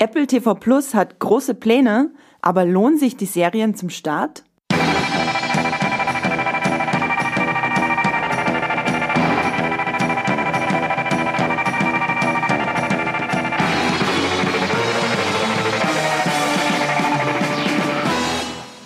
[0.00, 4.44] Apple TV Plus hat große Pläne, aber lohnen sich die Serien zum Start?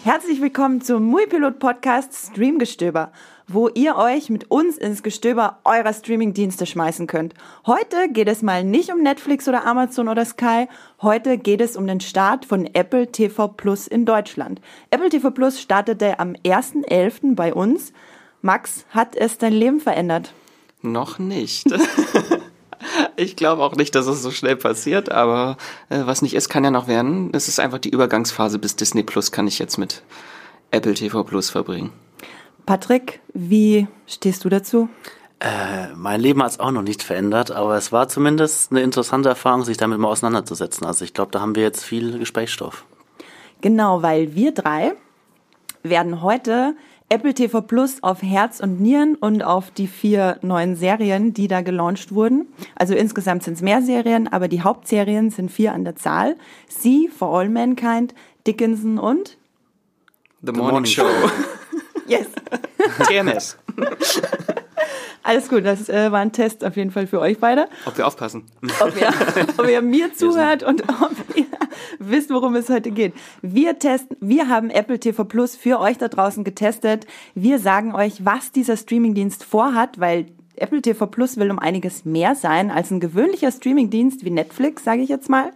[0.03, 3.13] Herzlich willkommen zum Muipilot Podcast Streamgestöber,
[3.53, 7.35] wo ihr euch mit uns ins Gestöber eurer Streamingdienste schmeißen könnt.
[7.67, 10.69] Heute geht es mal nicht um Netflix oder Amazon oder Sky.
[11.01, 14.61] Heute geht es um den Start von Apple TV Plus in Deutschland.
[14.91, 17.35] Apple TV Plus startete am 1.11.
[17.35, 17.93] bei uns.
[18.41, 20.33] Max, hat es dein Leben verändert?
[20.81, 21.67] Noch nicht.
[23.15, 25.57] Ich glaube auch nicht, dass es so schnell passiert, aber
[25.89, 27.31] äh, was nicht ist, kann ja noch werden.
[27.33, 30.03] Es ist einfach die Übergangsphase bis Disney Plus kann ich jetzt mit
[30.73, 31.93] Apple TV Plus verbringen.
[32.67, 34.89] Patrick, wie stehst du dazu?
[35.41, 39.29] Äh, mein Leben hat es auch noch nicht verändert, aber es war zumindest eine interessante
[39.29, 40.87] Erfahrung, sich damit mal auseinanderzusetzen.
[40.87, 42.85] Also ich glaube, da haben wir jetzt viel Gesprächsstoff.
[43.61, 44.93] Genau, weil wir drei
[45.83, 46.77] werden heute
[47.09, 51.61] Apple TV Plus auf Herz und Nieren und auf die vier neuen Serien, die da
[51.61, 52.47] gelauncht wurden.
[52.77, 56.37] Also insgesamt sind es mehr Serien, aber die Hauptserien sind vier an der Zahl.
[56.69, 58.15] Sie, For All Mankind,
[58.47, 59.37] Dickinson und
[60.41, 61.05] The Morning, Morning Show.
[62.13, 62.29] yes.
[63.09, 63.57] TMS.
[65.23, 67.69] Alles gut, das äh, war ein Test auf jeden Fall für euch beide.
[67.87, 68.45] Ob wir aufpassen.
[68.81, 69.09] Ob ihr,
[69.57, 71.47] ob ihr mir zuhört und ob ihr
[71.99, 73.15] wisst, worum es heute geht.
[73.41, 77.07] Wir testen, wir haben Apple TV Plus für euch da draußen getestet.
[77.35, 80.27] Wir sagen euch, was dieser Streamingdienst vorhat, weil
[80.57, 85.03] Apple TV Plus will um einiges mehr sein als ein gewöhnlicher Streamingdienst wie Netflix, sage
[85.03, 85.53] ich jetzt mal.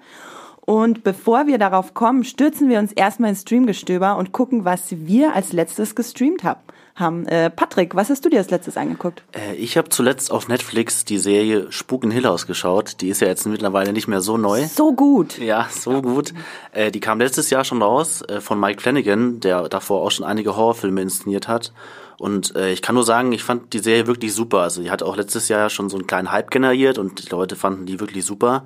[0.66, 5.32] Und bevor wir darauf kommen, stürzen wir uns erstmal ins Streamgestöber und gucken, was wir
[5.34, 6.60] als letztes gestreamt haben
[6.96, 7.26] haben.
[7.26, 9.22] Äh, Patrick, was hast du dir als letztes angeguckt?
[9.32, 13.00] Äh, ich habe zuletzt auf Netflix die Serie Spuk in Hill House geschaut.
[13.00, 14.66] Die ist ja jetzt mittlerweile nicht mehr so neu.
[14.66, 15.38] So gut.
[15.38, 16.32] Ja, so gut.
[16.72, 20.24] Äh, die kam letztes Jahr schon raus äh, von Mike Flanagan, der davor auch schon
[20.24, 21.72] einige Horrorfilme inszeniert hat.
[22.18, 24.60] Und äh, ich kann nur sagen, ich fand die Serie wirklich super.
[24.60, 27.56] Also die hat auch letztes Jahr schon so einen kleinen Hype generiert und die Leute
[27.56, 28.64] fanden die wirklich super.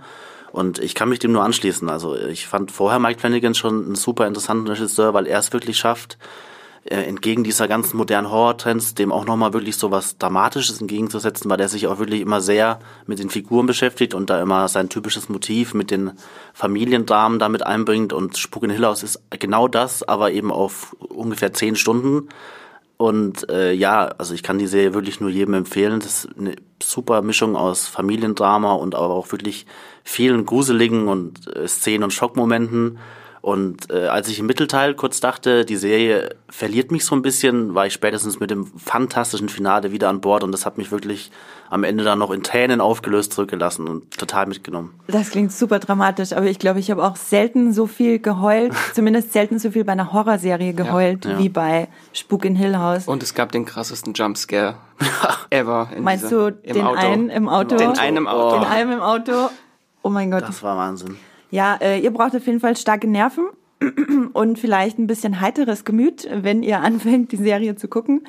[0.53, 1.89] Und ich kann mich dem nur anschließen.
[1.89, 5.79] Also ich fand vorher Mike Flanagan schon einen super interessanten Regisseur, weil er es wirklich
[5.79, 6.19] schafft,
[6.85, 11.59] äh, entgegen dieser ganzen modernen Horror-Trends dem auch nochmal wirklich so was Dramatisches entgegenzusetzen, weil
[11.59, 15.29] der sich auch wirklich immer sehr mit den Figuren beschäftigt und da immer sein typisches
[15.29, 16.13] Motiv mit den
[16.55, 21.53] Familiendramen damit einbringt und Spuk in Hill House ist genau das, aber eben auf ungefähr
[21.53, 22.29] zehn Stunden.
[23.01, 26.01] Und äh, ja, also ich kann die Serie wirklich nur jedem empfehlen.
[26.01, 29.65] Das ist eine super Mischung aus Familiendrama und aber auch wirklich
[30.05, 32.99] vielen gruseligen und äh, Szenen und Schockmomenten.
[33.43, 37.75] Und äh, als ich im Mittelteil kurz dachte, die Serie verliert mich so ein bisschen,
[37.75, 41.31] war ich spätestens mit dem fantastischen Finale wieder an Bord und das hat mich wirklich
[41.71, 44.93] am Ende dann noch in Tränen aufgelöst zurückgelassen und total mitgenommen.
[45.07, 49.33] Das klingt super dramatisch, aber ich glaube, ich habe auch selten so viel geheult, zumindest
[49.33, 51.39] selten so viel bei einer Horrorserie geheult ja, ja.
[51.39, 53.09] wie bei Spuk in Hill House.
[53.09, 54.75] Und es gab den krassesten Jumpscare
[55.51, 55.89] ever.
[55.99, 56.99] Meinst dieser, du den Auto.
[56.99, 57.77] einen im Auto?
[57.77, 58.59] Den einen im Auto.
[58.59, 59.51] Den einen im Auto.
[60.03, 60.43] Oh mein Gott.
[60.43, 61.17] Das war Wahnsinn.
[61.51, 63.47] Ja, äh, ihr braucht auf jeden Fall starke Nerven
[64.33, 68.23] und vielleicht ein bisschen heiteres Gemüt, wenn ihr anfängt, die Serie zu gucken.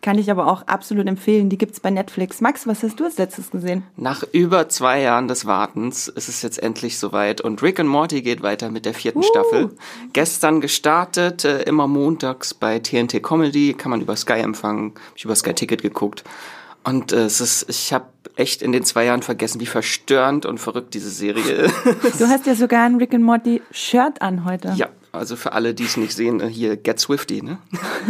[0.00, 1.48] Kann ich aber auch absolut empfehlen.
[1.48, 2.42] Die gibt's bei Netflix.
[2.42, 3.84] Max, was hast du als letztes gesehen?
[3.96, 8.20] Nach über zwei Jahren des Wartens ist es jetzt endlich soweit und Rick and Morty
[8.20, 9.22] geht weiter mit der vierten uh.
[9.22, 9.70] Staffel.
[10.12, 14.92] Gestern gestartet, äh, immer montags bei TNT Comedy, kann man über Sky empfangen.
[14.94, 16.22] Hab ich über Sky Ticket geguckt.
[16.84, 18.06] Und äh, es ist, ich habe
[18.36, 21.74] echt in den zwei Jahren vergessen, wie verstörend und verrückt diese Serie ist.
[22.18, 24.72] Du hast ja sogar ein Rick and Morty Shirt an heute.
[24.76, 27.58] Ja, also für alle, die es nicht sehen, äh, hier Get Swifty, ne?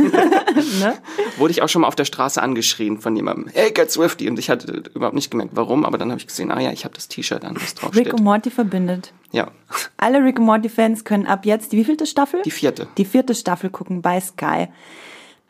[0.80, 0.94] ne?
[1.36, 4.28] Wurde ich auch schon mal auf der Straße angeschrien von jemandem, hey, Get Swifty.
[4.28, 6.84] Und ich hatte überhaupt nicht gemerkt, warum, aber dann habe ich gesehen, ah ja, ich
[6.84, 8.06] habe das T-Shirt an, was draufsteht.
[8.06, 9.12] Rick und Morty verbindet.
[9.32, 9.48] Ja.
[9.96, 12.42] Alle Rick und Morty Fans können ab jetzt, die wievielte Staffel?
[12.42, 12.88] Die vierte.
[12.96, 14.68] Die vierte Staffel gucken bei Sky.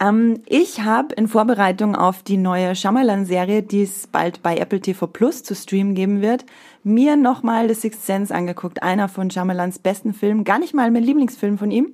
[0.00, 5.06] Ähm, ich habe in Vorbereitung auf die neue Shyamalan-Serie, die es bald bei Apple TV
[5.06, 6.44] Plus zu streamen geben wird,
[6.82, 8.82] mir nochmal The Sixth Sense angeguckt.
[8.82, 10.44] Einer von Shyamalans besten Filmen.
[10.44, 11.92] Gar nicht mal mein Lieblingsfilm von ihm.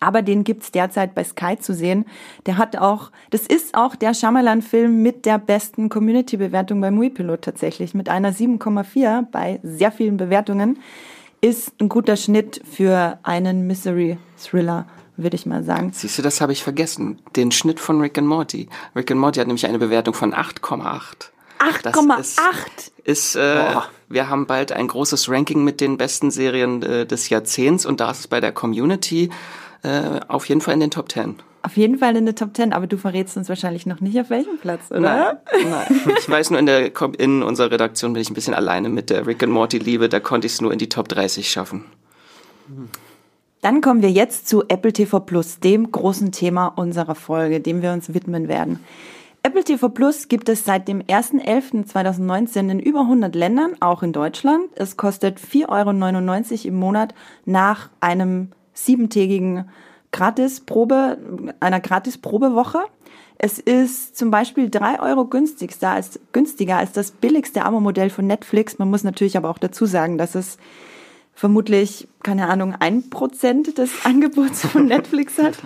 [0.00, 2.06] Aber den gibt's derzeit bei Sky zu sehen.
[2.46, 7.92] Der hat auch, das ist auch der Shyamalan-Film mit der besten Community-Bewertung bei Muipilot tatsächlich.
[7.92, 10.78] Mit einer 7,4 bei sehr vielen Bewertungen.
[11.42, 15.92] Ist ein guter Schnitt für einen Mystery-Thriller würde ich mal sagen.
[15.92, 17.20] Siehst du, das habe ich vergessen.
[17.36, 18.68] Den Schnitt von Rick and Morty.
[18.96, 21.30] Rick and Morty hat nämlich eine Bewertung von 8,8.
[21.58, 22.18] 8,8?
[22.18, 22.38] Ist,
[23.04, 23.76] ist äh,
[24.08, 28.10] wir haben bald ein großes Ranking mit den besten Serien äh, des Jahrzehnts und da
[28.10, 29.30] ist es bei der Community
[29.82, 31.36] äh, auf jeden Fall in den Top 10.
[31.62, 34.28] Auf jeden Fall in der Top 10, aber du verrätst uns wahrscheinlich noch nicht auf
[34.28, 35.00] welchem Platz, oder?
[35.00, 36.00] Nein, nein.
[36.18, 39.26] Ich weiß nur, in, der, in unserer Redaktion bin ich ein bisschen alleine mit der
[39.26, 40.10] Rick and Morty Liebe.
[40.10, 41.86] Da konnte ich es nur in die Top 30 schaffen.
[43.64, 47.94] Dann kommen wir jetzt zu Apple TV Plus, dem großen Thema unserer Folge, dem wir
[47.94, 48.80] uns widmen werden.
[49.42, 54.66] Apple TV Plus gibt es seit dem 1.11.2019 in über 100 Ländern, auch in Deutschland.
[54.74, 57.14] Es kostet 4,99 Euro im Monat
[57.46, 59.70] nach einem siebentägigen
[60.12, 61.16] Gratisprobe,
[61.60, 62.80] einer Gratisprobewoche.
[63.38, 68.78] Es ist zum Beispiel drei Euro günstiger als, günstiger als das billigste Abo-Modell von Netflix.
[68.78, 70.58] Man muss natürlich aber auch dazu sagen, dass es
[71.34, 75.58] vermutlich, keine Ahnung, ein Prozent des Angebots von Netflix hat.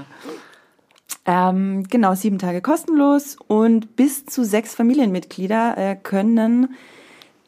[1.25, 6.75] Ähm, genau, sieben Tage kostenlos und bis zu sechs Familienmitglieder äh, können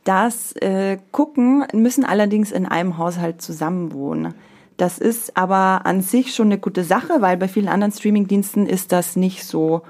[0.04, 4.34] das äh, gucken, müssen allerdings in einem Haushalt zusammenwohnen.
[4.76, 8.92] Das ist aber an sich schon eine gute Sache, weil bei vielen anderen Streamingdiensten ist
[8.92, 9.82] das nicht so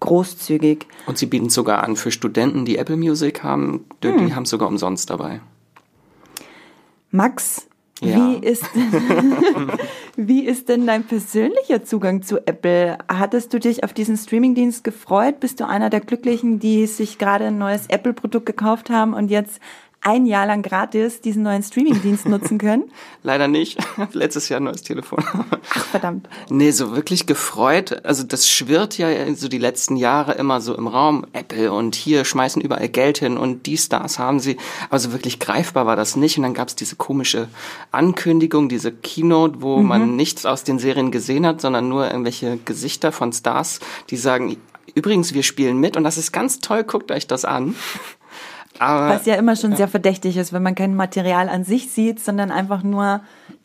[0.00, 0.86] großzügig.
[1.06, 4.36] Und sie bieten sogar an für Studenten, die Apple Music haben, die hm.
[4.36, 5.40] haben es sogar umsonst dabei.
[7.10, 7.66] Max,
[8.00, 8.16] ja.
[8.16, 8.64] Wie, ist,
[10.16, 12.98] wie ist denn dein persönlicher Zugang zu Apple?
[13.08, 15.40] Hattest du dich auf diesen Streamingdienst gefreut?
[15.40, 19.60] Bist du einer der Glücklichen, die sich gerade ein neues Apple-Produkt gekauft haben und jetzt
[20.00, 22.84] ein Jahr lang gratis diesen neuen Streamingdienst nutzen können?
[23.22, 23.78] Leider nicht.
[24.12, 25.24] Letztes Jahr ein neues Telefon.
[25.26, 26.28] Ach, verdammt.
[26.48, 28.04] Nee, so wirklich gefreut.
[28.04, 31.26] Also das schwirrt ja so die letzten Jahre immer so im Raum.
[31.32, 34.56] Apple und hier schmeißen überall Geld hin und die Stars haben sie.
[34.90, 36.36] Also wirklich greifbar war das nicht.
[36.36, 37.48] Und dann gab es diese komische
[37.90, 39.88] Ankündigung, diese Keynote, wo mhm.
[39.88, 44.56] man nichts aus den Serien gesehen hat, sondern nur irgendwelche Gesichter von Stars, die sagen,
[44.94, 47.74] übrigens, wir spielen mit und das ist ganz toll, guckt euch das an.
[48.78, 52.20] Aber, Was ja immer schon sehr verdächtig ist, wenn man kein Material an sich sieht,
[52.20, 53.20] sondern einfach nur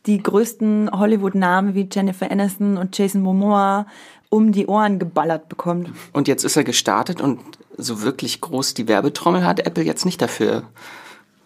[0.06, 3.86] die größten Hollywood-Namen wie Jennifer Aniston und Jason Momoa
[4.30, 5.92] um die Ohren geballert bekommt.
[6.14, 7.40] Und jetzt ist er gestartet und
[7.78, 10.64] so wirklich groß die Werbetrommel hat Apple jetzt nicht dafür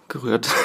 [0.08, 0.48] gerührt.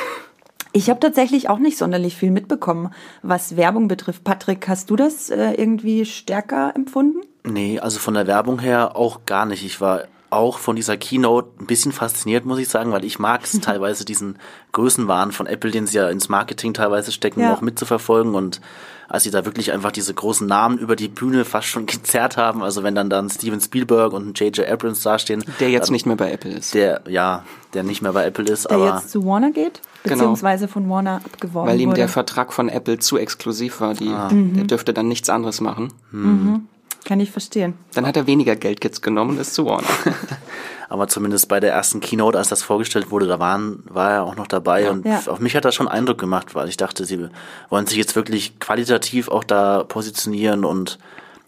[0.72, 4.22] Ich habe tatsächlich auch nicht sonderlich viel mitbekommen, was Werbung betrifft.
[4.22, 7.22] Patrick, hast du das äh, irgendwie stärker empfunden?
[7.42, 9.64] Nee, also von der Werbung her auch gar nicht.
[9.64, 13.42] Ich war auch von dieser Keynote ein bisschen fasziniert, muss ich sagen, weil ich mag
[13.44, 14.38] es teilweise diesen
[14.72, 17.52] Größenwahn von Apple, den sie ja ins Marketing teilweise stecken, ja.
[17.52, 18.60] auch mitzuverfolgen und
[19.08, 22.62] als sie da wirklich einfach diese großen Namen über die Bühne fast schon gezerrt haben,
[22.62, 24.68] also wenn dann dann Steven Spielberg und J.J.
[24.68, 25.44] Abrams dastehen.
[25.58, 26.74] Der jetzt dann, nicht mehr bei Apple ist.
[26.74, 27.44] Der, ja,
[27.74, 28.94] der nicht mehr bei Apple ist, der aber.
[28.94, 29.82] jetzt zu Warner geht?
[30.04, 30.14] Genau.
[30.14, 30.72] Beziehungsweise genau.
[30.72, 31.98] von Warner abgeworben Weil ihm wurde.
[31.98, 34.30] der Vertrag von Apple zu exklusiv war, die, ah.
[34.30, 34.54] mhm.
[34.54, 35.92] der dürfte dann nichts anderes machen.
[36.12, 36.68] Mhm.
[37.04, 37.74] Kann ich verstehen.
[37.94, 39.88] Dann hat er weniger Geld jetzt genommen und ist zu Warner.
[40.88, 44.36] Aber zumindest bei der ersten Keynote, als das vorgestellt wurde, da waren, war er auch
[44.36, 44.82] noch dabei.
[44.82, 44.90] Ja.
[44.90, 45.22] Und ja.
[45.26, 47.28] auf mich hat das schon Eindruck gemacht, weil ich dachte, sie
[47.68, 50.98] wollen sich jetzt wirklich qualitativ auch da positionieren und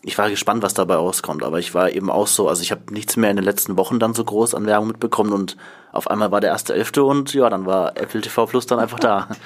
[0.05, 1.43] ich war gespannt, was dabei rauskommt.
[1.43, 3.99] Aber ich war eben auch so, also ich habe nichts mehr in den letzten Wochen
[3.99, 5.57] dann so groß an Werbung mitbekommen und
[5.93, 9.01] auf einmal war der erste Elfte und ja, dann war Apple TV Plus dann einfach
[9.01, 9.29] da.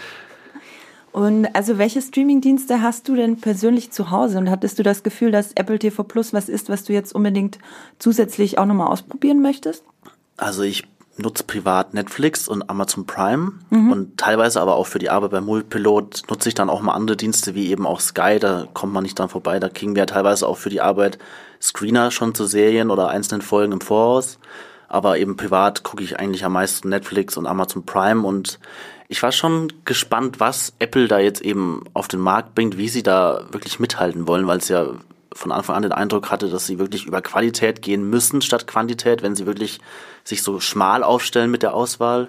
[1.17, 5.31] Und also welche Streamingdienste hast du denn persönlich zu Hause und hattest du das Gefühl,
[5.31, 7.57] dass Apple TV Plus was ist, was du jetzt unbedingt
[7.99, 9.83] zusätzlich auch nochmal ausprobieren möchtest?
[10.37, 10.87] Also ich
[11.17, 13.93] nutze privat Netflix und Amazon Prime mhm.
[13.93, 17.17] und teilweise aber auch für die Arbeit beim Multipilot nutze ich dann auch mal andere
[17.17, 20.47] Dienste wie eben auch Sky, da kommt man nicht dran vorbei, da kriegen wir teilweise
[20.47, 21.19] auch für die Arbeit
[21.63, 24.39] Screener schon zu Serien oder einzelnen Folgen im Voraus.
[24.89, 28.61] Aber eben privat gucke ich eigentlich am meisten Netflix und Amazon Prime und
[29.09, 33.03] ich war schon gespannt, was Apple da jetzt eben auf den Markt bringt, wie sie
[33.03, 34.89] da wirklich mithalten wollen, weil es ja
[35.33, 39.23] von Anfang an den Eindruck hatte, dass sie wirklich über Qualität gehen müssen statt Quantität,
[39.23, 39.81] wenn sie wirklich
[40.25, 42.29] sich so schmal aufstellen mit der Auswahl.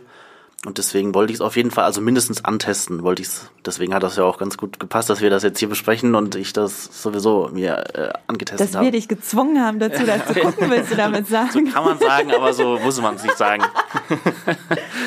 [0.65, 3.51] Und deswegen wollte ich es auf jeden Fall, also mindestens antesten, wollte ich es.
[3.63, 6.33] Deswegen hat das ja auch ganz gut gepasst, dass wir das jetzt hier besprechen und
[6.33, 8.77] ich das sowieso mir äh, angetestet habe.
[8.77, 11.49] Dass wir dich gezwungen haben dazu, das zu gucken, willst du damit sagen?
[11.51, 13.63] So kann man sagen, aber so muss man es nicht sagen.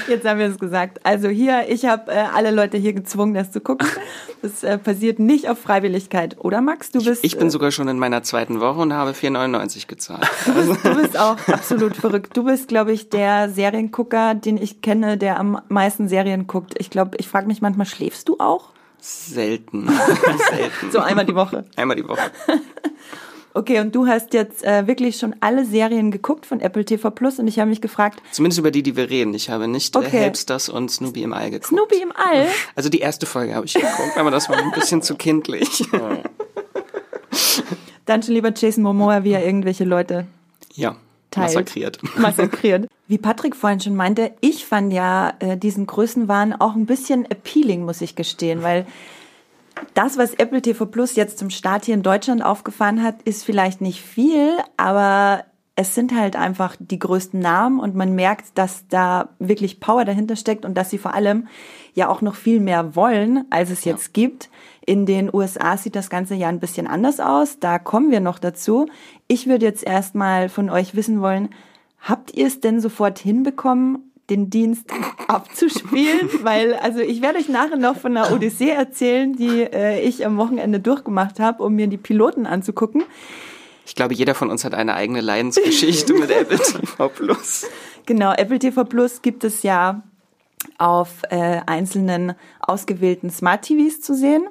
[0.09, 1.01] Jetzt haben wir es gesagt.
[1.05, 3.89] Also hier, ich habe äh, alle Leute hier gezwungen, das zu gucken.
[4.43, 6.91] Das äh, passiert nicht auf Freiwilligkeit, oder Max?
[6.91, 7.23] Du bist.
[7.23, 10.27] Ich, ich bin äh, sogar schon in meiner zweiten Woche und habe 4,99 gezahlt.
[10.47, 12.35] Du bist, du bist auch absolut verrückt.
[12.35, 16.75] Du bist, glaube ich, der Seriengucker, den ich kenne, der am meisten Serien guckt.
[16.79, 18.69] Ich glaube, ich frage mich manchmal, schläfst du auch?
[18.99, 19.89] Selten.
[20.51, 20.93] Selten.
[20.93, 21.65] So einmal die Woche.
[21.77, 22.31] Einmal die Woche.
[23.53, 27.41] Okay, und du hast jetzt äh, wirklich schon alle Serien geguckt von Apple TV Plus
[27.41, 28.23] und ich habe mich gefragt.
[28.31, 29.35] Zumindest über die, die wir reden.
[29.35, 30.19] Ich habe nicht äh, okay.
[30.19, 31.67] äh, Helpsters und Snoopy im All geguckt.
[31.67, 32.47] Snoopy im All?
[32.77, 35.85] Also die erste Folge habe ich geguckt, aber das war ein bisschen zu kindlich.
[38.07, 40.29] Dann schon lieber Jason Momoa, wie er irgendwelche Leute
[40.75, 40.95] ja
[41.31, 41.55] teilt.
[41.55, 41.99] Massakriert.
[42.17, 42.89] Massakriert.
[43.09, 47.85] Wie Patrick vorhin schon meinte, ich fand ja äh, diesen Größenwahn auch ein bisschen appealing,
[47.85, 48.87] muss ich gestehen, weil
[49.95, 53.81] Das, was Apple TV Plus jetzt zum Start hier in Deutschland aufgefahren hat, ist vielleicht
[53.81, 55.45] nicht viel, aber
[55.81, 60.37] es sind halt einfach die größten Namen und man merkt, dass da wirklich Power dahinter
[60.37, 61.49] steckt und dass sie vor allem
[61.95, 64.13] ja auch noch viel mehr wollen, als es jetzt ja.
[64.13, 64.51] gibt.
[64.85, 67.61] In den USA sieht das Ganze ja ein bisschen anders aus.
[67.61, 68.89] Da kommen wir noch dazu.
[69.27, 71.49] Ich würde jetzt erstmal von euch wissen wollen,
[71.99, 74.85] habt ihr es denn sofort hinbekommen, den Dienst
[75.29, 76.29] abzuspielen?
[76.43, 80.37] Weil, also ich werde euch nachher noch von einer Odyssee erzählen, die äh, ich am
[80.37, 83.03] Wochenende durchgemacht habe, um mir die Piloten anzugucken.
[83.87, 87.67] Ich glaube, jeder von uns hat eine eigene Leidensgeschichte mit Apple TV Plus.
[88.07, 90.03] Genau, Apple TV Plus gibt es ja
[90.79, 94.47] auf äh, einzelnen ausgewählten Smart TVs zu sehen.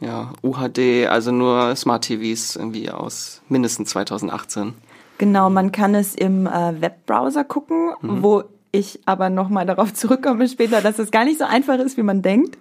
[0.00, 4.74] Ja, UHD, also nur Smart TVs irgendwie aus mindestens 2018.
[5.18, 8.22] Genau, man kann es im äh, Webbrowser gucken, mhm.
[8.22, 12.02] wo ich aber nochmal darauf zurückkomme später, dass es gar nicht so einfach ist, wie
[12.02, 12.58] man denkt.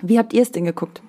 [0.00, 1.02] Wie habt ihr es denn geguckt?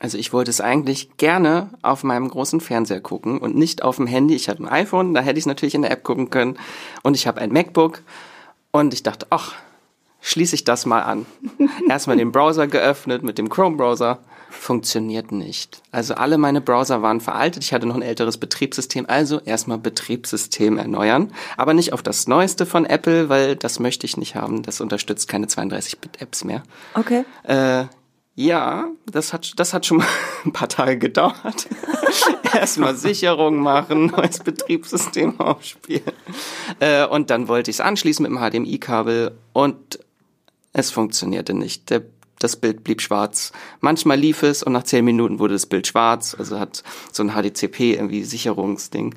[0.00, 4.06] Also ich wollte es eigentlich gerne auf meinem großen Fernseher gucken und nicht auf dem
[4.06, 4.34] Handy.
[4.34, 6.58] Ich hatte ein iPhone, da hätte ich es natürlich in der App gucken können.
[7.02, 8.02] Und ich habe ein MacBook.
[8.72, 9.54] Und ich dachte, ach,
[10.20, 11.26] schließe ich das mal an.
[11.88, 14.18] Erstmal den Browser geöffnet mit dem Chrome-Browser.
[14.50, 15.80] Funktioniert nicht.
[15.92, 17.62] Also alle meine Browser waren veraltet.
[17.62, 19.06] Ich hatte noch ein älteres Betriebssystem.
[19.08, 21.32] Also erstmal Betriebssystem erneuern.
[21.56, 24.62] Aber nicht auf das neueste von Apple, weil das möchte ich nicht haben.
[24.62, 26.62] Das unterstützt keine 32-Bit-Apps mehr.
[26.94, 27.24] Okay.
[27.44, 27.84] Äh,
[28.36, 30.06] ja, das hat, das hat schon mal
[30.44, 31.68] ein paar Tage gedauert.
[32.52, 36.12] Erstmal Sicherung machen, neues Betriebssystem aufspielen.
[36.80, 39.98] Äh, und dann wollte ich es anschließen mit dem HDMI-Kabel und
[40.72, 41.90] es funktionierte nicht.
[41.90, 42.02] Der,
[42.38, 43.52] das Bild blieb schwarz.
[43.80, 46.34] Manchmal lief es und nach zehn Minuten wurde das Bild schwarz.
[46.38, 49.14] Also hat so ein HDCP irgendwie Sicherungsding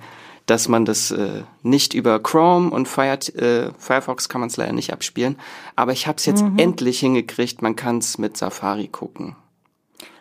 [0.47, 4.73] dass man das äh, nicht über Chrome und Fire, äh, Firefox kann man es leider
[4.73, 5.37] nicht abspielen.
[5.75, 6.57] Aber ich habe es jetzt mhm.
[6.57, 9.35] endlich hingekriegt, man kann es mit Safari gucken.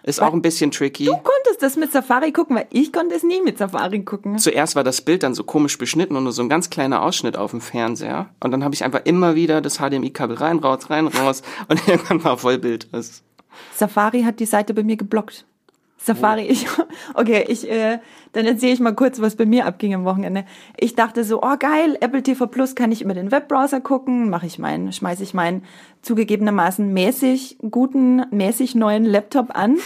[0.03, 1.07] Ist weil auch ein bisschen tricky.
[1.07, 4.39] Du konntest das mit Safari gucken, weil ich konnte es nie mit Safari gucken.
[4.39, 7.37] Zuerst war das Bild dann so komisch beschnitten und nur so ein ganz kleiner Ausschnitt
[7.37, 8.29] auf dem Fernseher.
[8.41, 11.43] Und dann habe ich einfach immer wieder das HDMI-Kabel rein, raus, rein, raus.
[11.69, 12.89] und irgendwann war Vollbild.
[13.75, 15.45] Safari hat die Seite bei mir geblockt.
[15.99, 16.67] Safari, ich,
[17.15, 17.99] okay, ich, äh,
[18.33, 20.45] dann erzähle ich mal kurz, was bei mir abging am Wochenende.
[20.77, 24.47] Ich dachte so, oh geil, Apple TV Plus kann ich über den Webbrowser gucken, mache
[24.47, 25.65] ich meinen, schmeiße ich meinen
[26.03, 29.79] zugegebenermaßen mäßig guten, mäßig neuen Laptop an,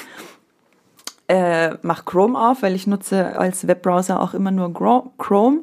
[1.31, 4.75] äh, mach Chrome auf, weil ich nutze als Webbrowser auch immer nur
[5.17, 5.61] Chrome.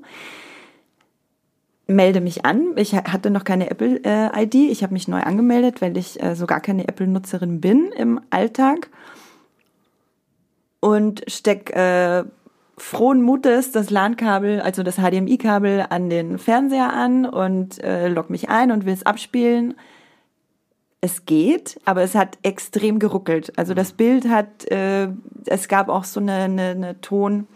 [1.87, 2.71] Melde mich an.
[2.77, 4.55] Ich hatte noch keine Apple-ID.
[4.55, 8.21] Äh, ich habe mich neu angemeldet, weil ich äh, so gar keine Apple-Nutzerin bin im
[8.29, 8.89] Alltag
[10.79, 12.23] und steck äh,
[12.77, 18.49] frohen Mutes das LAN-Kabel, also das HDMI-Kabel an den Fernseher an und äh, log mich
[18.49, 19.75] ein und will es abspielen.
[21.01, 23.57] Es geht, aber es hat extrem geruckelt.
[23.57, 25.09] Also das Bild hat, äh,
[25.45, 27.47] es gab auch so eine, eine, eine Ton,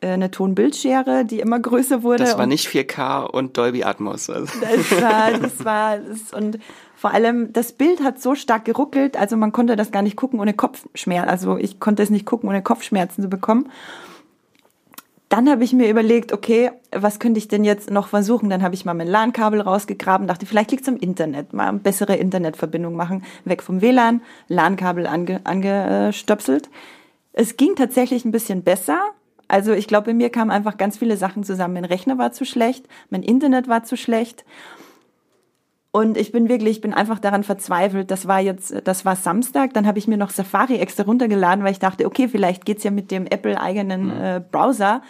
[0.00, 2.24] äh, eine Tonbildschere, die immer größer wurde.
[2.24, 4.30] Das war nicht 4K und Dolby Atmos.
[4.30, 4.52] Also.
[4.60, 6.58] Das war, das war, das, und
[7.02, 10.38] vor allem, das Bild hat so stark geruckelt, also man konnte das gar nicht gucken
[10.38, 11.28] ohne Kopfschmerzen.
[11.28, 13.72] Also ich konnte es nicht gucken, ohne Kopfschmerzen zu bekommen.
[15.28, 18.50] Dann habe ich mir überlegt, okay, was könnte ich denn jetzt noch versuchen?
[18.50, 21.80] Dann habe ich mal mein LAN-Kabel rausgegraben, dachte, vielleicht liegt es am Internet, mal eine
[21.80, 26.70] bessere Internetverbindung machen, weg vom WLAN, LAN-Kabel ange, angestöpselt.
[27.32, 29.00] Es ging tatsächlich ein bisschen besser.
[29.48, 31.74] Also ich glaube, bei mir kamen einfach ganz viele Sachen zusammen.
[31.74, 34.44] Mein Rechner war zu schlecht, mein Internet war zu schlecht.
[35.94, 38.10] Und ich bin wirklich, ich bin einfach daran verzweifelt.
[38.10, 41.72] Das war jetzt, das war Samstag, dann habe ich mir noch Safari extra runtergeladen, weil
[41.72, 44.22] ich dachte, okay, vielleicht geht's ja mit dem Apple-eigenen mhm.
[44.22, 45.02] äh, Browser.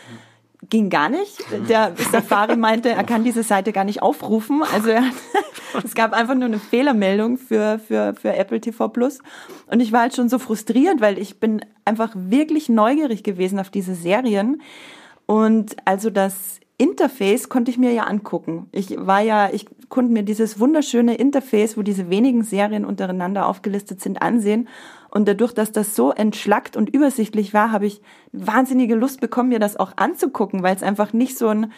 [0.70, 1.44] Ging gar nicht.
[1.68, 4.64] Der Safari meinte, er kann diese Seite gar nicht aufrufen.
[4.74, 5.04] Also er,
[5.84, 9.20] es gab einfach nur eine Fehlermeldung für, für, für Apple TV Plus.
[9.68, 13.70] Und ich war halt schon so frustriert, weil ich bin einfach wirklich neugierig gewesen auf
[13.70, 14.60] diese Serien.
[15.26, 18.66] Und also das Interface konnte ich mir ja angucken.
[18.72, 24.00] Ich war ja, ich konnte mir dieses wunderschöne Interface, wo diese wenigen Serien untereinander aufgelistet
[24.00, 24.68] sind, ansehen.
[25.08, 29.60] Und dadurch, dass das so entschlackt und übersichtlich war, habe ich wahnsinnige Lust bekommen, mir
[29.60, 31.72] das auch anzugucken, weil es einfach nicht so ein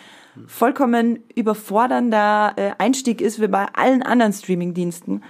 [0.47, 5.23] vollkommen überfordernder äh, Einstieg ist wie bei allen anderen Streamingdiensten.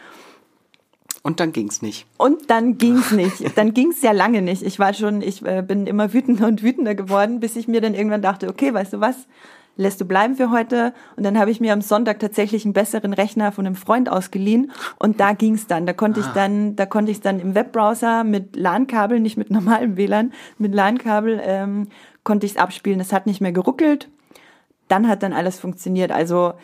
[1.24, 2.06] Und dann ging's nicht.
[2.16, 3.56] Und dann ging's nicht.
[3.58, 4.62] Dann ging's ja lange nicht.
[4.62, 7.94] Ich war schon, ich äh, bin immer wütender und wütender geworden, bis ich mir dann
[7.94, 9.26] irgendwann dachte, okay, weißt du was?
[9.76, 10.94] Lässt du bleiben für heute.
[11.16, 14.72] Und dann habe ich mir am Sonntag tatsächlich einen besseren Rechner von einem Freund ausgeliehen
[14.98, 15.86] und da ging's dann.
[15.86, 16.24] Da konnte ah.
[16.26, 20.74] ich dann, da konnte ich dann im Webbrowser mit LAN-Kabel, nicht mit normalem WLAN, mit
[20.74, 21.88] LAN-Kabel ähm,
[22.22, 23.00] konnte ich es abspielen.
[23.00, 24.08] Es hat nicht mehr geruckelt.
[24.88, 26.12] Dann hat dann alles funktioniert.
[26.12, 26.54] Also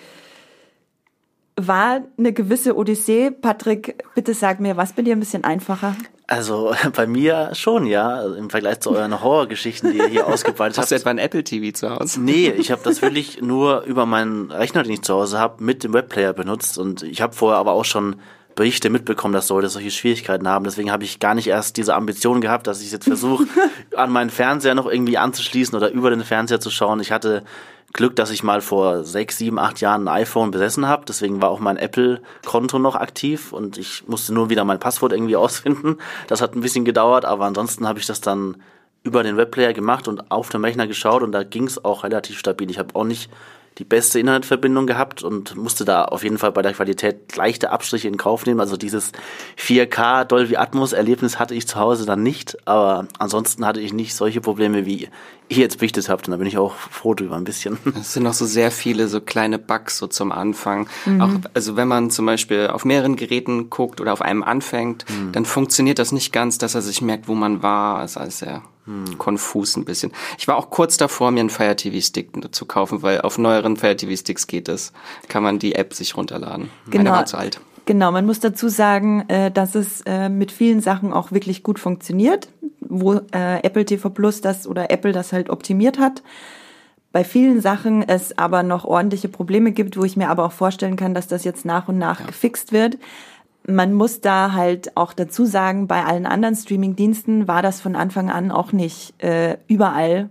[1.56, 3.30] war eine gewisse Odyssee.
[3.30, 5.94] Patrick, bitte sag mir, was bei dir ein bisschen einfacher?
[6.30, 8.08] Also bei mir schon, ja.
[8.08, 10.84] Also Im Vergleich zu euren Horrorgeschichten, die ihr hier ausgebreitet habt.
[10.84, 12.20] Hast du etwa ein Apple TV zu Hause?
[12.20, 15.82] Nee, ich habe das wirklich nur über meinen Rechner, den ich zu Hause habe, mit
[15.82, 16.78] dem Webplayer benutzt.
[16.78, 18.16] Und ich habe vorher aber auch schon
[18.54, 20.64] Berichte mitbekommen, dass Leute solche Schwierigkeiten haben.
[20.64, 23.46] Deswegen habe ich gar nicht erst diese Ambition gehabt, dass ich jetzt versuche,
[23.96, 27.00] an meinen Fernseher noch irgendwie anzuschließen oder über den Fernseher zu schauen.
[27.00, 27.42] Ich hatte
[27.92, 31.04] Glück, dass ich mal vor sechs, sieben, acht Jahren ein iPhone besessen habe.
[31.06, 35.37] Deswegen war auch mein Apple-Konto noch aktiv und ich musste nur wieder mein Passwort irgendwie
[35.37, 35.99] ausfinden.
[36.28, 38.56] Das hat ein bisschen gedauert, aber ansonsten habe ich das dann
[39.02, 42.38] über den Webplayer gemacht und auf dem Rechner geschaut und da ging es auch relativ
[42.38, 42.70] stabil.
[42.70, 43.30] Ich habe auch nicht
[43.80, 48.08] die beste Internetverbindung gehabt und musste da auf jeden Fall bei der Qualität leichte Abstriche
[48.08, 48.60] in Kauf nehmen.
[48.60, 49.10] Also dieses
[49.58, 54.14] 4K Dolby Atmos Erlebnis hatte ich zu Hause dann nicht, aber ansonsten hatte ich nicht
[54.14, 55.08] solche Probleme wie
[55.49, 57.78] ihr jetzt berichtet habt und da bin ich auch froh drüber ein bisschen.
[57.99, 60.87] Es sind noch so sehr viele so kleine Bugs so zum Anfang.
[61.06, 61.20] Mhm.
[61.22, 65.32] Auch, also wenn man zum Beispiel auf mehreren Geräten guckt oder auf einem anfängt, mhm.
[65.32, 68.02] dann funktioniert das nicht ganz, dass er sich merkt, wo man war.
[68.02, 69.18] Das ist alles sehr hm.
[69.18, 70.12] konfus ein bisschen.
[70.38, 73.76] Ich war auch kurz davor, mir einen Fire TV Stick zu kaufen, weil auf neueren
[73.76, 74.92] Fire TV Sticks geht es.
[75.28, 76.70] Kann man die App sich runterladen.
[76.87, 77.04] Genau.
[77.04, 77.60] Meine war zu alt.
[77.87, 81.78] Genau, man muss dazu sagen, äh, dass es äh, mit vielen Sachen auch wirklich gut
[81.78, 82.49] funktioniert,
[82.80, 86.22] wo äh, Apple TV Plus das oder Apple das halt optimiert hat.
[87.12, 90.94] Bei vielen Sachen es aber noch ordentliche Probleme gibt, wo ich mir aber auch vorstellen
[90.94, 92.26] kann, dass das jetzt nach und nach ja.
[92.26, 92.99] gefixt wird
[93.66, 98.30] man muss da halt auch dazu sagen, bei allen anderen Streaming-Diensten war das von Anfang
[98.30, 100.30] an auch nicht äh, überall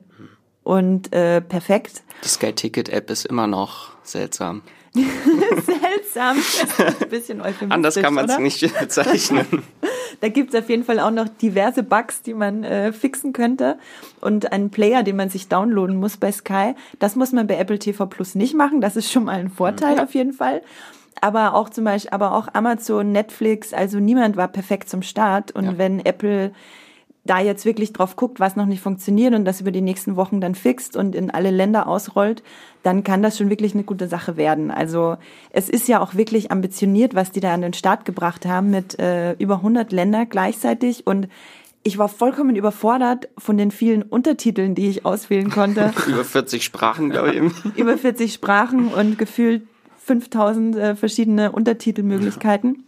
[0.63, 2.03] und äh, perfekt.
[2.23, 4.61] Die Sky Ticket App ist immer noch seltsam.
[4.95, 6.37] seltsam,
[6.77, 9.45] ein bisschen euphemistisch, Anders kann man es nicht bezeichnen.
[10.21, 13.77] da gibt es auf jeden Fall auch noch diverse Bugs, die man äh, fixen könnte
[14.19, 16.73] und einen Player, den man sich downloaden muss bei Sky.
[16.97, 18.81] Das muss man bei Apple TV Plus nicht machen.
[18.81, 20.03] Das ist schon mal ein Vorteil ja.
[20.03, 20.61] auf jeden Fall
[21.21, 25.51] aber auch zum Beispiel, aber auch Amazon, Netflix, also niemand war perfekt zum Start.
[25.51, 25.77] Und ja.
[25.77, 26.51] wenn Apple
[27.25, 30.41] da jetzt wirklich drauf guckt, was noch nicht funktioniert und das über die nächsten Wochen
[30.41, 32.41] dann fixt und in alle Länder ausrollt,
[32.81, 34.71] dann kann das schon wirklich eine gute Sache werden.
[34.71, 35.17] Also
[35.51, 38.97] es ist ja auch wirklich ambitioniert, was die da an den Start gebracht haben mit
[38.99, 41.27] äh, über 100 Länder gleichzeitig und
[41.83, 45.93] ich war vollkommen überfordert von den vielen Untertiteln, die ich auswählen konnte.
[46.07, 47.77] über 40 Sprachen, glaube ich.
[47.77, 49.63] über 40 Sprachen und gefühlt
[50.09, 52.83] 5000 äh, verschiedene Untertitelmöglichkeiten,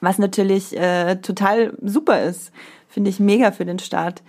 [0.00, 2.50] was natürlich äh, total super ist.
[2.88, 4.24] Finde ich mega für den Start.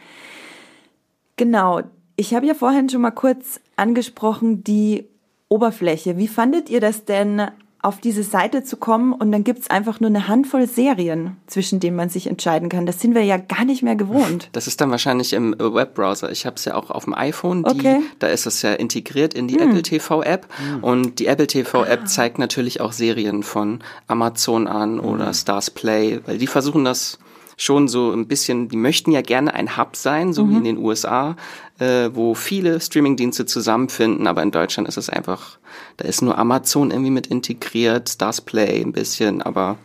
[1.36, 1.82] Genau.
[2.16, 5.08] Ich habe ja vorhin schon mal kurz angesprochen, die
[5.50, 6.18] Oberfläche.
[6.18, 7.42] Wie fandet ihr das denn
[7.82, 11.96] auf diese Seite zu kommen und dann gibt's einfach nur eine Handvoll Serien, zwischen denen
[11.96, 12.86] man sich entscheiden kann.
[12.86, 14.50] Das sind wir ja gar nicht mehr gewohnt.
[14.52, 16.32] Das ist dann wahrscheinlich im Webbrowser.
[16.32, 17.64] Ich habe es ja auch auf dem iPhone.
[17.64, 18.00] Die, okay.
[18.20, 19.70] Da ist es ja integriert in die hm.
[19.70, 20.48] Apple TV App.
[20.58, 20.84] Hm.
[20.84, 22.06] Und die Apple TV App ah.
[22.06, 25.06] zeigt natürlich auch Serien von Amazon an hm.
[25.06, 27.18] oder Stars Play, weil die versuchen das
[27.62, 30.50] schon so ein bisschen, die möchten ja gerne ein Hub sein, so mhm.
[30.50, 31.36] wie in den USA,
[31.78, 35.60] äh, wo viele Streamingdienste zusammenfinden, aber in Deutschland ist es einfach,
[35.98, 39.78] da ist nur Amazon irgendwie mit integriert, Stars Play ein bisschen, aber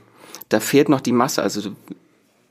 [0.48, 1.42] da fehlt noch die Masse.
[1.42, 1.70] Also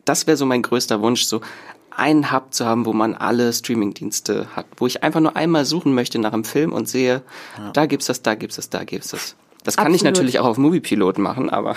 [0.06, 1.42] das wäre so mein größter Wunsch, so
[1.90, 5.96] einen Hub zu haben, wo man alle Streamingdienste hat, wo ich einfach nur einmal suchen
[5.96, 7.24] möchte nach einem Film und sehe,
[7.58, 7.72] ja.
[7.72, 9.36] da gibt's das, da gibt's das, da gibt's das.
[9.64, 9.96] Das kann Absolut.
[9.96, 11.76] ich natürlich auch auf Moviepilot machen, aber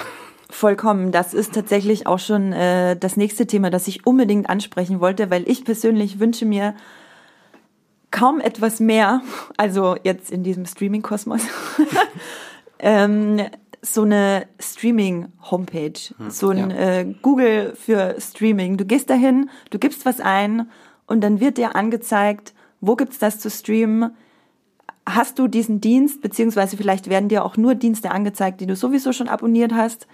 [0.51, 1.13] Vollkommen.
[1.13, 5.49] Das ist tatsächlich auch schon äh, das nächste Thema, das ich unbedingt ansprechen wollte, weil
[5.49, 6.75] ich persönlich wünsche mir
[8.11, 9.21] kaum etwas mehr,
[9.57, 11.43] also jetzt in diesem Streaming-Kosmos,
[12.79, 13.43] ähm,
[13.83, 16.77] so eine Streaming-Homepage, hm, so ein ja.
[16.77, 18.77] äh, Google für Streaming.
[18.79, 20.71] Du gehst dahin, du gibst was ein
[21.07, 24.17] und dann wird dir angezeigt, wo gibt's das zu streamen,
[25.15, 29.13] hast du diesen Dienst, beziehungsweise vielleicht werden dir auch nur Dienste angezeigt, die du sowieso
[29.13, 30.07] schon abonniert hast.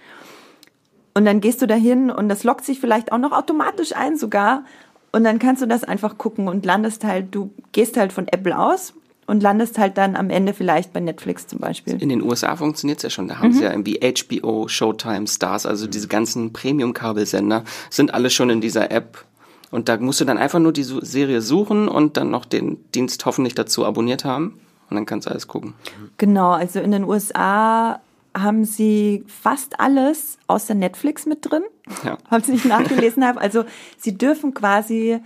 [1.13, 4.63] Und dann gehst du dahin und das lockt sich vielleicht auch noch automatisch ein sogar.
[5.11, 8.57] Und dann kannst du das einfach gucken und landest halt, du gehst halt von Apple
[8.57, 8.93] aus
[9.27, 12.01] und landest halt dann am Ende vielleicht bei Netflix zum Beispiel.
[12.01, 13.27] In den USA funktioniert es ja schon.
[13.27, 13.53] Da haben mhm.
[13.53, 18.91] sie ja irgendwie HBO, Showtime, Stars, also diese ganzen Premium-Kabelsender sind alle schon in dieser
[18.91, 19.23] App.
[19.71, 23.25] Und da musst du dann einfach nur die Serie suchen und dann noch den Dienst
[23.25, 24.59] hoffentlich dazu abonniert haben.
[24.89, 25.73] Und dann kannst du alles gucken.
[26.17, 27.99] Genau, also in den USA
[28.37, 31.63] haben sie fast alles außer Netflix mit drin,
[32.03, 32.17] ja.
[32.29, 33.39] falls ich nachgelesen habe.
[33.39, 33.63] Also
[33.97, 35.19] sie dürfen quasi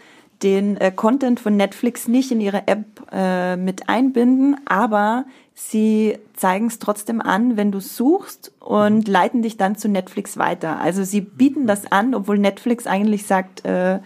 [0.43, 6.67] den äh, Content von Netflix nicht in ihre App äh, mit einbinden, aber sie zeigen
[6.67, 9.13] es trotzdem an, wenn du suchst und mhm.
[9.13, 10.79] leiten dich dann zu Netflix weiter.
[10.79, 13.99] Also sie bieten das an, obwohl Netflix eigentlich sagt, äh,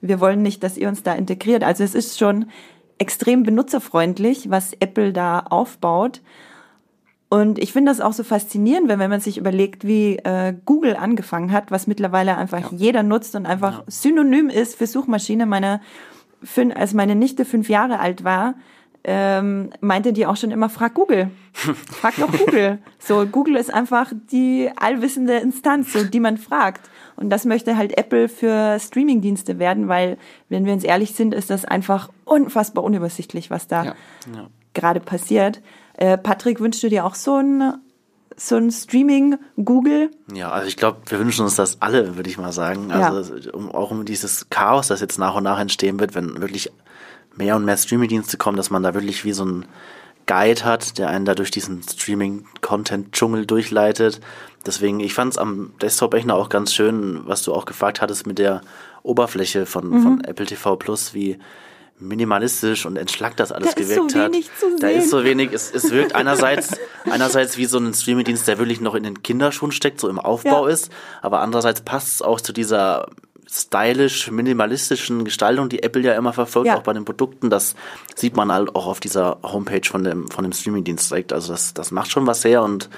[0.00, 1.64] wir wollen nicht, dass ihr uns da integriert.
[1.64, 2.46] Also es ist schon
[3.00, 6.20] extrem benutzerfreundlich, was Apple da aufbaut.
[7.30, 10.96] Und ich finde das auch so faszinierend, wenn, wenn man sich überlegt, wie äh, Google
[10.96, 12.76] angefangen hat, was mittlerweile einfach ja.
[12.76, 13.84] jeder nutzt und einfach ja.
[13.86, 15.46] synonym ist für Suchmaschine.
[15.46, 15.80] Meine,
[16.42, 18.54] fün als meine Nichte fünf Jahre alt war,
[19.04, 21.30] ähm, meinte die auch schon immer, frag Google.
[21.54, 22.80] frag doch Google.
[22.98, 26.90] So, Google ist einfach die allwissende Instanz, so, die man fragt.
[27.20, 30.16] Und das möchte halt Apple für Streamingdienste werden, weil,
[30.48, 33.94] wenn wir uns ehrlich sind, ist das einfach unfassbar unübersichtlich, was da ja.
[34.34, 34.48] Ja.
[34.72, 35.60] gerade passiert.
[35.98, 37.74] Äh, Patrick, wünschst du dir auch so ein
[38.36, 40.10] so ein Streaming Google?
[40.32, 42.90] Ja, also ich glaube, wir wünschen uns das alle, würde ich mal sagen.
[42.90, 43.52] Also ja.
[43.52, 46.72] um, auch um dieses Chaos, das jetzt nach und nach entstehen wird, wenn wirklich
[47.36, 49.66] mehr und mehr Streaming-Dienste kommen, dass man da wirklich wie so ein
[50.30, 54.20] Guide hat, der einen da durch diesen Streaming-Content-Dschungel durchleitet.
[54.64, 58.38] Deswegen, ich fand es am Desktop-Rechner auch ganz schön, was du auch gefragt hattest mit
[58.38, 58.60] der
[59.02, 60.02] Oberfläche von, mhm.
[60.02, 61.38] von Apple TV Plus, wie
[61.98, 64.32] minimalistisch und entschlackt das alles da gewirkt hat.
[64.78, 66.78] Da ist so wenig, es, es wirkt einerseits,
[67.10, 70.68] einerseits wie so ein Streamingdienst, der wirklich noch in den Kinderschuhen steckt, so im Aufbau
[70.68, 70.72] ja.
[70.72, 70.90] ist,
[71.22, 73.08] aber andererseits passt es auch zu dieser
[73.52, 76.76] stylisch minimalistischen Gestaltung, die Apple ja immer verfolgt, ja.
[76.76, 77.50] auch bei den Produkten.
[77.50, 77.74] Das
[78.14, 81.32] sieht man halt auch auf dieser Homepage von dem, von dem Streamingdienst direkt.
[81.32, 82.88] Also das, das macht schon was her und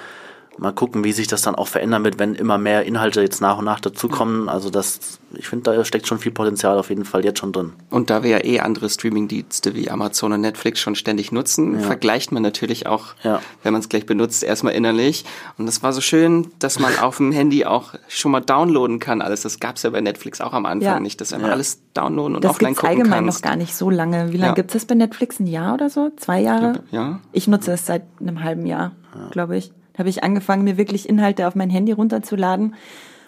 [0.58, 3.58] mal gucken, wie sich das dann auch verändern wird, wenn immer mehr Inhalte jetzt nach
[3.58, 4.48] und nach dazukommen.
[4.48, 7.72] Also das, ich finde, da steckt schon viel Potenzial auf jeden Fall jetzt schon drin.
[7.90, 11.80] Und da wir ja eh andere Streamingdienste wie Amazon und Netflix schon ständig nutzen, ja.
[11.80, 13.40] vergleicht man natürlich auch, ja.
[13.62, 15.24] wenn man es gleich benutzt, erstmal innerlich.
[15.58, 19.22] Und das war so schön, dass man auf dem Handy auch schon mal downloaden kann
[19.22, 19.42] alles.
[19.42, 21.00] Das gab es ja bei Netflix auch am Anfang ja.
[21.00, 23.90] nicht, dass man alles downloaden und das offline gucken allgemein allgemein noch gar nicht so
[23.90, 24.32] lange.
[24.32, 25.40] Wie lange gibt es das bei Netflix?
[25.40, 26.10] Ein Jahr oder so?
[26.16, 26.82] Zwei Jahre?
[26.90, 27.20] Ja.
[27.32, 28.92] Ich nutze es seit einem halben Jahr,
[29.30, 29.72] glaube ich.
[29.92, 32.74] Da habe ich angefangen, mir wirklich Inhalte auf mein Handy runterzuladen.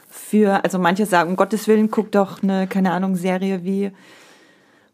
[0.09, 3.91] Für, also manche sagen, um Gottes Willen, guck doch eine, keine Ahnung, Serie wie,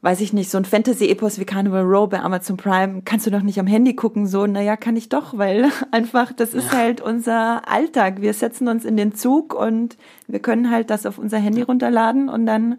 [0.02, 3.42] weiß ich nicht, so ein Fantasy-Epos wie Carnival Row bei Amazon Prime, kannst du doch
[3.42, 6.78] nicht am Handy gucken, so, naja, kann ich doch, weil einfach, das ist ja.
[6.78, 8.22] halt unser Alltag.
[8.22, 12.28] Wir setzen uns in den Zug und wir können halt das auf unser Handy runterladen
[12.28, 12.78] und dann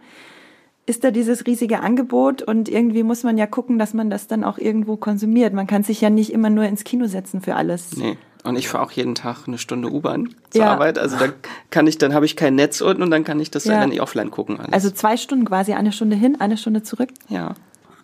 [0.88, 4.44] ist da dieses riesige Angebot und irgendwie muss man ja gucken, dass man das dann
[4.44, 5.54] auch irgendwo konsumiert.
[5.54, 7.96] Man kann sich ja nicht immer nur ins Kino setzen für alles.
[7.96, 8.18] Nee.
[8.44, 10.72] Und ich fahre auch jeden Tag eine Stunde U-Bahn zur ja.
[10.72, 10.98] Arbeit.
[10.98, 11.28] Also da
[11.70, 13.80] kann ich, dann habe ich kein Netz unten und dann kann ich das ja.
[13.80, 14.60] dann offline gucken.
[14.60, 14.74] Alles.
[14.74, 17.10] Also zwei Stunden quasi, eine Stunde hin, eine Stunde zurück.
[17.30, 17.54] Ja.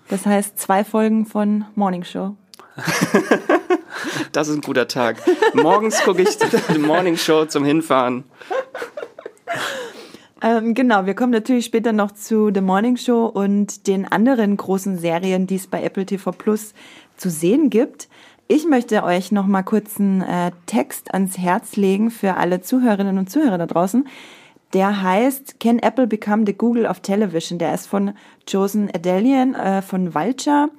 [0.10, 2.36] Das heißt zwei Folgen von Morning Show.
[4.32, 5.18] das ist ein guter Tag.
[5.54, 6.38] Morgens gucke ich
[6.74, 8.24] die Morning Show zum Hinfahren.
[10.42, 15.00] Ähm, genau, wir kommen natürlich später noch zu The Morning Show und den anderen großen
[15.00, 16.74] Serien, die es bei Apple TV Plus
[17.18, 18.08] zu sehen gibt.
[18.50, 23.18] Ich möchte euch noch mal kurz einen äh, Text ans Herz legen für alle Zuhörerinnen
[23.18, 24.08] und Zuhörer da draußen.
[24.74, 27.60] Der heißt Can Apple Become the Google of Television?
[27.60, 28.14] Der ist von
[28.48, 30.70] Josen Adelian äh, von Vulture.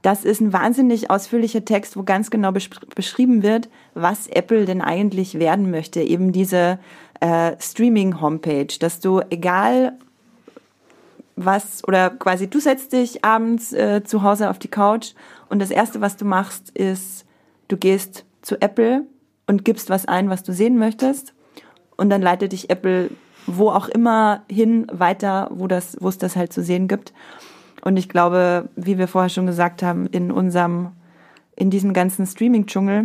[0.00, 5.38] Das ist ein wahnsinnig ausführlicher Text, wo ganz genau beschrieben wird, was Apple denn eigentlich
[5.38, 6.00] werden möchte.
[6.00, 6.78] Eben diese
[7.20, 9.92] äh, Streaming-Homepage, dass du egal
[11.36, 15.12] was oder quasi du setzt dich abends äh, zu Hause auf die Couch
[15.50, 17.26] und das erste, was du machst, ist,
[17.68, 19.06] du gehst zu Apple
[19.46, 21.34] und gibst was ein, was du sehen möchtest
[21.96, 23.10] und dann leitet dich Apple
[23.46, 27.12] wo auch immer hin weiter, wo das, wo es das halt zu sehen gibt.
[27.82, 30.92] Und ich glaube, wie wir vorher schon gesagt haben, in unserem,
[31.56, 33.04] in diesem ganzen Streaming-Dschungel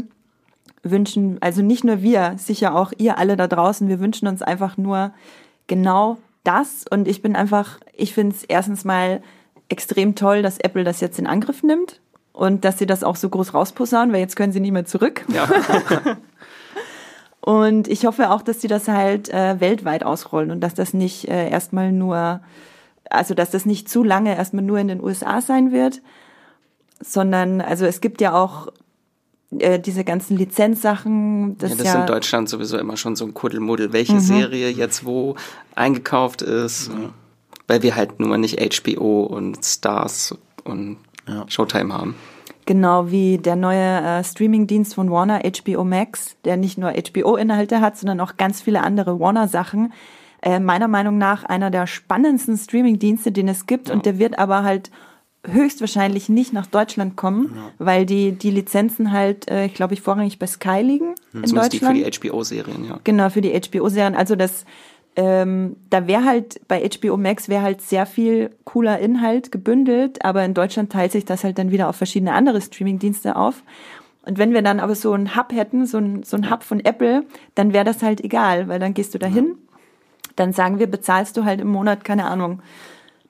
[0.84, 4.78] wünschen, also nicht nur wir, sicher auch ihr alle da draußen, wir wünschen uns einfach
[4.78, 5.14] nur
[5.68, 6.86] genau das.
[6.90, 9.22] Und ich bin einfach, ich finde es erstens mal
[9.70, 12.02] extrem toll, dass Apple das jetzt in Angriff nimmt
[12.36, 15.26] und dass sie das auch so groß rausposaunen, weil jetzt können sie nicht mehr zurück.
[15.30, 15.48] Ja.
[17.40, 21.30] und ich hoffe auch, dass sie das halt äh, weltweit ausrollen und dass das nicht
[21.30, 22.42] äh, erstmal nur,
[23.10, 26.02] also dass das nicht zu lange erstmal nur in den USA sein wird,
[27.00, 28.68] sondern, also es gibt ja auch
[29.58, 31.58] äh, diese ganzen Lizenzsachen.
[31.58, 34.20] Das, ja, das ja ist in Deutschland sowieso immer schon so ein Kuddelmuddel, welche mhm.
[34.20, 35.36] Serie jetzt wo
[35.74, 36.90] eingekauft ist.
[36.94, 37.14] Mhm.
[37.68, 41.46] Weil wir halt nun mal nicht HBO und Stars und ja.
[41.48, 42.16] Showtime haben.
[42.66, 47.98] Genau wie der neue äh, Streamingdienst von Warner, HBO Max, der nicht nur HBO-Inhalte hat,
[47.98, 49.94] sondern auch ganz viele andere Warner-Sachen.
[50.42, 53.90] Äh, meiner Meinung nach einer der spannendsten Streamingdienste, den es gibt.
[53.90, 53.96] Ja.
[53.96, 54.90] Und der wird aber halt
[55.48, 57.72] höchstwahrscheinlich nicht nach Deutschland kommen, ja.
[57.78, 61.56] weil die, die Lizenzen halt, äh, ich glaube ich, vorrangig bei Sky liegen hm, in
[61.56, 61.98] Deutschland.
[61.98, 63.00] für die HBO-Serien, ja.
[63.04, 64.16] Genau, für die HBO-Serien.
[64.16, 64.66] Also das
[65.16, 70.44] ähm, da wäre halt bei HBO Max wäre halt sehr viel cooler Inhalt gebündelt, aber
[70.44, 73.64] in Deutschland teilt sich das halt dann wieder auf verschiedene andere Streamingdienste auf.
[74.26, 76.84] Und wenn wir dann aber so einen Hub hätten, so ein, so ein Hub von
[76.84, 79.78] Apple, dann wäre das halt egal, weil dann gehst du dahin, ja.
[80.36, 82.62] dann sagen wir, bezahlst du halt im Monat, keine Ahnung,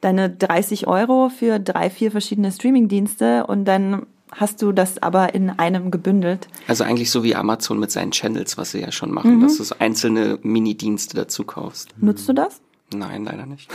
[0.01, 5.49] deine 30 Euro für drei, vier verschiedene Streamingdienste und dann hast du das aber in
[5.49, 6.47] einem gebündelt.
[6.67, 9.41] Also eigentlich so wie Amazon mit seinen Channels, was sie ja schon machen, mhm.
[9.41, 11.93] dass du so einzelne Mini-Dienste dazu kaufst.
[11.97, 12.61] Nutzt du das?
[12.93, 13.69] Nein, leider nicht.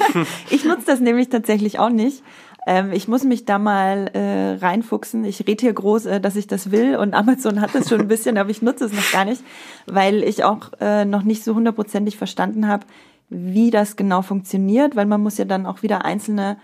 [0.50, 2.22] ich nutze das nämlich tatsächlich auch nicht.
[2.66, 5.24] Ähm, ich muss mich da mal äh, reinfuchsen.
[5.24, 8.08] Ich rede hier groß, äh, dass ich das will und Amazon hat das schon ein
[8.08, 9.42] bisschen, aber ich nutze es noch gar nicht,
[9.86, 12.86] weil ich auch äh, noch nicht so hundertprozentig verstanden habe,
[13.30, 16.58] wie das genau funktioniert, weil man muss ja dann auch wieder einzelne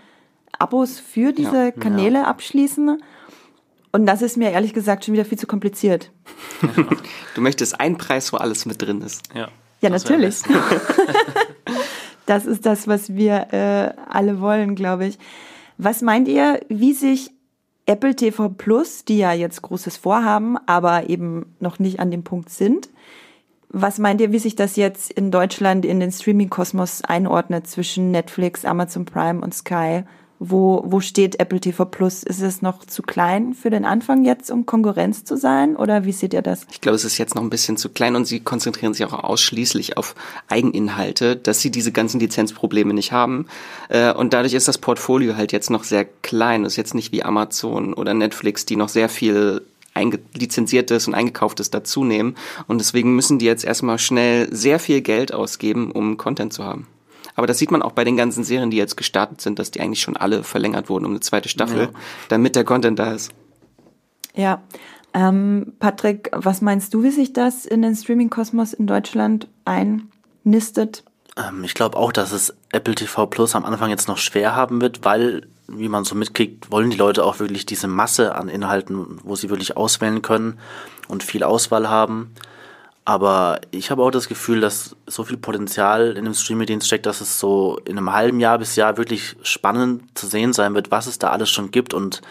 [0.59, 2.23] Abos für diese ja, Kanäle ja.
[2.25, 3.01] abschließen.
[3.91, 6.11] Und das ist mir ehrlich gesagt schon wieder viel zu kompliziert.
[7.35, 9.21] Du möchtest einen Preis, wo alles mit drin ist.
[9.35, 9.49] Ja,
[9.81, 10.41] ja natürlich.
[12.25, 15.19] das ist das, was wir äh, alle wollen, glaube ich.
[15.77, 17.29] Was meint ihr, wie sich
[17.85, 22.49] Apple TV Plus, die ja jetzt großes Vorhaben, aber eben noch nicht an dem Punkt
[22.49, 22.89] sind,
[23.69, 28.65] was meint ihr, wie sich das jetzt in Deutschland in den Streaming-Kosmos einordnet zwischen Netflix,
[28.65, 30.03] Amazon Prime und Sky?
[30.39, 32.21] Wo, wo steht Apple TV Plus?
[32.21, 35.75] Ist es noch zu klein für den Anfang jetzt, um Konkurrenz zu sein?
[35.75, 36.67] Oder wie seht ihr das?
[36.71, 39.13] Ich glaube, es ist jetzt noch ein bisschen zu klein und sie konzentrieren sich auch
[39.13, 40.13] ausschließlich auf
[40.47, 43.47] Eigeninhalte, dass sie diese ganzen Lizenzprobleme nicht haben.
[43.89, 46.65] Äh, und dadurch ist das Portfolio halt jetzt noch sehr klein.
[46.65, 49.63] Ist jetzt nicht wie Amazon oder Netflix, die noch sehr viel
[50.35, 52.35] lizenziertes und eingekauftes dazu nehmen.
[52.67, 56.85] Und deswegen müssen die jetzt erstmal schnell sehr viel Geld ausgeben, um Content zu haben.
[57.37, 59.79] Aber das sieht man auch bei den ganzen Serien, die jetzt gestartet sind, dass die
[59.79, 61.89] eigentlich schon alle verlängert wurden um eine zweite Staffel, ja.
[62.29, 63.31] damit der Content da ist.
[64.33, 64.63] Ja.
[65.13, 71.03] Ähm, Patrick, was meinst du, wie sich das in den Streaming-Kosmos in Deutschland einnistet?
[71.37, 74.81] Ähm, ich glaube auch, dass es Apple TV Plus am Anfang jetzt noch schwer haben
[74.81, 79.19] wird, weil, wie man so mitkriegt, wollen die Leute auch wirklich diese Masse an Inhalten,
[79.23, 80.57] wo sie wirklich auswählen können
[81.07, 82.33] und viel Auswahl haben.
[83.07, 87.21] Aber ich habe auch das Gefühl, dass so viel Potenzial in dem Streaming-Dienst steckt, dass
[87.21, 91.07] es so in einem halben Jahr bis Jahr wirklich spannend zu sehen sein wird, was
[91.07, 92.21] es da alles schon gibt und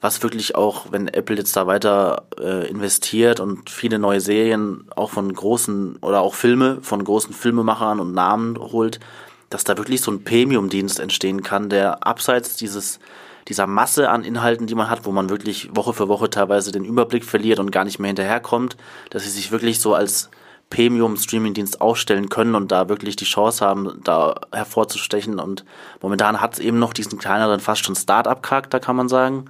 [0.00, 5.10] was wirklich auch, wenn Apple jetzt da weiter äh, investiert und viele neue Serien auch
[5.10, 9.00] von großen oder auch Filme von großen Filmemachern und Namen holt,
[9.48, 13.00] dass da wirklich so ein Premium-Dienst entstehen kann, der abseits dieses
[13.48, 16.84] dieser Masse an Inhalten, die man hat, wo man wirklich Woche für Woche teilweise den
[16.84, 18.76] Überblick verliert und gar nicht mehr hinterherkommt,
[19.10, 20.30] dass sie sich wirklich so als
[20.70, 25.40] Premium-Streaming-Dienst aufstellen können und da wirklich die Chance haben, da hervorzustechen.
[25.40, 25.64] Und
[26.00, 29.46] momentan hat es eben noch diesen kleineren, fast schon Start-up-Charakter, kann man sagen.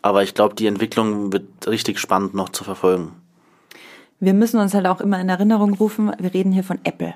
[0.00, 3.12] Aber ich glaube, die Entwicklung wird richtig spannend noch zu verfolgen.
[4.20, 7.14] Wir müssen uns halt auch immer in Erinnerung rufen, wir reden hier von Apple.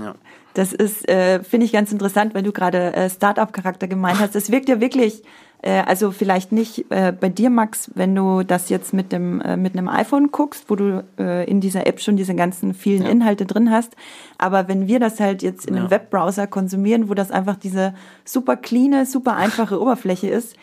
[0.00, 0.14] Ja.
[0.54, 4.36] Das ist, äh, finde ich ganz interessant, weil du gerade äh, Startup-Charakter gemeint hast.
[4.36, 5.22] Es wirkt ja wirklich
[5.62, 9.56] äh, also vielleicht nicht äh, bei dir, Max, wenn du das jetzt mit dem äh,
[9.56, 13.08] mit einem iPhone guckst, wo du äh, in dieser App schon diese ganzen vielen ja.
[13.08, 13.96] Inhalte drin hast.
[14.38, 18.56] Aber wenn wir das halt jetzt in einem Webbrowser konsumieren, wo das einfach diese super
[18.56, 20.56] cleane, super einfache Oberfläche ist,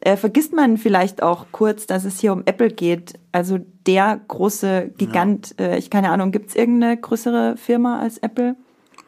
[0.00, 3.18] äh, vergisst man vielleicht auch kurz, dass es hier um Apple geht.
[3.32, 5.54] Also der große Gigant.
[5.58, 5.66] Ja.
[5.66, 8.56] Äh, ich keine Ahnung, gibt es irgendeine größere Firma als Apple?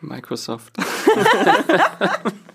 [0.00, 0.76] Microsoft.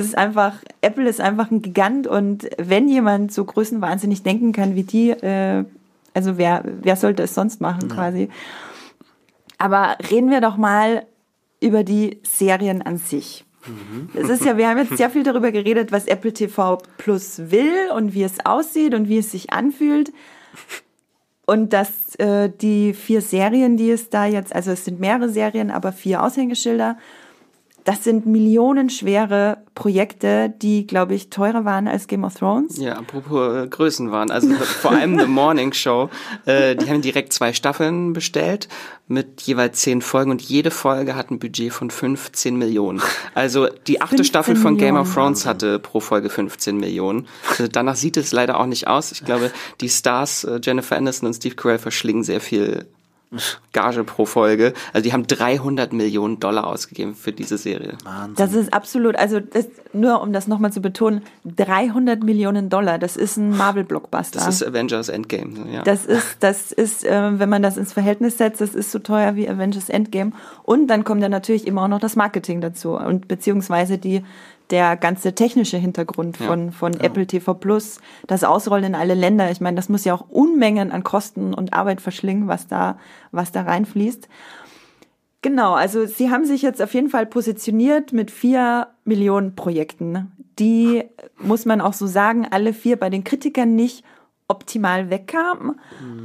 [0.00, 4.74] Das ist einfach, Apple ist einfach ein Gigant und wenn jemand so größenwahnsinnig denken kann
[4.74, 5.66] wie die, äh,
[6.14, 7.94] also wer, wer sollte es sonst machen ja.
[7.94, 8.30] quasi?
[9.58, 11.04] Aber reden wir doch mal
[11.60, 13.44] über die Serien an sich.
[14.14, 17.90] Es ist ja, wir haben jetzt sehr viel darüber geredet, was Apple TV Plus will
[17.94, 20.12] und wie es aussieht und wie es sich anfühlt.
[21.46, 25.70] Und dass äh, die vier Serien, die es da jetzt, also es sind mehrere Serien,
[25.70, 26.96] aber vier Aushängeschilder,
[27.84, 32.78] das sind millionenschwere Projekte, die, glaube ich, teurer waren als Game of Thrones.
[32.78, 34.30] Ja, apropos äh, Größen waren.
[34.30, 36.10] Also vor allem The Morning Show.
[36.44, 38.68] Äh, die haben direkt zwei Staffeln bestellt
[39.08, 43.02] mit jeweils zehn Folgen und jede Folge hat ein Budget von 15 Millionen.
[43.34, 47.26] Also die achte Staffel von Game of Thrones hatte pro Folge 15 Millionen.
[47.48, 49.10] Also danach sieht es leider auch nicht aus.
[49.12, 52.86] Ich glaube, die Stars äh, Jennifer Aniston und Steve Carell verschlingen sehr viel
[53.72, 54.72] Gage pro Folge.
[54.92, 57.96] Also die haben 300 Millionen Dollar ausgegeben für diese Serie.
[58.04, 58.34] Wahnsinn.
[58.34, 63.16] Das ist absolut, also das, nur um das nochmal zu betonen, 300 Millionen Dollar, das
[63.16, 64.40] ist ein Marvel-Blockbuster.
[64.40, 65.82] Das ist Avengers Endgame, ja.
[65.82, 69.36] Das ist, das ist, äh, wenn man das ins Verhältnis setzt, das ist so teuer
[69.36, 70.32] wie Avengers Endgame.
[70.64, 74.24] Und dann kommt ja natürlich immer auch noch das Marketing dazu und beziehungsweise die
[74.70, 77.00] der ganze technische Hintergrund von, ja, von ja.
[77.00, 79.50] Apple TV Plus, das Ausrollen in alle Länder.
[79.50, 82.98] Ich meine, das muss ja auch Unmengen an Kosten und Arbeit verschlingen, was da,
[83.32, 84.28] was da reinfließt.
[85.42, 90.32] Genau, also sie haben sich jetzt auf jeden Fall positioniert mit vier Millionen Projekten.
[90.58, 91.04] Die,
[91.38, 94.04] muss man auch so sagen, alle vier bei den Kritikern nicht
[94.50, 95.76] optimal wegkam.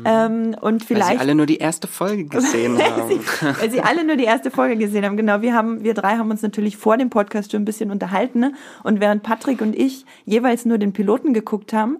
[0.04, 3.10] Ähm, und Weil sie vielleicht alle nur die erste Folge gesehen haben.
[3.10, 3.20] sie,
[3.60, 5.16] weil sie alle nur die erste Folge gesehen haben.
[5.16, 8.40] Genau, wir haben, wir drei haben uns natürlich vor dem Podcast schon ein bisschen unterhalten.
[8.40, 8.54] Ne?
[8.84, 12.00] Und während Patrick und ich jeweils nur den Piloten geguckt haben,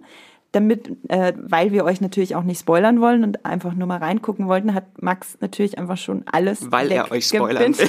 [0.56, 4.48] damit, äh, weil wir euch natürlich auch nicht spoilern wollen und einfach nur mal reingucken
[4.48, 7.88] wollten, hat Max natürlich einfach schon alles Weil er euch spoilern schon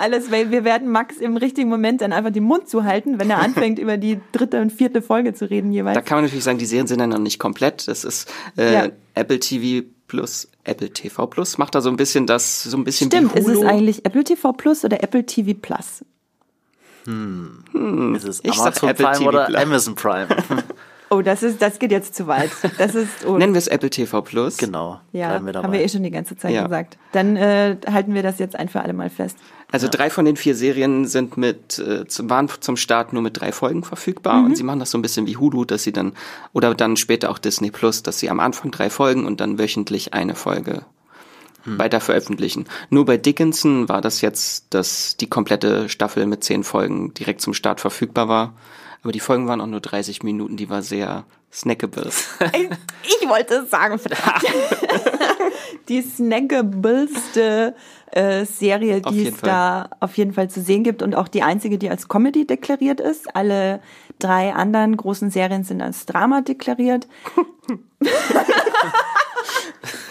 [0.00, 3.40] alles, weil wir werden Max im richtigen Moment dann einfach den Mund zuhalten, wenn er
[3.40, 5.96] anfängt, über die dritte und vierte Folge zu reden jeweils.
[5.96, 7.88] Da kann man natürlich sagen, die Serien sind ja noch nicht komplett.
[7.88, 8.88] Das ist äh, Ja.
[9.14, 13.08] Apple TV Plus, Apple TV Plus macht da so ein bisschen das, so ein bisschen
[13.10, 16.04] Stimmt, ist es eigentlich Apple TV Plus oder Apple TV Plus?
[17.04, 19.62] Ist es Ich sag Amazon Apple Prime TV oder Plus.
[19.62, 20.28] Amazon Prime?
[21.14, 22.50] Oh, das ist, das geht jetzt zu weit.
[22.78, 24.56] Das ist, oh, Nennen wir es Apple TV Plus.
[24.56, 24.98] genau.
[25.12, 25.64] ja, Bleiben wir dabei.
[25.66, 26.62] haben wir eh schon die ganze Zeit Ja.
[26.62, 26.96] gesagt.
[27.12, 29.36] Dann äh, halten wir das jetzt ein für alle Mal fest.
[29.70, 33.38] Also drei von den vier Serien sind mit, äh, zum, waren zum Start nur mit
[33.38, 34.44] drei Folgen verfügbar Mhm.
[34.46, 36.14] und sie machen das so ein bisschen wie Hulu, dass sie dann,
[36.54, 40.14] oder dann später auch Disney Plus, dass sie am Anfang drei Folgen und dann wöchentlich
[40.14, 40.86] eine Folge
[41.64, 42.66] weiter veröffentlichen.
[42.90, 47.54] Nur bei Dickinson war das jetzt, dass die komplette Staffel mit zehn Folgen direkt zum
[47.54, 48.54] Start verfügbar war.
[49.02, 52.10] Aber die Folgen waren auch nur 30 Minuten, die war sehr snackable.
[53.04, 54.44] Ich wollte es sagen, verdammt.
[55.88, 57.74] die snackabelste
[58.12, 59.50] äh, Serie, Auf die es Fall.
[59.50, 63.00] da auf jeden Fall zu sehen gibt und auch die einzige, die als Comedy deklariert
[63.00, 63.34] ist.
[63.34, 63.80] Alle
[64.18, 67.08] drei anderen großen Serien sind als Drama deklariert.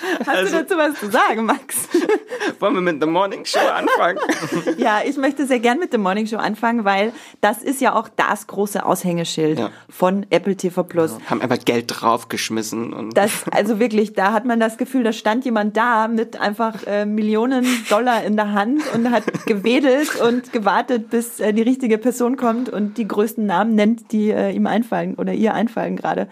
[0.19, 1.87] Hast Also- du dazu was zu sagen, Max?
[2.59, 4.19] Wollen wir mit The Morning Show anfangen?
[4.77, 8.07] Ja, ich möchte sehr gern mit dem Morning Show anfangen, weil das ist ja auch
[8.09, 9.69] das große Aushängeschild Ja.
[9.89, 11.17] von Apple TV Plus.
[11.29, 15.45] Haben einfach Geld draufgeschmissen und Das, also wirklich, da hat man das Gefühl, da stand
[15.45, 21.09] jemand da mit einfach äh, Millionen Dollar in der Hand und hat gewedelt und gewartet,
[21.09, 25.15] bis äh, die richtige Person kommt und die größten Namen nennt, die äh, ihm einfallen
[25.15, 26.27] oder ihr einfallen gerade.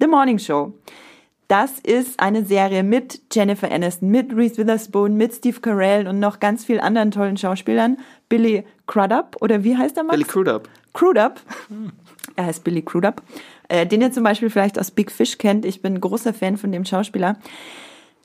[0.00, 0.74] The Morning Show.
[1.48, 6.40] Das ist eine Serie mit Jennifer Aniston, mit Reese Witherspoon, mit Steve Carell und noch
[6.40, 7.98] ganz vielen anderen tollen Schauspielern.
[8.28, 10.16] Billy Crudup, oder wie heißt er, Max?
[10.16, 10.68] Billy Crudup.
[10.92, 11.40] Crudup.
[12.34, 13.22] Er heißt Billy Crudup.
[13.68, 15.64] Äh, den ihr zum Beispiel vielleicht aus Big Fish kennt.
[15.64, 17.36] Ich bin ein großer Fan von dem Schauspieler.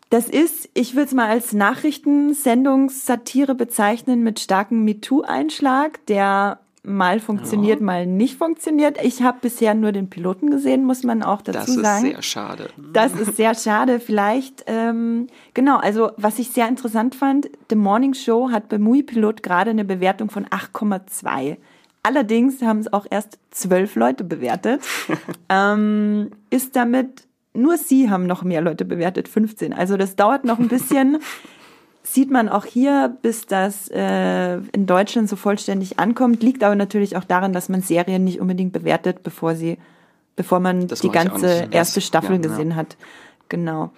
[0.10, 7.80] Das ist, ich würde es mal als Nachrichtensendungssatire bezeichnen mit starkem MeToo-Einschlag, der mal funktioniert,
[7.80, 8.98] mal nicht funktioniert.
[9.04, 12.06] Ich habe bisher nur den Piloten gesehen, muss man auch dazu Das ist sagen.
[12.06, 12.70] sehr schade.
[12.91, 14.00] Das ist sehr schade.
[14.00, 19.04] Vielleicht, ähm, genau, also was ich sehr interessant fand, The Morning Show hat bei Mui
[19.04, 21.58] Pilot gerade eine Bewertung von 8,2.
[22.04, 24.82] Allerdings haben es auch erst zwölf Leute bewertet.
[25.50, 29.72] ähm, ist damit, nur sie haben noch mehr Leute bewertet, 15.
[29.72, 31.20] Also das dauert noch ein bisschen.
[32.04, 36.42] Sieht man auch hier, bis das äh, in Deutschland so vollständig ankommt.
[36.42, 39.78] Liegt aber natürlich auch daran, dass man Serien nicht unbedingt bewertet, bevor sie,
[40.36, 42.48] bevor man Das die ganze erste Staffel ja, ja.
[42.48, 42.98] gesehen hat.
[43.50, 43.92] Genau.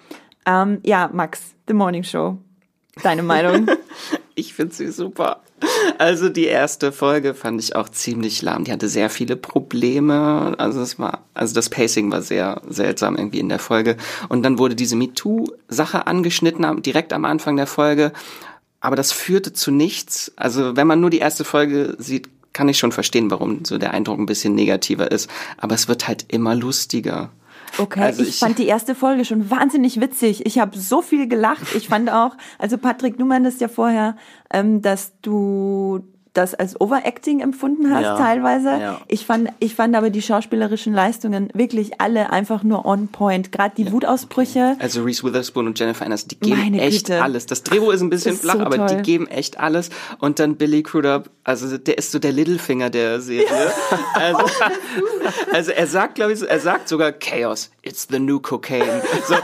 [0.46, 2.36] Ähm, ja, Max, The Morning Show.
[3.02, 3.66] Deine Meinung?
[4.36, 5.42] Ich finde sie super.
[5.98, 8.64] Also die erste Folge fand ich auch ziemlich lahm.
[8.64, 10.54] Die hatte sehr viele Probleme.
[10.58, 13.96] Also es war, also das Pacing war sehr seltsam irgendwie in der Folge.
[14.28, 18.12] Und dann wurde diese MeToo-Sache angeschnitten direkt am Anfang der Folge.
[18.80, 20.32] Aber das führte zu nichts.
[20.36, 23.92] Also wenn man nur die erste Folge sieht, kann ich schon verstehen, warum so der
[23.92, 25.30] Eindruck ein bisschen negativer ist.
[25.58, 27.30] Aber es wird halt immer lustiger.
[27.78, 30.46] Okay, Also ich, ich- fand die erste Folge schon wahnsinnig witzig.
[30.46, 31.74] Ich habe so viel gelacht.
[31.76, 34.16] Ich fand auch, also Patrick, du meintest ja vorher,
[34.52, 36.00] ähm, dass du
[36.34, 38.68] das als Overacting empfunden hast Ja, teilweise.
[38.70, 39.00] ja.
[39.08, 43.52] Ich fand, ich fand aber die schauspielerischen Leistungen wirklich alle einfach nur on point.
[43.52, 44.76] Gerade die Wutausbrüche.
[44.80, 47.22] Also Reese Witherspoon und Jennifer Aniston, die geben Meine echt Güte.
[47.22, 47.46] alles.
[47.46, 49.02] Das Drehbuch ist ein bisschen Ist flach, so aber die toll.
[49.02, 49.90] geben echt alles.
[50.18, 53.46] Und dann Billy Crudup, also der ist so der Littlefinger der Serie.
[54.14, 54.44] Also,
[55.52, 59.02] also er sagt, glaube ich, er sagt sogar Chaos, it's the new cocaine.
[59.26, 59.42] So, und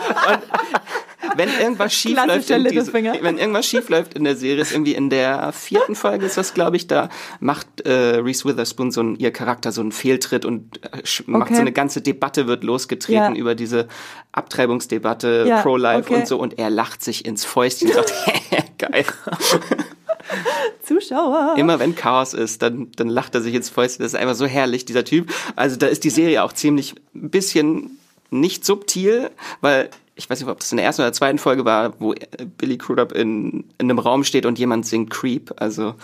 [1.36, 4.94] wenn irgendwas schief läuft in diese, wenn irgendwas schief läuft in der Serie, ist irgendwie
[4.94, 7.08] in der vierten Folge ist das, glaube ich, da
[7.40, 11.54] macht äh, Reese Witherspoon so ein, ihr Charakter so einen Fehltritt und äh, macht Okay.
[11.54, 13.40] so eine ganze Debatte wird losgetreten Ja.
[13.40, 13.88] über diese
[14.32, 16.20] Abtreibungsdebatte, Ja, Pro-Life okay.
[16.20, 18.12] und so und er lacht sich ins Fäustchen und sagt,
[18.78, 19.04] geil.
[20.82, 21.54] Zuschauer.
[21.56, 24.02] Immer wenn Chaos ist, dann, dann lacht er sich ins Fäustchen.
[24.02, 25.32] Das ist einfach so herrlich, dieser Typ.
[25.56, 27.98] Also da ist die Serie auch ziemlich ein bisschen
[28.30, 31.94] nicht subtil, weil ich weiß nicht, ob das in der ersten oder zweiten Folge war,
[31.98, 32.18] wo äh,
[32.58, 35.52] Billy Crudup in, in einem Raum steht und jemand singt Creep.
[35.56, 35.94] Also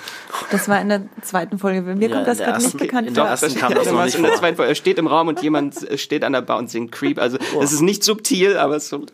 [0.50, 1.82] Das war in der zweiten Folge.
[1.82, 3.24] Mir Ja, kommt das in der gerade nicht bekannt in vor.
[3.24, 4.70] der ersten kam das noch nicht in der zweiten Folge.
[4.72, 7.18] Er steht im Raum und jemand äh, steht an der Bar und singt Creep.
[7.18, 9.04] Also es ist nicht subtil, aber es ist so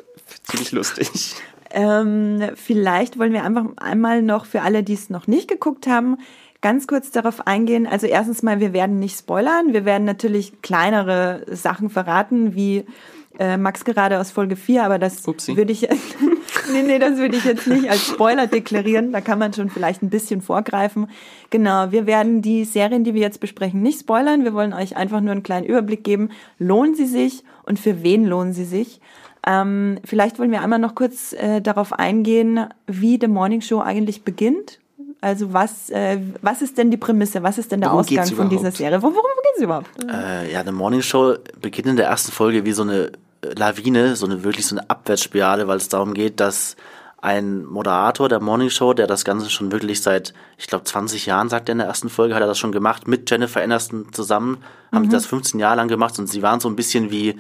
[0.45, 1.11] ziemlich lustig.
[1.71, 6.19] Ähm, vielleicht wollen wir einfach einmal noch für alle, die es noch nicht geguckt haben,
[6.61, 7.87] ganz kurz darauf eingehen.
[7.87, 9.73] Also erstens mal, wir werden nicht spoilern.
[9.73, 12.85] Wir werden natürlich kleinere Sachen verraten, wie
[13.39, 15.57] äh, Max gerade aus Folge 4, aber das Upsi.
[15.57, 15.89] würde ich
[16.73, 19.13] nee, nee, das würde ich jetzt nicht als Spoiler deklarieren.
[19.13, 21.09] Da kann man schon vielleicht ein bisschen vorgreifen.
[21.51, 24.45] Genau, wir werden die Serien, die wir jetzt besprechen, nicht spoilern.
[24.45, 26.31] Wir wollen euch einfach nur einen kleinen Überblick geben.
[26.59, 29.01] Lohnen sie sich und für wen lohnen sie sich?
[29.47, 34.23] Ähm, vielleicht wollen wir einmal noch kurz äh, darauf eingehen, wie The Morning Show eigentlich
[34.23, 34.79] beginnt.
[35.23, 37.43] Also was, äh, was ist denn die Prämisse?
[37.43, 38.71] Was ist denn der Worum Ausgang von dieser?
[38.73, 39.01] Serie?
[39.01, 39.89] Wo, worum geht es überhaupt?
[40.11, 43.13] Äh, ja, The Morning Show beginnt in der ersten Folge wie so eine
[43.43, 46.77] äh, Lawine, so eine wirklich so eine Abwärtsspirale, weil es darum geht, dass
[47.21, 51.49] ein Moderator der Morning Show, der das Ganze schon wirklich seit, ich glaube, 20 Jahren,
[51.49, 54.59] sagt er in der ersten Folge, hat er das schon gemacht, mit Jennifer Aniston zusammen,
[54.91, 55.09] haben Mhm.
[55.11, 57.37] die das 15 Jahre lang gemacht und sie waren so ein bisschen wie,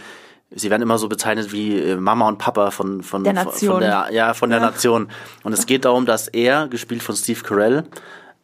[0.54, 3.70] sie werden immer so bezeichnet wie äh, Mama und Papa von, von, Der von, Nation.
[3.72, 5.08] von der, ja, von der Nation.
[5.44, 7.84] Und es geht darum, dass er, gespielt von Steve Carell,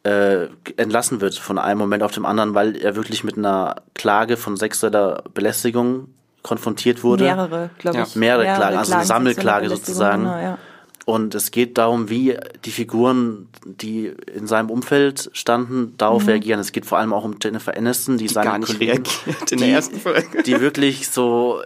[0.05, 0.47] äh,
[0.77, 4.57] entlassen wird von einem Moment auf dem anderen, weil er wirklich mit einer Klage von
[4.57, 6.09] sexueller Belästigung
[6.43, 7.25] konfrontiert wurde.
[7.25, 8.05] Mehrere, glaube Ja.
[8.05, 8.15] ich.
[8.17, 10.23] Mehrere Klagen, also eine Sammelklage sozusagen.
[10.23, 10.59] Genau, ja.
[11.05, 12.37] Und es geht darum, wie
[12.67, 16.29] die Figuren, die in seinem Umfeld standen, darauf Mhm.
[16.29, 16.61] reagieren.
[16.61, 19.53] Es geht vor allem auch um Jennifer Aniston, die, Die seine gar nicht Kollegen- reagiert
[19.53, 20.43] in die, der ersten Folge.
[20.45, 21.63] die wirklich so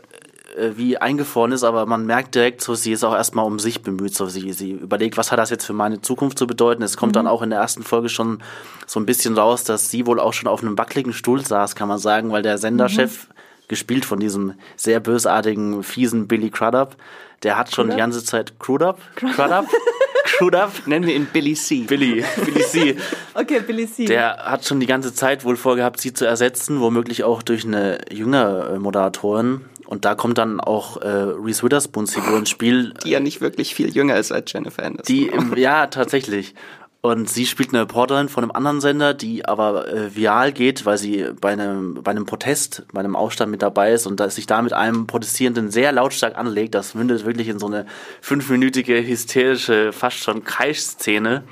[0.77, 4.15] wie eingefroren ist, aber man merkt direkt so, sie ist auch erstmal um sich bemüht.
[4.15, 6.83] So, sie, sie überlegt, was hat das jetzt für meine Zukunft zu bedeuten.
[6.83, 8.43] Es kommt dann auch in der ersten Folge schon
[8.87, 11.89] so ein bisschen raus, dass sie wohl auch schon auf einem wackeligen Stuhl saß, kann
[11.89, 13.29] man sagen, weil der Senderchef,
[13.69, 16.97] gespielt von diesem sehr bösartigen, fiesen Billy Crudup,
[17.43, 18.99] der hat schon die ganze Zeit Crudup?
[19.17, 19.67] Crudup?
[20.25, 20.87] Crudup?
[20.87, 21.83] Nennen wir ihn Billy C.
[21.83, 22.97] Billy, Billy C.
[23.35, 24.05] Okay, Billy C.
[24.05, 27.99] Der hat schon die ganze Zeit wohl vorgehabt, sie zu ersetzen, womöglich auch durch eine
[28.11, 29.63] jüngere äh, Moderatorin.
[29.93, 33.74] Und da kommt dann auch äh, Reese Witherspoons Figur ins Spiel, die ja nicht wirklich
[33.74, 35.05] viel jünger ist als Jennifer Aniston.
[35.05, 36.55] die im, ja tatsächlich.
[37.03, 40.97] Und sie spielt eine Reporterin von einem anderen Sender, die aber äh, viral geht, weil
[40.97, 44.47] sie bei einem, bei einem Protest, bei einem Aufstand mit dabei ist und dass sich
[44.47, 46.74] da mit einem Protestierenden sehr lautstark anlegt.
[46.74, 47.84] Das mündet wirklich in so eine
[48.22, 51.45] fünfminütige, hysterische, fast schon Kreischszene.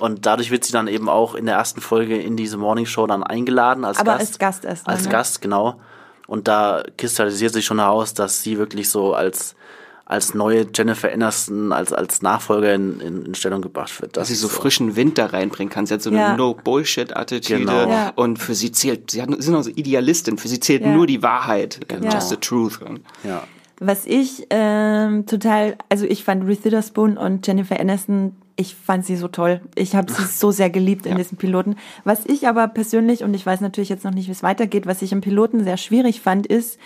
[0.00, 3.06] Und dadurch wird sie dann eben auch in der ersten Folge in diese Morning Show
[3.06, 4.20] dann eingeladen als Aber Gast.
[4.20, 5.12] als Gast erstmal, Als ne?
[5.12, 5.80] Gast, genau.
[6.28, 9.56] Und da kristallisiert sich schon heraus, dass sie wirklich so als,
[10.04, 14.16] als neue Jennifer Aniston, als, als Nachfolgerin in, in Stellung gebracht wird.
[14.16, 15.86] dass sie ist so frischen Wind da reinbringen kann.
[15.86, 16.36] Sie hat so eine Ja.
[16.36, 17.88] No-Bullshit-Attitüde Genau.
[17.90, 18.12] Ja.
[18.14, 20.92] und für sie zählt, sie hat, sie ist noch so Idealistin, für sie zählt Ja.
[20.94, 21.98] nur die Wahrheit, Ja.
[22.12, 22.78] just the truth.
[23.24, 23.42] Ja.
[23.80, 29.14] Was ich ähm, total, also ich fand Reese Witherspoon und Jennifer Aniston, ich fand sie
[29.16, 29.60] so toll.
[29.76, 31.18] Ich habe sie so sehr geliebt in Ja.
[31.18, 31.76] diesem Piloten.
[32.04, 35.00] Was ich aber persönlich, und ich weiß natürlich jetzt noch nicht, wie es weitergeht, was
[35.00, 36.78] ich im Piloten sehr schwierig fand, ist,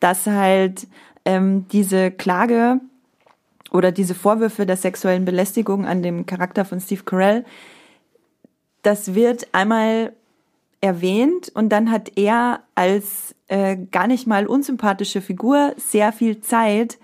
[0.00, 0.86] dass halt
[1.24, 2.78] ähm, diese Klage
[3.70, 7.44] oder diese Vorwürfe der sexuellen Belästigung an dem Charakter von Steve Carell,
[8.82, 10.12] das wird einmal
[10.82, 16.98] erwähnt und dann hat er als äh, gar nicht mal unsympathische Figur sehr viel Zeit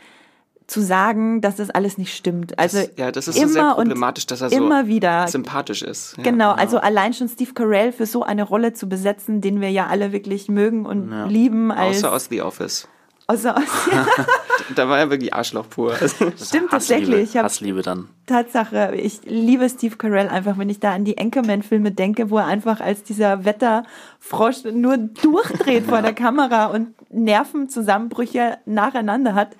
[0.70, 2.56] zu sagen, dass das alles nicht stimmt.
[2.58, 5.26] Also Das, ja, das ist immer so sehr und problematisch, dass er so immer wieder
[5.26, 6.16] sympathisch ist.
[6.16, 6.22] Ja.
[6.22, 9.88] Genau, also allein schon Steve Carell für so eine Rolle zu besetzen, den wir ja
[9.88, 12.86] alle wirklich mögen und lieben als Außer aus The Office.
[13.26, 13.64] außer aus
[14.76, 15.94] Da war er wirklich Arschloch pur.
[15.96, 17.30] Stimmt Hassliebe, tatsächlich.
[17.30, 18.08] Ich hab- Hassliebe dann.
[18.26, 22.46] Tatsache, ich liebe Steve Carell einfach, wenn ich da an die Anchorman-Filme denke, wo er
[22.46, 29.56] einfach als dieser Wetterfrosch nur durchdreht vor der Kamera und Nervenzusammenbrüche nacheinander hat.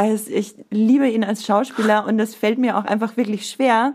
[0.00, 3.94] Also ich liebe ihn als Schauspieler und es fällt mir auch einfach wirklich schwer,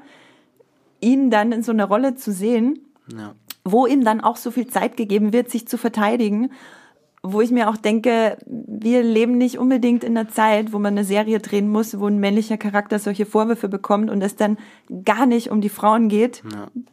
[1.01, 2.79] ihn dann in so einer Rolle zu sehen,
[3.11, 3.33] Ja.
[3.63, 6.51] wo ihm dann auch so viel Zeit gegeben wird, sich zu verteidigen,
[7.23, 11.03] wo ich mir auch denke, wir leben nicht unbedingt in einer Zeit, wo man eine
[11.03, 14.57] Serie drehen muss, wo ein männlicher Charakter solche Vorwürfe bekommt und es dann
[15.05, 16.43] gar nicht um die Frauen geht,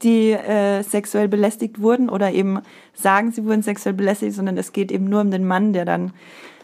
[0.03, 2.61] die äh, sexuell belästigt wurden oder eben
[2.95, 6.13] sagen, sie wurden sexuell belästigt, sondern es geht eben nur um den Mann, der dann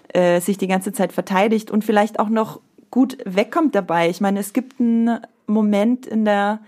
[0.08, 4.08] äh, sich die ganze Zeit verteidigt und vielleicht auch noch gut wegkommt dabei.
[4.08, 6.60] Ich meine, es gibt einen Moment in der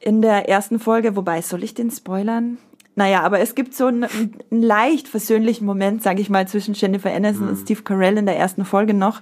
[0.00, 2.56] in der ersten Folge, wobei soll ich den spoilern?
[2.96, 7.12] Naja, aber es gibt so einen, einen leicht versöhnlichen Moment, sage ich mal, zwischen Jennifer
[7.12, 9.20] Aniston und Steve Carell in der ersten Folge noch,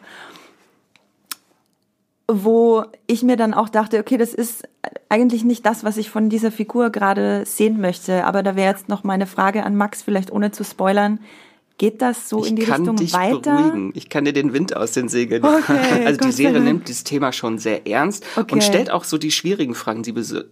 [2.28, 4.68] wo ich mir dann auch dachte, okay, das ist
[5.08, 8.24] eigentlich nicht das, was ich von dieser Figur gerade sehen möchte.
[8.24, 11.20] Aber da wäre jetzt noch meine Frage an Max, vielleicht ohne zu spoilern.
[11.78, 13.56] Geht das so ich in die kann Richtung dich weiter?
[13.56, 13.92] Beruhigen.
[13.94, 15.44] Ich kann dir den Wind aus den Segeln.
[15.44, 18.52] Okay, also die Serie nimmt dieses Thema schon sehr ernst Okay.
[18.52, 20.02] und stellt auch so die schwierigen Fragen,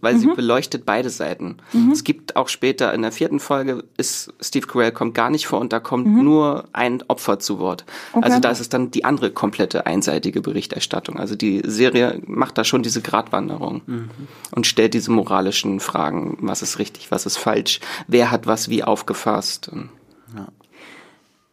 [0.01, 0.19] weil Mhm.
[0.21, 1.57] sie beleuchtet beide Seiten.
[1.93, 5.59] Es gibt auch später in der vierten Folge ist Steve Carell kommt gar nicht vor
[5.61, 7.85] und da kommt nur ein Opfer zu Wort.
[8.13, 8.19] Mhm.
[8.19, 8.25] Okay.
[8.29, 11.19] Also da ist es dann die andere komplette einseitige Berichterstattung.
[11.19, 14.11] Also die Serie macht da schon diese Gratwanderung Mhm.
[14.55, 18.85] und stellt diese moralischen Fragen, was ist richtig, was ist falsch, wer hat was wie
[18.85, 19.69] aufgefasst.
[19.73, 19.89] Und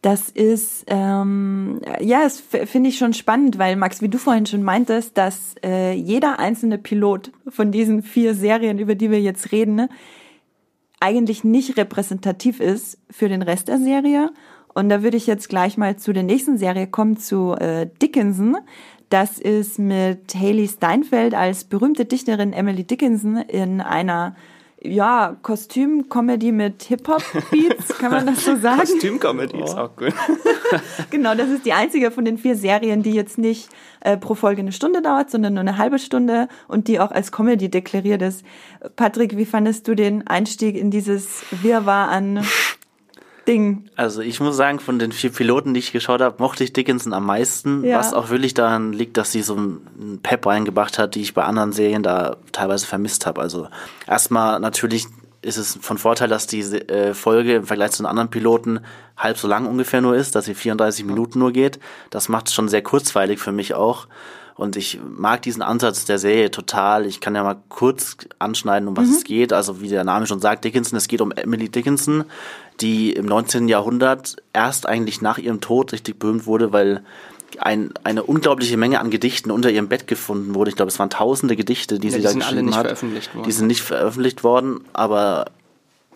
[0.04, 4.62] Das ist, ähm, ja, das finde ich schon spannend, weil Max, wie du vorhin schon
[4.62, 9.76] meintest, dass äh, jeder einzelne Pilot von diesen vier Serien, über die wir jetzt reden,
[9.76, 9.88] ne,
[11.00, 14.30] eigentlich nicht repräsentativ ist für den Rest der Serie.
[14.74, 18.58] Und da würde ich jetzt gleich mal zu der nächsten Serie kommen, zu äh, Dickinson.
[19.08, 24.36] Das ist mit Haley Steinfeld als berühmte Dichterin Emily Dickinson in einer
[24.84, 28.80] ja, Kostüm-Comedy mit Hip-Hop-Beats, kann man das so sagen?
[28.80, 30.12] Kostümcomedy ist auch gut.
[31.10, 33.68] Genau, das ist die einzige von den vier Serien, die jetzt nicht
[34.00, 37.30] äh, pro Folge eine Stunde dauert, sondern nur eine halbe Stunde und die auch als
[37.30, 38.44] Comedy deklariert ist.
[38.96, 42.44] Patrick, wie fandest du den Einstieg in dieses Wirrwarr an
[43.46, 43.88] Ding?
[43.96, 47.12] Also ich muss sagen, von den vier Piloten, die ich geschaut habe, mochte ich Dickinson
[47.12, 47.98] am meisten, Ja.
[47.98, 51.44] was auch wirklich daran liegt, dass sie so einen Pep reingebracht hat, die ich bei
[51.44, 53.40] anderen Serien da teilweise vermisst habe.
[53.40, 53.68] Also
[54.06, 55.06] erstmal natürlich
[55.42, 58.80] ist es von Vorteil, dass die äh, Folge im Vergleich zu den anderen Piloten
[59.16, 61.78] halb so lang ungefähr nur ist, dass sie 34 Minuten nur geht.
[62.10, 64.06] Das macht es schon sehr kurzweilig für mich auch.
[64.56, 67.06] Und ich mag diesen Ansatz der Serie total.
[67.06, 69.52] Ich kann ja mal kurz anschneiden, um was es geht.
[69.52, 72.24] Also wie der Name schon sagt, Dickinson, es geht um Emily Dickinson,
[72.80, 73.66] die im 19.
[73.66, 77.02] Jahrhundert erst eigentlich nach ihrem Tod richtig berühmt wurde, weil
[77.58, 80.70] ein, eine unglaubliche Menge an Gedichten unter ihrem Bett gefunden wurde.
[80.70, 82.86] Ich glaube, es waren tausende Gedichte, die Ja, sie die da geschrieben nicht hat.
[82.86, 83.46] veröffentlicht worden.
[83.46, 85.46] Die sind nicht veröffentlicht worden, aber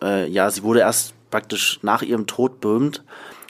[0.02, 3.02] äh, ja, sie wurde erst praktisch nach ihrem Tod berühmt.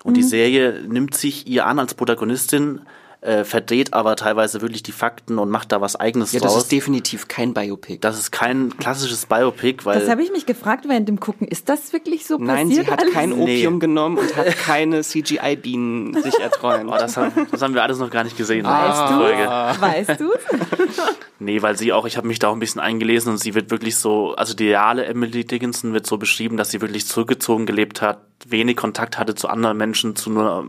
[0.04, 2.80] Und die Serie nimmt sich ihr an als Protagonistin,
[3.20, 6.62] äh, verdreht aber teilweise wirklich die Fakten und macht da was Eigenes Ja, das draus.
[6.64, 7.98] ist definitiv kein Biopic.
[8.00, 11.48] das ist kein klassisches Biopic, weil Das habe ich mich gefragt während dem Gucken.
[11.48, 12.86] Ist das wirklich so Nein, passiert?
[12.86, 13.12] sie hat alles?
[13.14, 13.42] kein Nee.
[13.42, 16.88] Opium genommen und hat keine CGI-Bienen sich erträumt.
[16.90, 18.64] oh, das, haben, das haben wir alles noch gar nicht gesehen.
[18.64, 19.74] Weißt in der Folge.
[19.74, 19.80] du?
[19.80, 20.32] Weißt du?
[21.40, 23.70] Nee, weil sie auch, ich habe mich da auch ein bisschen eingelesen und sie wird
[23.70, 28.02] wirklich so, also die reale Emily Dickinson wird so beschrieben, dass sie wirklich zurückgezogen gelebt
[28.02, 30.66] hat, wenig Kontakt hatte zu anderen Menschen, zu nur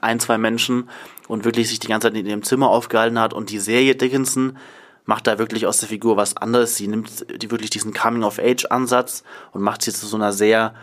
[0.00, 0.88] ein, zwei Menschen
[1.28, 4.56] und wirklich sich die ganze Zeit in ihrem Zimmer aufgehalten hat und die Serie Dickinson
[5.04, 6.76] macht da wirklich aus der Figur was anderes.
[6.76, 9.22] Sie nimmt die wirklich diesen Coming-of-Age-Ansatz
[9.52, 10.74] und macht sie zu so einer sehr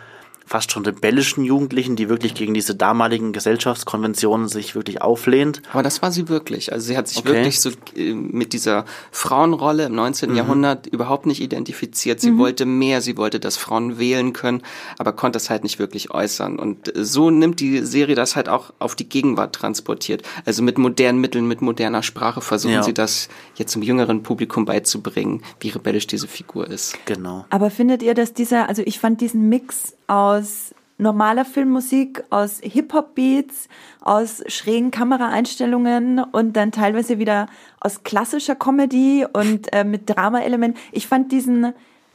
[0.46, 5.62] fast schon rebellischen Jugendlichen, die wirklich gegen diese damaligen Gesellschaftskonventionen sich wirklich auflehnt.
[5.72, 6.72] Aber das war sie wirklich.
[6.72, 7.28] Also sie hat sich Okay.
[7.28, 10.36] wirklich so äh, mit dieser Frauenrolle im 19.
[10.36, 12.20] Jahrhundert überhaupt nicht identifiziert.
[12.20, 14.62] Sie wollte mehr, sie wollte, dass Frauen wählen können,
[14.98, 16.58] aber konnte es halt nicht wirklich äußern.
[16.58, 20.22] Und äh, so nimmt die Serie das halt auch auf die Gegenwart transportiert.
[20.44, 22.82] Also mit modernen Mitteln, mit moderner Sprache versuchen Ja.
[22.82, 26.98] sie das jetzt zum jüngeren Publikum beizubringen, wie rebellisch diese Figur ist.
[27.06, 27.46] Genau.
[27.50, 33.68] Aber findet ihr, dass dieser, also ich fand diesen Mix aus normaler Filmmusik, aus Hip-Hop-Beats,
[34.00, 37.46] aus schrägen Kameraeinstellungen und dann teilweise wieder
[37.80, 40.78] aus klassischer Comedy und äh, mit Drama-Elementen.
[40.92, 41.72] Ich fand diesen,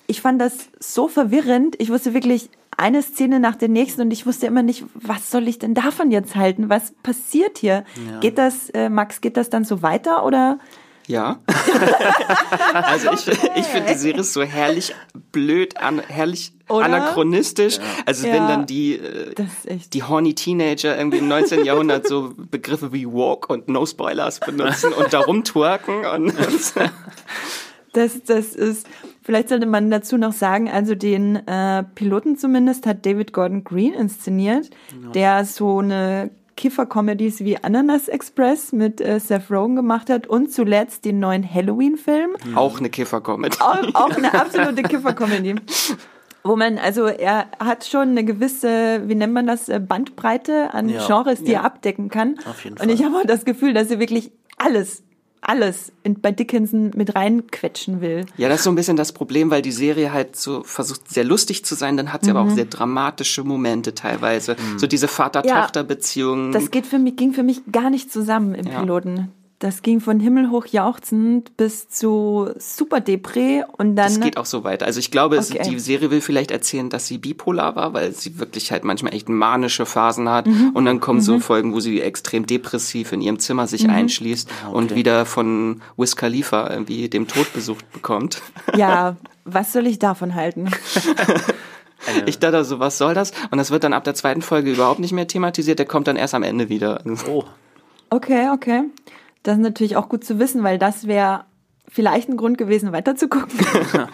[0.08, 1.76] ich fand das so verwirrend.
[1.80, 5.50] Ich wusste wirklich eine Szene nach der nächsten und ich wusste immer nicht, was soll
[5.50, 6.70] ich denn davon jetzt halten?
[6.70, 7.84] Was passiert hier?
[8.22, 10.60] Geht das, äh, Max, geht das dann so weiter oder?
[11.10, 11.40] Ja.
[12.74, 14.94] also ich, ich finde die Serie so herrlich
[15.32, 16.86] blöd, an, herrlich Oder?
[16.86, 17.80] anachronistisch.
[18.06, 18.34] Also Ja.
[18.34, 19.34] wenn dann die, äh,
[19.92, 21.66] die horny Teenager irgendwie im 19.
[21.66, 26.34] Jahrhundert so Begriffe wie Walk und No Spoilers benutzen und darum twerken und
[27.94, 28.86] Das, das ist,
[29.24, 33.94] vielleicht sollte man dazu noch sagen, also den äh, Piloten zumindest hat David Gordon Green
[33.94, 34.70] inszeniert,
[35.16, 36.30] der so eine
[36.60, 42.32] Kiffer-Comedies wie Ananas Express mit äh, Seth Rogen gemacht hat und zuletzt den neuen Halloween-Film.
[42.56, 43.56] auch eine Kiffer-Comedy.
[43.62, 45.56] Auch, auch eine absolute Kiffer-Comedy.
[46.44, 50.90] Wo man, also er hat schon eine gewisse, wie nennt man das, äh, Bandbreite an
[50.90, 51.06] Ja.
[51.08, 51.60] Genres, die Ja.
[51.60, 52.36] er abdecken kann.
[52.50, 53.08] Auf jeden Und ich Fall.
[53.12, 55.04] habe auch das Gefühl, dass er wirklich alles,
[55.50, 58.26] alles in, bei Dickinson mit reinquetschen will.
[58.38, 61.24] Ja, das ist so ein bisschen das Problem, weil die Serie halt so versucht, sehr
[61.24, 62.52] lustig zu sein, dann hat sie aber Mhm.
[62.52, 64.56] auch sehr dramatische Momente teilweise.
[64.78, 66.52] So diese Vater-Tochter-Beziehung.
[66.52, 68.80] Das geht für mich, ging für mich gar nicht zusammen im Ja.
[68.82, 69.32] Piloten.
[69.62, 74.06] Das ging von himmelhoch jauchzend bis zu super Depré und dann.
[74.08, 74.86] Das geht auch so weiter.
[74.86, 75.70] Also ich glaube, es, Okay.
[75.70, 79.28] die Serie will vielleicht erzählen, dass sie bipolar war, weil sie wirklich halt manchmal echt
[79.28, 80.48] manische Phasen hat.
[80.48, 80.70] Mhm.
[80.76, 83.90] Und dann kommen so Folgen, wo sie extrem depressiv in ihrem Zimmer sich Mhm.
[83.90, 88.42] einschließt und wieder von Wiz Khalifa irgendwie dem Tod besucht bekommt.
[88.78, 90.70] Ja, was soll ich davon halten?
[92.26, 93.34] ich dachte so, was soll das?
[93.52, 95.80] Und das wird dann ab der zweiten Folge überhaupt nicht mehr thematisiert.
[95.80, 97.02] Der kommt dann erst am Ende wieder.
[97.28, 97.44] Oh.
[98.10, 98.84] Okay, okay.
[99.44, 101.46] Das ist natürlich auch gut zu wissen, weil das wäre
[101.88, 103.50] vielleicht ein Grund gewesen, weiterzugucken.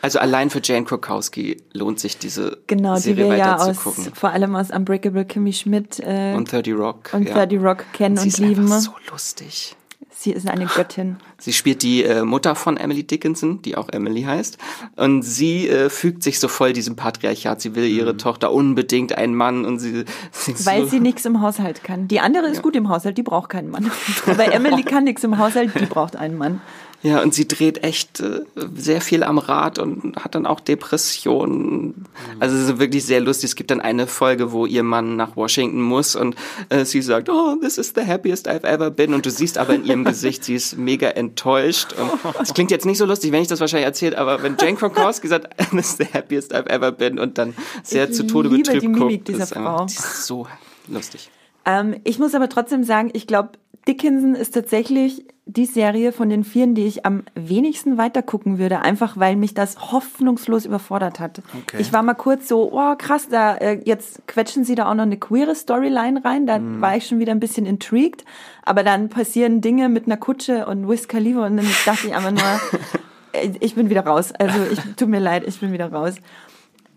[0.00, 4.14] Also allein für Jane Krakowski lohnt sich diese genau, die Serie wir ja aus, weiterzugucken.
[4.14, 7.10] vor allem aus Unbreakable Kimmy Schmidt äh, Und 30 Rock.
[7.14, 7.34] und ja.
[7.34, 8.62] 30 Rock kennen Sie und ist lieben.
[8.64, 9.74] einfach so lustig.
[10.20, 11.18] Sie ist eine Göttin.
[11.38, 14.58] Sie spielt die äh, Mutter von Emily Dickinson, die auch Emily heißt.
[14.96, 17.60] Und sie äh, fügt sich so voll diesem Patriarchat.
[17.60, 21.40] Sie will ihre Tochter unbedingt einen Mann und sie, sie Weil so, sie nichts im
[21.40, 22.08] Haushalt kann.
[22.08, 23.92] Die andere ist gut im Haushalt, die braucht keinen Mann.
[24.26, 26.62] Aber Emily kann nichts im Haushalt, die braucht einen Mann.
[27.02, 28.40] Ja, und sie dreht echt äh,
[28.74, 32.06] sehr viel am Rad und hat dann auch Depressionen.
[32.40, 33.50] Also es ist wirklich sehr lustig.
[33.50, 36.34] Es gibt dann eine Folge, wo ihr Mann nach Washington muss und
[36.70, 39.14] äh, sie sagt, oh, this is the happiest I've ever been.
[39.14, 41.92] Und du siehst aber in ihrem Gesicht, sie ist mega enttäuscht.
[41.92, 42.10] Und
[42.42, 45.28] es klingt jetzt nicht so lustig, wenn ich das wahrscheinlich erzählt, aber wenn Jane Krakowski
[45.28, 48.92] sagt, this is the happiest I've ever been und dann sehr Ich zu Tode betrübt
[48.98, 50.46] guckt, ist einfach- ist so
[50.88, 51.30] lustig.
[51.68, 53.50] Ähm, ich muss aber trotzdem sagen, ich glaube,
[53.86, 59.16] Dickinson ist tatsächlich die Serie von den vieren, die ich am wenigsten weitergucken würde, einfach
[59.16, 61.40] weil mich das hoffnungslos überfordert hat.
[61.62, 61.78] Okay.
[61.78, 65.04] Ich war mal kurz so, oh krass, da äh, jetzt quetschen sie da auch noch
[65.04, 68.26] eine queere Storyline rein, da war ich schon wieder ein bisschen intrigued,
[68.62, 72.32] aber dann passieren Dinge mit einer Kutsche und Wiz Khalifa und dann dachte ich einfach
[72.32, 72.42] nur,
[73.32, 74.32] äh, ich bin wieder raus.
[74.32, 76.16] Also ich tut mir leid, ich bin wieder raus.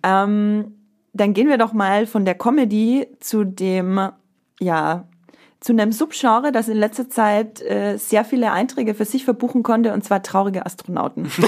[0.04, 0.74] Ähm,
[1.14, 4.12] dann gehen wir doch mal von der Comedy zu dem,
[4.62, 5.06] ja,
[5.60, 9.94] zu einem Subgenre, das in letzter Zeit äh, sehr viele Einträge für sich verbuchen konnte,
[9.94, 11.30] und zwar traurige Astronauten.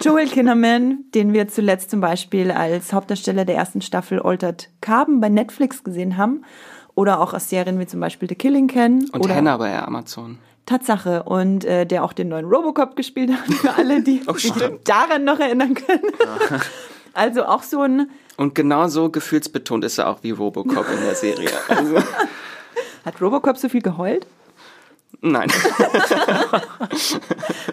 [0.00, 5.28] Joel Kinnaman, den wir zuletzt zum Beispiel als Hauptdarsteller der ersten Staffel Altered Carbon bei
[5.28, 6.44] Netflix gesehen haben,
[6.94, 9.08] oder auch aus Serien wie zum Beispiel The Killing kennen.
[9.12, 10.38] Und oder Hannah bei Amazon.
[10.66, 11.22] Tatsache.
[11.22, 14.52] Und äh, der auch den neuen Robocop gespielt hat, für alle, die sich
[14.84, 16.02] daran noch erinnern können.
[17.12, 18.08] Also auch so ein,
[18.40, 21.50] Und genauso gefühlsbetont ist er auch wie Robocop in der Serie.
[21.68, 21.98] Also,
[23.04, 24.26] hat Robocop so viel geheult?
[25.20, 25.52] nein.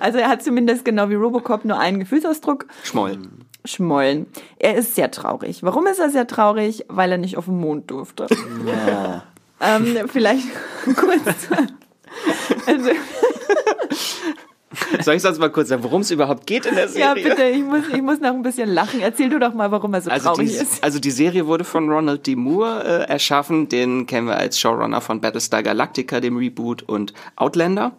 [0.01, 3.17] Also er hat zumindest genau wie Robocop nur einen Gefühlsausdruck, Schmoll.
[3.63, 4.25] Schmollen.
[4.59, 5.63] Er ist sehr traurig.
[5.63, 6.83] Warum ist er sehr traurig?
[6.89, 8.27] Weil er nicht auf den Mond durfte.
[9.61, 10.47] ähm, vielleicht
[10.97, 11.21] kurz.
[12.65, 12.89] Also,
[15.01, 17.23] Soll ich sonst mal kurz sagen, worum es überhaupt geht in der ja, Serie?
[17.23, 18.99] bitte, ich muss, ich muss noch ein bisschen lachen.
[18.99, 20.83] Erzähl du doch mal, warum er so Also traurig die, ist.
[20.83, 22.35] also die Serie wurde von Ronald D.
[22.35, 23.69] Moore äh, erschaffen.
[23.69, 27.93] Den kennen wir als Showrunner von Battlestar Galactica, dem Reboot und Outlander.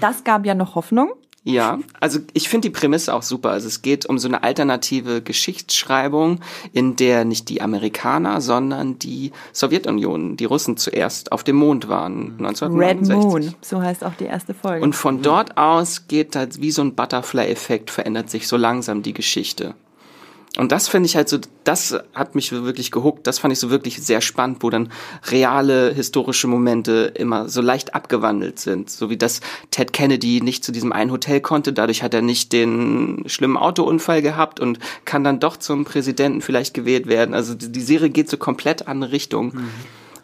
[0.00, 1.12] Das gab ja noch Hoffnung.
[1.44, 3.50] Ja, also ich finde die Prämisse auch super.
[3.50, 6.38] Also es geht um so eine alternative Geschichtsschreibung,
[6.72, 12.36] in der nicht die Amerikaner, sondern die Sowjetunion, die Russen zuerst auf dem Mond waren,
[12.38, 13.16] Red 1969.
[13.16, 14.84] Moon, so heißt auch die erste Folge.
[14.84, 19.12] Und von dort aus geht halt wie so ein Butterfly-Effekt, verändert sich so langsam die
[19.12, 19.74] Geschichte.
[20.58, 23.26] Und das finde ich halt so, das hat mich wirklich gehuckt.
[23.26, 24.92] Das fand ich so wirklich sehr spannend, wo dann
[25.24, 28.90] reale historische Momente immer so leicht abgewandelt sind.
[28.90, 29.40] So wie dass
[29.70, 34.20] Ted Kennedy nicht zu diesem einen Hotel konnte, dadurch hat er nicht den schlimmen Autounfall
[34.20, 37.34] gehabt und kann dann doch zum Präsidenten vielleicht gewählt werden.
[37.34, 39.54] Also die, Serie geht so komplett andere Richtung.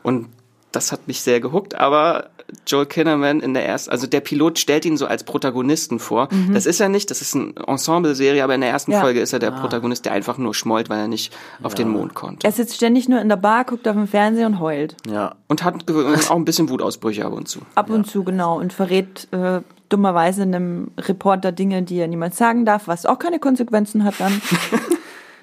[0.03, 0.27] Und
[0.73, 2.29] das hat mich sehr gehuckt, aber
[2.67, 6.29] Joel Kinnaman in der ersten, also der Pilot stellt ihn so als Protagonisten vor.
[6.53, 9.01] Das ist er nicht, das ist eine Ensemble-Serie, aber in der ersten Ja.
[9.01, 12.15] Folge ist er der Protagonist, der einfach nur schmollt, weil er nicht auf den Mond
[12.15, 12.47] konnte.
[12.47, 14.97] er sitzt ständig nur in der Bar, guckt auf den Fernseher und heult.
[15.11, 15.35] Ja.
[15.47, 15.85] Und hat
[16.31, 17.61] auch ein bisschen Wutausbrüche ab und zu.
[17.75, 18.59] Ab und zu, genau.
[18.59, 19.61] Und verrät äh,
[19.91, 24.41] dummerweise einem Reporter Dinge, die er niemals sagen darf, was auch keine Konsequenzen hat dann.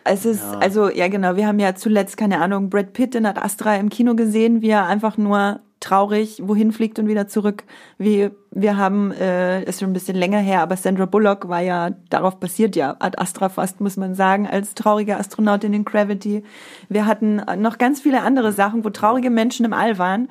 [0.07, 3.41] Es ist, also, ja genau, wir haben ja zuletzt, keine Ahnung, Brad Pitt in Ad
[3.41, 7.63] Astra im Kino gesehen, wie er einfach nur traurig wohin fliegt und wieder zurück.
[7.97, 11.89] Wie, wir haben, äh, ist schon ein bisschen länger her, aber Sandra Bullock war ja,
[12.09, 16.43] darauf basiert ja Ad Astra fast, muss man sagen, als traurige Astronautin in Gravity.
[16.87, 20.29] Wir hatten noch ganz viele andere Sachen, wo traurige Menschen im All waren.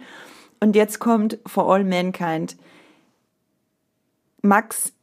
[0.61, 2.57] Und jetzt kommt For All Mankind.
[4.41, 4.94] Max,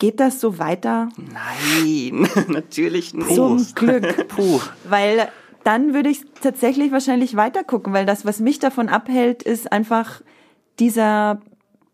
[0.00, 1.08] geht das so weiter?
[1.16, 3.32] Nein, natürlich nicht.
[3.32, 4.28] Zum Glück.
[4.28, 4.60] Puh.
[4.88, 5.28] Weil
[5.62, 10.22] dann würde ich tatsächlich wahrscheinlich weitergucken, weil das, was mich davon abhält, ist einfach
[10.80, 11.40] dieser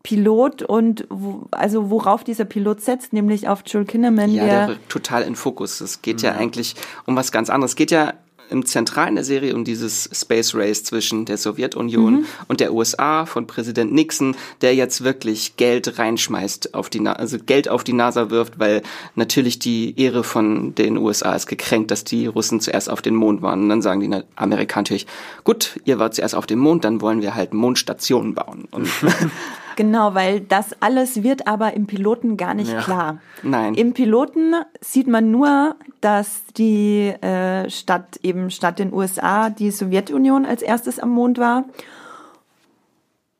[0.03, 4.87] Pilot und wo, also worauf dieser Pilot setzt, nämlich auf Joel Kinnaman, Ja, der, der
[4.87, 5.81] total in Fokus.
[5.81, 7.71] Es geht ja eigentlich um was ganz anderes.
[7.71, 8.13] Es geht ja
[8.49, 13.45] im Zentralen der Serie um dieses Space Race zwischen der Sowjetunion und der USA von
[13.45, 18.29] Präsident Nixon, der jetzt wirklich Geld reinschmeißt auf die, Na also Geld auf die NASA
[18.29, 18.81] wirft, weil
[19.15, 23.41] natürlich die Ehre von den USA ist gekränkt, dass die Russen zuerst auf den Mond
[23.41, 23.63] waren.
[23.63, 25.07] Und dann sagen die Amerikaner natürlich,
[25.43, 28.67] gut, ihr wart zuerst auf dem Mond, dann wollen wir halt Mondstationen bauen.
[29.77, 32.81] Genau, weil das alles wird aber im Piloten gar nicht Ja.
[32.81, 33.21] klar.
[33.43, 33.75] Nein.
[33.75, 40.45] Im Piloten sieht man nur, dass die äh, Stadt eben statt den USA die Sowjetunion
[40.47, 41.65] als erstes am Mond war.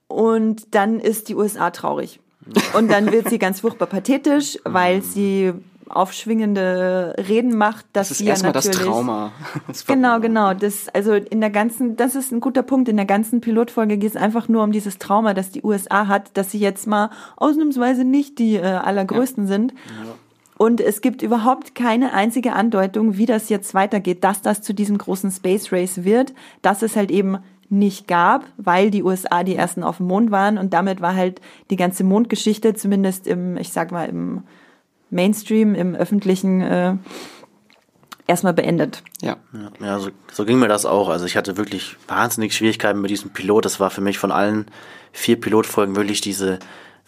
[0.07, 2.19] Und dann ist die USA traurig.
[2.77, 5.53] Und dann wird sie ganz furchtbar pathetisch, weil sie
[5.89, 9.31] aufschwingende Reden macht, dass Das ist ja erstmal das Trauma.
[9.67, 10.53] Das Genau, genau.
[10.53, 12.89] Das, also in der ganzen, das ist ein guter Punkt.
[12.89, 16.37] In der ganzen Pilotfolge geht es einfach nur um dieses Trauma, das die USA hat,
[16.37, 19.73] dass sie jetzt mal ausnahmsweise nicht die äh, allergrößten sind.
[20.57, 24.97] Und es gibt überhaupt keine einzige Andeutung, wie das jetzt weitergeht, dass das zu diesem
[24.97, 26.33] großen Space Race wird,
[26.63, 27.37] dass es halt eben
[27.69, 31.41] nicht gab, weil die USA die ersten auf dem Mond waren und damit war halt
[31.69, 34.43] die ganze Mondgeschichte zumindest im, ich sag mal, im
[35.09, 36.95] Mainstream, im öffentlichen äh,
[38.27, 39.03] erstmal beendet.
[39.21, 39.37] Ja.
[39.79, 41.09] Ja, so, so ging mir das auch.
[41.09, 43.65] Also ich hatte wirklich wahnsinnig Schwierigkeiten mit diesem Pilot.
[43.65, 44.65] Das war für mich von allen
[45.11, 46.59] vier Pilotfolgen wirklich diese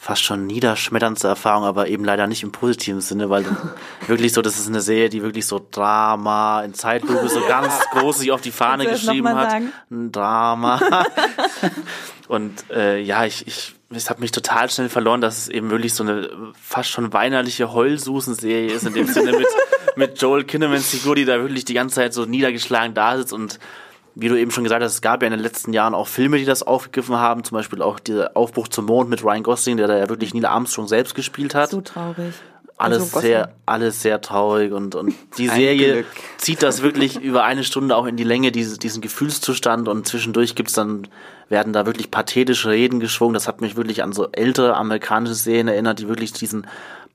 [0.02, 3.45] fast schon niederschmetterndste Erfahrung, aber eben leider nicht im positiven Sinne, weil
[4.08, 8.20] wirklich so, das ist eine Serie, die wirklich so Drama in Zeitlupe so ganz groß
[8.20, 9.52] sich auf die Fahne geschrieben hat.
[9.52, 9.74] sagen?
[9.91, 10.80] Ein Drama.
[12.30, 15.94] Und äh, ja, ich, ich, es hat mich total schnell verloren, dass es eben wirklich
[15.94, 16.30] so eine
[16.62, 19.48] fast schon weinerliche Heulsusen-Serie ist, in dem Sinne mit,
[19.96, 23.34] mit Joel Kinnemans Figur, die da wirklich die ganze Zeit so niedergeschlagen da sitzt.
[23.34, 23.60] Und
[24.14, 26.38] wie du eben schon gesagt hast, es gab ja in den letzten Jahren auch Filme,
[26.38, 29.88] die das aufgegriffen haben, zum Beispiel auch der Aufbruch zum Mond mit Ryan Gosling, der
[29.88, 31.72] da ja wirklich Neil Armstrong selbst gespielt hat.
[31.72, 32.36] So traurig.
[32.80, 33.32] Alles Also Gosling.
[33.32, 36.05] sehr, alles sehr traurig und, und die Serie Glück.
[36.38, 40.55] zieht das wirklich über eine Stunde auch in die Länge, diese, diesen Gefühlszustand und zwischendurch
[40.55, 41.07] gibt's dann,
[41.49, 43.34] werden da wirklich pathetische Reden geschwungen.
[43.34, 46.67] Das hat mich wirklich an so ältere amerikanische Serien erinnert, die wirklich diesen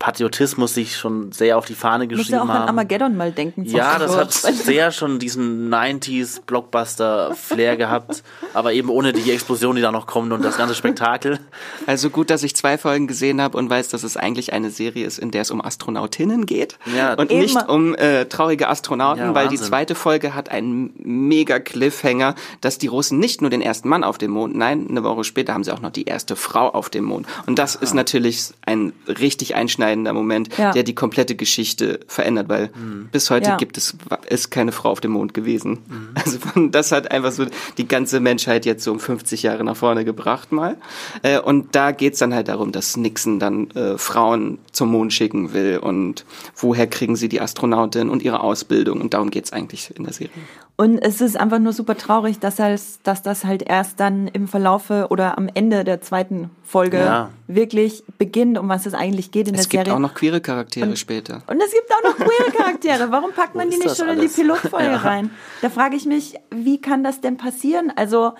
[0.04, 2.68] Patriotismus sich schon sehr auf die Fahne geschrieben du auch an haben.
[2.68, 3.66] Armageddon mal denken.
[3.66, 9.76] zum Ja, das hat sehr schon diesen 90s Blockbuster-Flair gehabt, aber eben ohne die Explosion,
[9.76, 11.38] die da noch kommt und das ganze Spektakel.
[11.86, 15.06] Also gut, dass ich zwei Folgen gesehen habe und weiß, dass es eigentlich eine Serie
[15.06, 17.14] ist, in der es um Astronautinnen geht Ja.
[17.14, 17.40] und Eben.
[17.40, 22.76] nicht um äh, traurige Astronauten, Ja, weil die zweite Folge hat einen mega Cliffhanger, dass
[22.76, 25.64] die Russen nicht nur den ersten Mann auf dem Mond, nein, eine Woche später haben
[25.64, 27.26] sie auch noch die erste Frau auf dem Mond.
[27.46, 29.54] Und das ist natürlich ein richtig
[29.94, 30.72] einschneidender Moment, Ja.
[30.72, 32.70] der die komplette Geschichte verändert, weil
[33.12, 33.56] bis heute Ja.
[33.56, 33.96] gibt es
[34.28, 35.78] ist keine Frau auf dem Mond gewesen.
[36.14, 37.46] Also von, das hat einfach so
[37.78, 40.76] die ganze Menschheit jetzt so um 50 Jahre nach vorne gebracht mal.
[41.22, 45.52] Äh, und da geht's dann halt darum, dass Nixon dann äh, Frauen zum Mond schicken
[45.52, 46.24] will und
[46.56, 50.30] woher kriegen sie die Astronautin und ihre Ausbildung und darum geht's eigentlich in der Serie.
[50.76, 54.48] Und es ist einfach nur super traurig, dass, das, dass das halt erst dann im
[54.48, 57.30] Verlaufe oder am Ende der zweiten Folge Ja.
[57.46, 59.94] wirklich beginnt, um was es eigentlich geht in Es der gibt Serie.
[59.94, 61.42] auch noch queere Charaktere später.
[61.46, 63.12] Und es gibt auch noch queere Charaktere.
[63.12, 64.34] Warum packt man die nicht schon in die alles?
[64.34, 64.96] Pilotfolge Ja.
[64.96, 65.30] rein?
[65.62, 67.92] Da frage ich mich, wie kann das denn passieren?
[67.94, 68.32] Also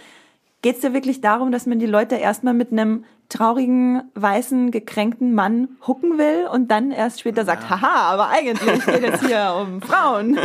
[0.62, 5.34] geht es da wirklich darum, dass man die Leute erstmal mit einem traurigen, weißen, gekränkten
[5.34, 9.80] Mann hucken will und dann erst später sagt, haha, aber eigentlich geht es hier um
[9.82, 10.38] Frauen,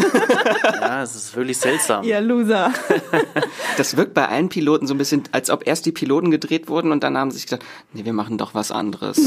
[0.81, 2.03] Ja, es ist wirklich seltsam.
[2.03, 2.71] ihr Loser.
[3.77, 6.91] Das wirkt bei allen Piloten so ein bisschen, als ob erst die Piloten gedreht wurden
[6.91, 9.17] und dann haben sie sich gedacht, nee, wir machen doch was anderes.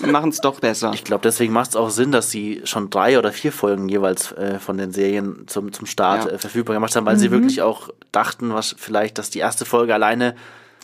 [0.00, 0.90] Wir machen es doch besser.
[0.94, 4.32] Ich glaube, deswegen macht es auch Sinn, dass sie schon drei oder vier Folgen jeweils
[4.32, 6.30] äh, von den Zum, zum, zum Start Ja.
[6.32, 9.94] äh, verfügbar gemacht haben, weil sie wirklich auch dachten, was vielleicht, dass die erste Folge
[9.94, 10.34] alleine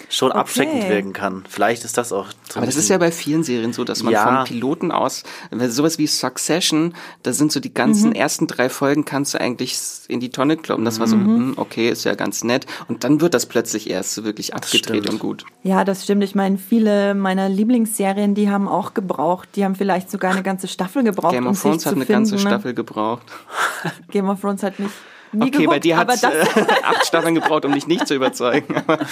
[0.09, 1.45] schon abschreckend wirken kann.
[1.49, 4.13] Vielleicht ist das auch so Aber das ist ja bei vielen Serien so, dass man
[4.13, 4.25] Ja.
[4.25, 9.05] vom Piloten aus, wenn sowas wie Succession, da sind so die ganzen ersten drei Folgen
[9.05, 9.79] kannst du eigentlich
[10.09, 10.85] in die Tonne kloppen.
[10.85, 12.67] Das war so, hm, okay, ist ja ganz nett.
[12.89, 15.45] Und dann wird das plötzlich erst so wirklich abgedreht und gut.
[15.63, 16.23] Ja, das stimmt.
[16.23, 19.49] Ich meine, viele meiner Lieblingsserien, die haben auch gebraucht.
[19.57, 22.07] Die haben vielleicht sogar eine ganze Staffel gebraucht, Game um of Thrones sich hat eine
[22.07, 22.21] finden.
[22.31, 22.41] ganze ne?
[22.41, 23.23] Staffel gebraucht.
[24.11, 24.91] Game of Thrones hat mich
[25.33, 26.35] nie Okay, gehuckt, bei dir hat es das,
[26.83, 28.74] acht Staffeln gebraucht, um dich nicht zu überzeugen.
[28.77, 28.99] Aber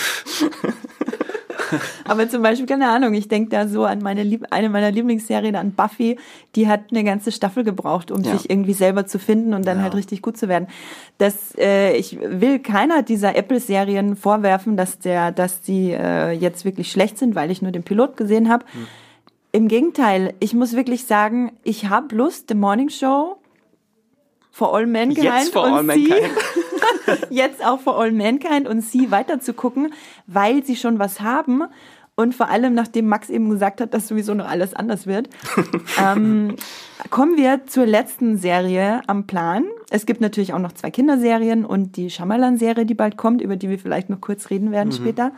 [2.05, 5.57] Aber zum Beispiel, keine Ahnung, ich denke da so an meine Lieb eine meiner Lieblingsserien,
[5.57, 6.19] an Buffy,
[6.55, 8.37] die hat eine ganze Staffel gebraucht, um Ja.
[8.37, 10.69] sich irgendwie selber zu finden und dann halt richtig gut zu werden.
[11.19, 16.91] Das, äh, ich will keiner dieser Apple-Serien vorwerfen, dass der, dass die äh, jetzt wirklich
[16.91, 18.65] schlecht sind, weil ich nur den Pilot gesehen habe.
[18.73, 18.87] Hm.
[19.53, 23.37] Im Gegenteil, ich muss wirklich sagen, ich habe Lust, The Morning Show
[24.55, 27.27] for All Mankind Jetzt for und All sie, Mankind.
[27.31, 29.93] jetzt auch for All Mankind und sie weiter zu gucken,
[30.29, 31.65] weil sie schon was haben.
[32.15, 35.29] Und vor allem, nachdem Max eben gesagt hat, dass sowieso noch alles anders wird,
[36.01, 36.55] ähm,
[37.11, 39.65] kommen wir zur letzten Serie am Plan.
[39.91, 43.69] Es gibt natürlich auch noch zwei Kinderserien und die Shyamalan-Serie, die bald kommt, über die
[43.69, 45.33] wir vielleicht noch kurz reden werden später.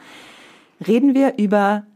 [0.87, 1.87] Reden wir über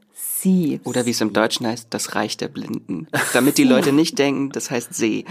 [0.41, 0.81] Sie.
[0.85, 3.07] Oder wie es im Deutschen heißt, das Reich der Blinden.
[3.33, 5.25] Damit die Leute nicht denken, das heißt See.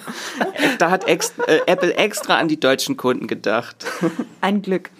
[0.78, 3.84] da hat ex äh, Apple extra an die deutschen Kunden gedacht.
[4.40, 4.90] Ein Glück.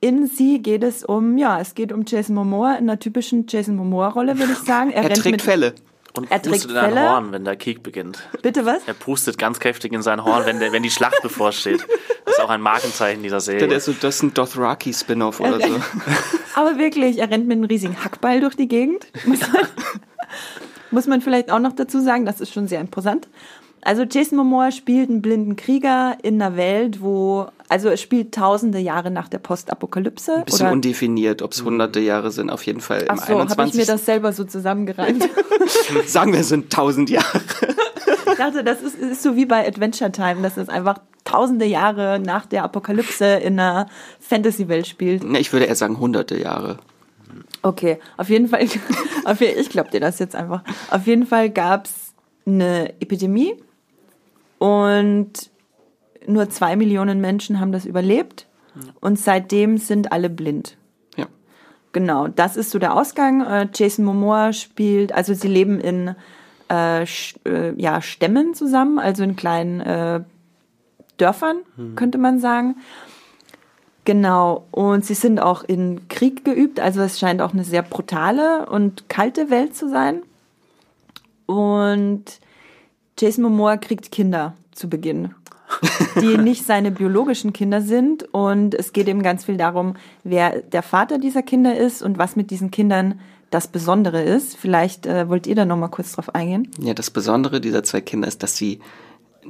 [0.00, 3.76] in sie geht es um, ja, es geht um Jason Momoa in einer typischen Jason
[3.76, 4.90] Momoa-Rolle, würde ich sagen.
[4.90, 5.74] Er, rennt trägt mit- Fälle.
[6.16, 6.98] Und Er pustet in ein.
[6.98, 8.20] Horn, wenn der Krieg beginnt.
[8.40, 8.82] Bitte was?
[8.86, 11.84] Er pustet ganz kräftig in sein Horn, wenn, der, wenn die Schlacht bevorsteht.
[12.24, 13.66] Das ist auch ein Markenzeichen dieser Serie.
[13.74, 15.80] ist so, das ist ein Dothraki-Spin-Off oder so.
[16.54, 19.06] Aber wirklich, er rennt mit einem riesigen Hackball durch die Gegend.
[19.24, 19.66] Muss man,
[20.90, 23.28] muss man vielleicht auch noch dazu sagen, das ist schon sehr imposant.
[23.84, 28.78] Also Jason Momoa spielt einen blinden Krieger in einer Welt, wo, also es spielt tausende
[28.78, 30.36] Jahre nach der Postapokalypse.
[30.36, 33.38] Ein bisschen oder, undefiniert, ob es hunderte Jahre sind, auf jeden Fall im ach so,
[33.38, 33.80] habe ich 21.
[33.80, 35.28] mir das selber so zusammengereimt.
[36.06, 37.42] Sagen wir, es sind tausend Jahre.
[38.26, 42.18] Ich dachte, das ist, ist so wie bei Adventure Time, dass es einfach tausende Jahre
[42.18, 43.86] nach der Apokalypse in einer
[44.18, 45.24] Fantasy-Welt spielt.
[45.24, 46.78] Ne, Ich würde eher sagen hunderte Jahre.
[47.60, 48.66] Okay, auf jeden Fall,
[49.24, 50.62] auf, ich glaube dir das jetzt einfach.
[50.90, 52.14] Auf jeden Fall gab es
[52.46, 53.54] eine Epidemie
[54.64, 55.50] und
[56.26, 58.46] nur zwei Millionen Menschen haben das überlebt
[59.00, 60.78] und seitdem sind alle blind.
[61.16, 61.26] Ja.
[61.92, 63.42] Genau, das ist so der Ausgang.
[63.42, 66.14] Äh, Jason Momoa spielt, also sie leben in
[66.70, 67.06] äh, äh,
[67.76, 70.20] ja, Stämmen zusammen, also in kleinen äh,
[71.18, 71.58] Dörfern,
[71.94, 72.76] könnte man sagen.
[74.06, 78.64] Genau, und sie sind auch in Krieg geübt, also es scheint auch eine sehr brutale
[78.66, 80.22] und kalte Welt zu sein.
[81.44, 82.40] Und
[83.18, 85.34] Jason Momoa kriegt Kinder zu Beginn,
[86.20, 88.24] die nicht seine biologischen Kinder sind.
[88.32, 92.36] Und es geht eben ganz viel darum, wer der Vater dieser Kinder ist und was
[92.36, 94.56] mit diesen Kindern das Besondere ist.
[94.56, 96.70] Vielleicht äh, wollt ihr da noch mal kurz drauf eingehen.
[96.80, 98.80] Ja, das Besondere dieser zwei Kinder ist, dass sie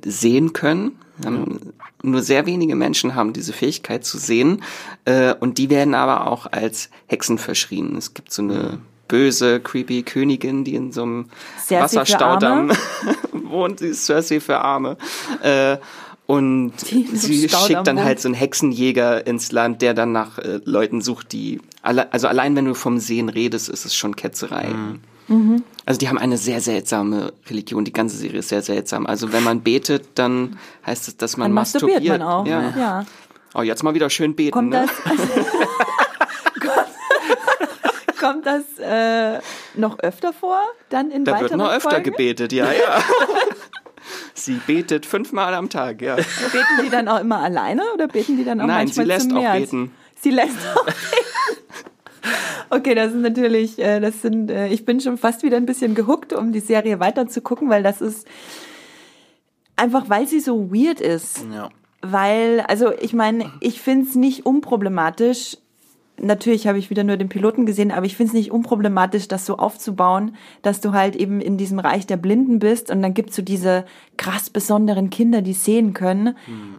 [0.05, 0.99] sehen können.
[1.25, 4.62] Ähm, Nur sehr wenige Menschen haben diese Fähigkeit zu sehen.
[5.05, 7.97] Äh, und die werden aber auch als Hexen verschrien.
[7.97, 8.79] Es gibt so eine
[9.09, 11.27] böse, creepy Königin, die in so einem
[11.59, 12.73] Cersei Wasserstaudamm
[13.33, 13.81] wohnt.
[13.81, 14.97] Sie ist Cersei für Arme.
[15.43, 15.79] Äh,
[16.27, 20.61] und sie Staudamm schickt dann halt so einen Hexenjäger ins Land, der dann nach äh,
[20.65, 24.69] Leuten sucht, die alle, also allein wenn du vom Sehen redest, ist es schon Ketzerei.
[25.29, 25.63] Mhm.
[25.87, 27.85] Also die haben eine sehr seltsame Religion.
[27.85, 29.07] Die ganze Serie ist sehr seltsam.
[29.07, 32.19] Also wenn man betet, dann heißt es, dass man Dann masturbiert masturbiert.
[32.21, 32.47] man auch.
[32.47, 32.75] Ja.
[32.77, 33.07] ja.
[33.55, 34.53] Oh, jetzt mal wieder schön beten.
[34.53, 34.87] Kommt ne?
[34.87, 35.03] das,
[36.61, 36.93] kommt,
[38.25, 39.41] kommt das äh,
[39.75, 40.61] noch öfter vor?
[40.89, 42.05] Dann in Da wird weiteren noch öfter Folgen?
[42.05, 43.03] gebetet, ja, ja.
[44.35, 46.16] Sie betet fünfmal am Tag, ja.
[46.16, 49.33] Beten die dann auch immer alleine oder beten die dann auch Nein, manchmal sie lässt
[49.33, 49.93] auch beten.
[50.20, 50.99] Sie lässt auch beten.
[52.70, 55.95] Okay, das ist natürlich, äh, das sind, äh, ich bin schon fast wieder ein bisschen
[55.95, 58.27] gehuckt, um die Serie weiter zu gucken, weil das ist
[59.77, 61.45] einfach, weil sie so weird ist.
[61.53, 61.68] Ja.
[62.01, 65.57] Weil, also ich meine, ich finde es nicht unproblematisch.
[66.21, 69.47] Natürlich habe ich wieder nur den Piloten gesehen, aber ich finde es nicht unproblematisch, das
[69.47, 73.35] so aufzubauen, dass du halt eben in diesem Reich der Blinden bist und dann gibt's
[73.37, 73.85] so diese
[74.17, 76.37] krass besonderen Kinder, die sehen können,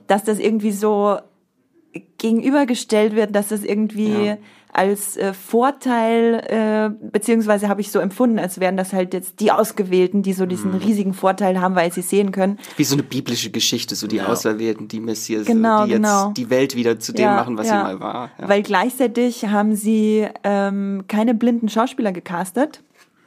[0.08, 1.18] dass das irgendwie so
[2.18, 4.38] gegenübergestellt wird, dass das irgendwie Ja.
[4.74, 9.52] als äh, Vorteil, äh, beziehungsweise habe ich so empfunden, als wären das halt jetzt die
[9.52, 12.60] Ausgewählten, die so diesen riesigen Vorteil haben, weil sie sehen können.
[12.76, 14.28] Wie so eine biblische Geschichte, so die Ja.
[14.28, 16.32] Auserwählten, die Messias, Genau, die jetzt genau.
[16.32, 17.78] die Welt wieder zu dem Ja, machen, was ja.
[17.78, 18.32] sie mal war.
[18.40, 18.50] Ja.
[18.50, 22.82] Weil gleichzeitig haben sie ähm, keine blinden Schauspieler gecastet,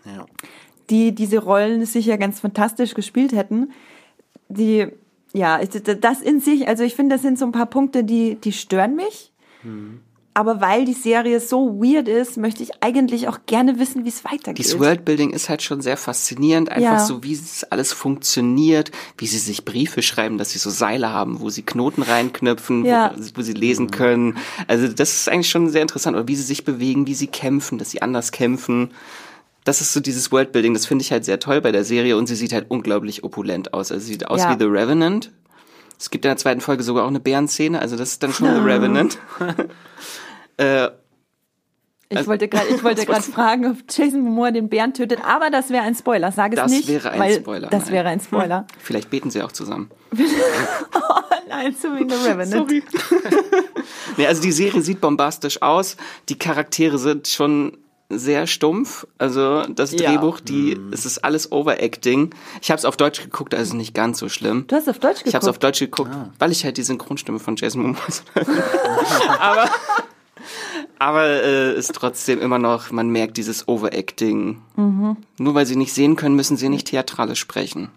[0.05, 0.27] Ja.
[0.91, 3.71] die diese Rollen sicher ganz fantastisch gespielt hätten.
[4.51, 4.87] Die,
[5.33, 8.53] ja, das in sich, also ich finde, das sind so ein paar Punkte, die, die
[8.53, 9.33] stören mich.
[9.63, 10.01] Mhm.
[10.35, 14.25] Aber weil die Serie so weird ist, möchte ich eigentlich auch gerne wissen, wie es
[14.25, 14.59] weitergeht.
[14.59, 16.99] Dieses Worldbuilding ist halt schon sehr faszinierend, einfach Ja.
[17.01, 21.41] so, wie es alles funktioniert, wie sie sich Briefe schreiben, dass sie so Seile haben,
[21.41, 23.13] wo sie Knoten reinknüpfen, Ja.
[23.17, 24.37] wo, wo sie lesen können.
[24.69, 27.79] Also das ist eigentlich schon sehr interessant, oder wie sie sich bewegen, wie sie kämpfen,
[27.79, 28.91] dass sie anders kämpfen.
[29.69, 32.27] Das ist so dieses Worldbuilding, das finde ich halt sehr toll bei der Serie und
[32.27, 33.93] sie sieht halt unglaublich opulent aus.
[33.93, 34.55] Also sie sieht aus Ja.
[34.55, 35.31] wie The Revenant.
[35.99, 38.49] Es gibt in der zweiten Folge sogar auch eine Bärenszene, also das ist dann schon
[38.55, 39.19] The Revenant.
[40.57, 40.89] äh,
[42.09, 45.69] Ich wollte gerade, ich wollte gerade fragen, ob Jason Momoa den Bären tötet, aber das
[45.69, 46.33] wäre ein Spoiler.
[46.33, 46.89] Sag es Das nicht.
[46.89, 47.93] wäre ein Spoiler, Das nein.
[47.93, 48.67] wäre ein Spoiler.
[48.79, 49.91] vielleicht beten sie auch zusammen.
[50.15, 52.73] oh nein, so wie The Revenant.
[54.17, 55.99] Nee, also die Serie sieht bombastisch aus.
[56.31, 57.77] Die Charaktere sind schon
[58.11, 59.07] sehr stumpf.
[59.19, 60.11] Also das Ja.
[60.11, 62.35] Drehbuch, die, es ist alles Overacting.
[62.63, 64.65] Ich habe es auf Deutsch geguckt, also nicht ganz so schlimm.
[64.67, 65.29] Du hast auf Deutsch geguckt.
[65.29, 68.01] Ich habe es auf Deutsch geguckt, weil ich halt die Synchronstimme von Jason Momoa
[69.41, 69.69] aber
[70.99, 74.63] aber äh, ist trotzdem immer noch, man merkt dieses Overacting.
[74.77, 75.17] Mhm.
[75.39, 77.91] Nur weil sie nicht sehen können, müssen sie nicht theatralisch sprechen.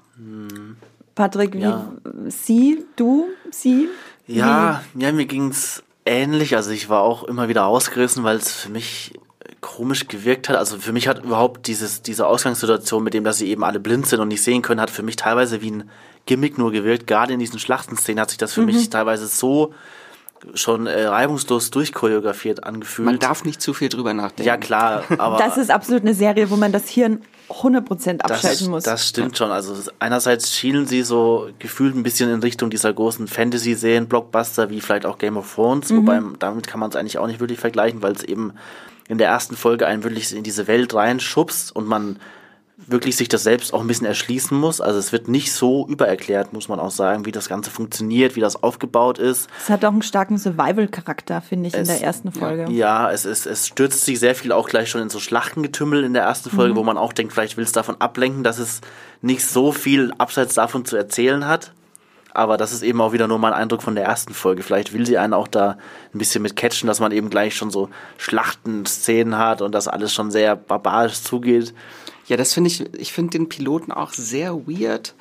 [1.16, 1.92] Patrick, wie Ja.
[2.28, 3.90] sie, du, sie?
[4.28, 6.56] Ja, ja, mir ging's ähnlich.
[6.56, 9.14] Also ich war auch immer wieder ausgerissen, weil es für mich
[9.62, 10.58] komisch gewirkt hat.
[10.58, 14.08] Also für mich hat überhaupt dieses, diese Ausgangssituation mit dem, dass sie eben alle blind
[14.08, 15.90] sind und nicht sehen können, hat für mich teilweise wie ein
[16.26, 17.08] Gimmick nur gewirkt.
[17.08, 19.74] Gerade in diesen Schlachtenszenen hat sich das für mich teilweise so
[20.56, 23.06] schon äh, reibungslos durchchoreografiert angefühlt.
[23.06, 24.48] Man darf nicht zu viel drüber nachdenken.
[24.48, 27.22] ja klar, aber Das ist absolut eine Serie, wo man das Hirn
[27.52, 28.84] 100% das, abschalten muss.
[28.84, 29.52] das stimmt schon.
[29.52, 34.82] Also einerseits schielen sie so gefühlt ein bisschen in Richtung dieser großen Fantasy-Serien, Blockbuster, wie
[34.82, 38.02] vielleicht auch Game of Thrones, wobei damit kann man es eigentlich auch nicht wirklich vergleichen,
[38.02, 38.54] weil es eben
[39.08, 42.18] in der ersten Folge einen wirklich in diese Welt reinschubst und man
[42.88, 44.82] wirklich sich das selbst auch ein bisschen erschließen muss.
[44.82, 48.40] Also es wird nicht so übererklärt, muss man auch sagen, wie das Ganze funktioniert, wie
[48.42, 49.50] das aufgebaut ist.
[49.64, 52.70] Es hat auch einen starken Survival-Charakter, finde ich, in Es- der ersten Folge.
[52.72, 56.14] Ja, es, es, es stürzt sich sehr viel auch gleich schon in so Schlachtengetümmel in
[56.14, 58.82] der ersten Folge, wo man auch denkt, vielleicht will es davon ablenken, dass es
[59.22, 61.72] nicht so viel abseits davon zu erzählen hat.
[62.34, 64.64] Aber das ist eben auch wieder nur mein Eindruck von der ersten Folge.
[64.64, 65.78] Vielleicht will sie einen auch da
[66.14, 70.14] ein bisschen mit catchen, dass man eben gleich schon so Schlachtenszenen hat und das alles
[70.14, 71.74] schon sehr barbarisch zugeht.
[72.32, 75.16] Ja, das finde ich, ich finde den Piloten auch sehr weird,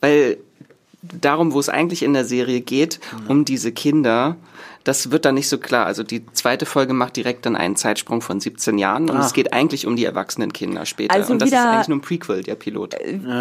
[0.00, 0.38] weil
[1.02, 2.98] darum, wo es eigentlich in der Serie geht,
[3.28, 4.34] um diese Kinder,
[4.82, 5.86] das wird dann nicht so klar.
[5.86, 9.24] Also die zweite Folge macht direkt dann einen Zeitsprung von 17 Jahren und Ah.
[9.24, 11.14] es geht eigentlich um die erwachsenen Kinder später.
[11.14, 12.96] Also und das ist wieder- eigentlich nur ein Prequel, der Pilot.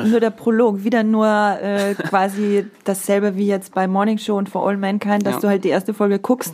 [0.06, 4.68] Nur der Prolog, wieder nur äh, quasi dasselbe wie jetzt bei Morning Show und For
[4.68, 5.40] All Mankind, dass Ja.
[5.40, 6.54] du halt die erste Folge guckst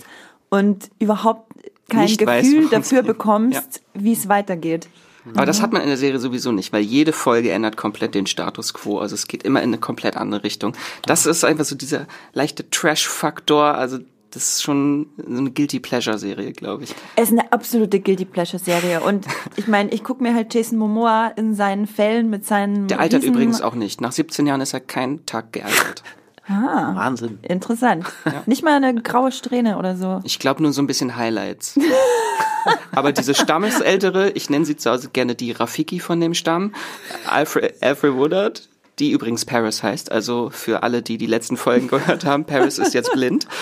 [0.49, 1.51] und überhaupt
[1.89, 4.87] kein Nicht Gefühl es dafür bekommst, wie es weitergeht.
[5.35, 8.25] Aber das hat man in der Serie sowieso nicht, weil jede Folge ändert komplett den
[8.25, 8.99] Status quo.
[8.99, 10.73] Also es geht immer in eine komplett andere Richtung.
[11.05, 13.75] Das ist einfach so dieser leichte Trash-Faktor.
[13.75, 13.99] Also
[14.31, 16.95] das ist schon so eine Guilty Pleasure-Serie, glaube ich.
[17.15, 20.79] Es ist eine absolute Guilty Pleasure Serie und ich meine, ich gucke mir halt Jason
[20.79, 24.01] Momoa in seinen Fällen mit seinen Der altert übrigens auch nicht.
[24.01, 26.03] Nach 17 Jahren ist er kein Tag gealtert.
[26.47, 27.39] Wahnsinn.
[27.41, 28.05] Interessant.
[28.45, 30.21] Nicht mal eine graue Strähne oder so.
[30.23, 31.79] Ich glaube nur so ein bisschen Highlights.
[32.91, 36.73] Aber diese Stammesältere, ich nenne sie zu Hause gerne die Rafiki von dem Stamm,
[37.27, 38.69] Alfred, Alfred Woodard,
[38.99, 40.11] die übrigens Paris heißt.
[40.11, 43.47] Also für alle, die die letzten Folgen gehört haben, Paris ist jetzt blind.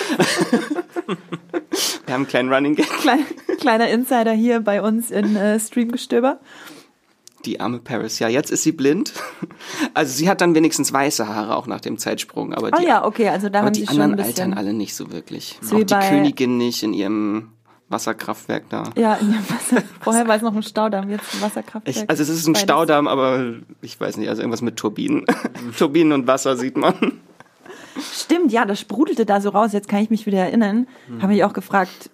[2.05, 2.89] Wir haben einen kleinen Running Gag.
[2.89, 3.25] Klein,
[3.59, 6.39] kleiner Insider hier bei uns in äh, Streamgestöber.
[7.45, 8.19] Die arme Paris.
[8.19, 9.13] Ja, jetzt ist sie blind.
[9.93, 12.53] Also sie hat dann wenigstens weiße Haare auch nach dem Zeitsprung.
[12.53, 15.59] Aber Ah die, ja, okay, also da haben die anderen altern alle nicht so wirklich.
[15.61, 17.49] So auch die Königin nicht in ihrem
[17.89, 18.83] Wasserkraftwerk da.
[18.95, 19.83] Ja, in dem Wasser.
[20.01, 21.95] Vorher war es noch ein Staudamm, jetzt ein Wasserkraftwerk.
[21.95, 22.63] Ich, also es ist ein Beides.
[22.63, 25.25] Staudamm, aber ich weiß nicht, also irgendwas mit Turbinen.
[25.77, 26.95] Turbinen und Wasser sieht man.
[28.13, 29.73] Stimmt, ja, das sprudelte da so raus.
[29.73, 30.87] Jetzt kann ich mich wieder erinnern.
[31.07, 31.21] Mhm.
[31.21, 32.09] Habe ich auch gefragt,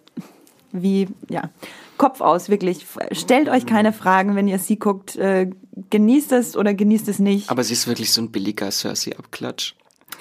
[0.72, 1.50] wie, ja,
[1.98, 2.86] Kopf aus, wirklich.
[3.12, 5.16] Stellt euch keine Fragen, wenn ihr sie guckt.
[5.16, 5.50] Äh,
[5.90, 7.50] genießt es oder genießt es nicht.
[7.50, 9.74] Aber sie ist wirklich so ein billiger Cersei-Abklatsch.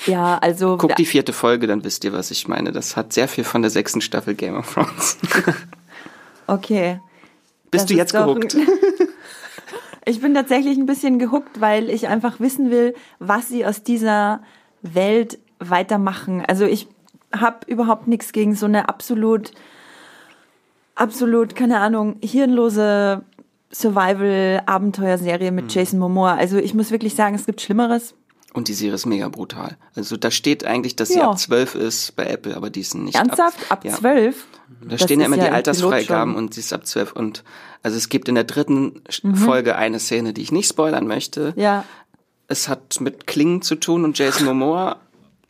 [0.07, 0.77] ja, also.
[0.77, 2.73] Guckt die vierte Folge, dann wisst ihr, was ich meine.
[2.73, 5.19] Das hat sehr viel von der sechsten Staffel Game of Thrones.
[6.49, 7.01] Okay.
[7.73, 8.57] Bist Das du jetzt gehuckt?
[10.09, 14.41] Ich bin tatsächlich ein bisschen gehuckt, weil ich einfach wissen will, was sie aus dieser
[14.81, 16.45] Welt weitermachen.
[16.47, 16.87] Also ich
[17.35, 19.51] habe überhaupt nichts gegen so eine absolut,
[20.97, 23.23] absolut, keine Ahnung, hirnlose
[23.73, 26.35] Survival-Abenteuerserie mit Jason Momoa.
[26.35, 28.15] Also ich muss wirklich sagen, es gibt Schlimmeres.
[28.53, 29.77] Und die Serie ist mega brutal.
[29.95, 31.31] Also da steht eigentlich, dass sie Ja.
[31.31, 33.71] ab 12 ist bei Apple, aber die ist nicht Ernsthaft?
[33.71, 33.93] Ab ja.
[33.93, 34.47] zwölf?
[34.81, 37.13] Da Das stehen ja immer ja die Altersfreigaben und sie ist ab 12.
[37.13, 37.45] Und
[37.83, 39.35] also es gibt in der dritten Mhm.
[39.37, 41.53] Folge eine Szene, die ich nicht spoilern möchte.
[41.57, 41.85] Ja.
[42.49, 44.97] Es hat mit Klingen zu tun und Jason Momoa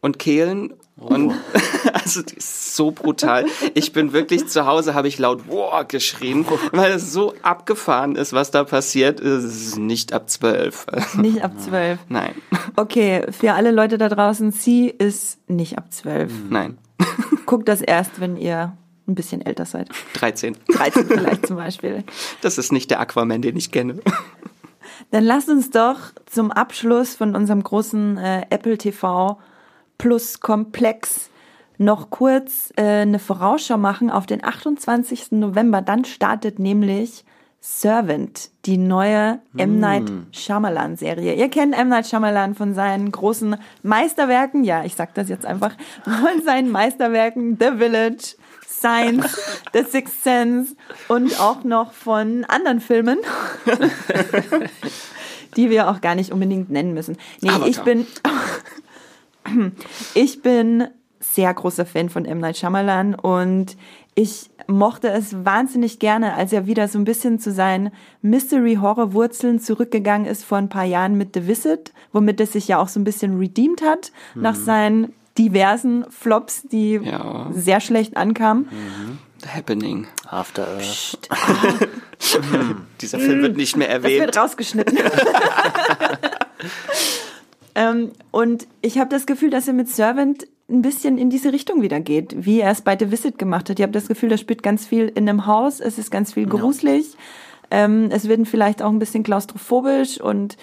[0.00, 0.72] und Kehlen.
[0.96, 1.34] Und
[1.92, 3.44] also die ist so brutal.
[3.74, 8.32] Ich bin wirklich zu Hause, habe ich laut Wow geschrien, weil es so abgefahren ist,
[8.32, 9.20] was da passiert.
[9.20, 10.86] Es ist nicht ab zwölf.
[11.16, 11.98] Nicht ab zwölf.
[12.08, 12.34] Nein,
[12.76, 16.32] Okay, für alle Leute da draußen, sie ist nicht ab zwölf.
[16.50, 16.78] nein.
[17.46, 18.72] Guckt das erst, wenn ihr
[19.06, 19.88] ein bisschen älter seid.
[20.14, 20.56] 13.
[20.68, 22.04] 13 vielleicht zum Beispiel.
[22.40, 24.00] Das ist nicht der Aquaman, den ich kenne.
[25.10, 29.38] Dann lasst uns doch zum Abschluss von unserem großen äh, Apple TV
[29.98, 31.30] Plus Komplex
[31.78, 35.32] noch kurz äh, eine Vorausschau machen auf den 28.
[35.32, 35.82] November.
[35.82, 37.24] Dann startet nämlich
[37.60, 39.80] Servant, die neue M.
[39.80, 41.34] Night Shyamalan Serie.
[41.34, 41.88] Ihr kennt M.
[41.88, 44.62] Night Shyamalan von seinen großen Meisterwerken.
[44.62, 45.72] Ja, ich sag das jetzt einfach.
[46.04, 48.36] Von seinen Meisterwerken The Village,
[48.68, 49.36] Science,
[49.72, 50.76] The Sixth Sense
[51.08, 53.18] und auch noch von anderen Filmen
[55.56, 57.16] die wir auch gar nicht unbedingt nennen müssen.
[57.40, 57.68] Nee, Avatar.
[57.68, 58.06] ich bin
[60.14, 60.88] ich bin
[61.20, 62.38] sehr großer Fan von M.
[62.38, 63.76] Night Shyamalan und
[64.14, 67.90] ich mochte es wahnsinnig gerne, als er wieder so ein bisschen zu seinen
[68.22, 72.88] Mystery-Horror-Wurzeln zurückgegangen ist vor ein paar Jahren mit The Visit, womit er sich ja auch
[72.88, 77.48] so ein bisschen redeemed hat nach seinen diversen Flops, die Ja.
[77.52, 78.68] sehr schlecht ankamen.
[79.42, 80.06] The Happening.
[80.30, 81.18] After Earth.
[83.02, 84.20] Dieser Film wird nicht mehr Das erwähnt.
[84.26, 84.98] wird rausgeschnitten.
[87.76, 91.82] Ähm, und ich habe das Gefühl, dass er mit Servant ein bisschen in diese Richtung
[91.82, 93.78] wieder geht, wie er es bei The Visit gemacht hat.
[93.78, 96.46] Ich habe das Gefühl, da spielt ganz viel in einem Haus, es ist ganz viel
[96.46, 97.16] gruselig,
[97.70, 100.56] ähm, es wird vielleicht auch ein bisschen klaustrophobisch und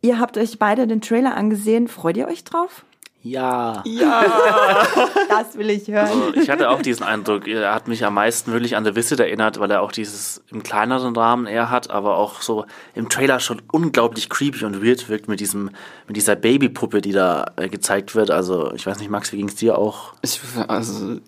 [0.00, 1.86] ihr habt euch beide den Trailer angesehen.
[1.86, 2.86] Freut ihr euch drauf?
[3.30, 3.82] Ja.
[5.28, 6.06] Das will ich hören.
[6.06, 9.20] Also ich hatte auch diesen Eindruck, er hat mich am meisten wirklich an The Visit
[9.20, 12.64] erinnert, weil er auch dieses im kleineren Rahmen eher hat, aber auch so
[12.94, 15.70] im Trailer schon unglaublich creepy und weird wirkt mit diesem,
[16.06, 18.30] mit dieser Babypuppe, die da äh, gezeigt wird.
[18.30, 20.14] Also ich weiß nicht, Max, wie ging es dir auch?
[20.22, 21.18] Ich, also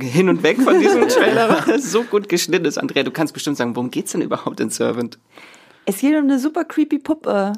[0.00, 2.78] hin und weg von diesem Trailer, weil es so gut geschnitten ist.
[2.78, 5.18] Andrea, du kannst bestimmt sagen, worum geht's denn überhaupt in Servant?
[5.86, 7.52] Es geht um eine super creepy Puppe.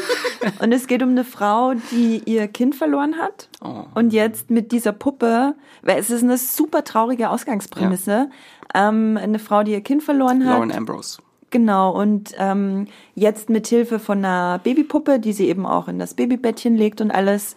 [0.60, 3.48] und es geht um eine Frau, die ihr Kind verloren hat.
[3.62, 3.84] Oh.
[3.94, 8.30] Und jetzt mit dieser Puppe, weil es ist eine super traurige Ausgangsprämisse.
[8.74, 10.54] Ähm, eine Frau, die ihr Kind verloren hat.
[10.54, 11.18] Lauren Ambrose.
[11.50, 16.14] Genau, und ähm, jetzt mit Hilfe von einer Babypuppe, die sie eben auch in das
[16.14, 17.54] Babybettchen legt und alles,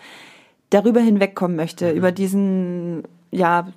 [0.70, 3.70] darüber hinwegkommen möchte, über diesen, ja,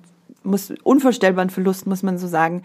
[0.43, 2.63] muss, unvorstellbaren Verlust, muss man so sagen.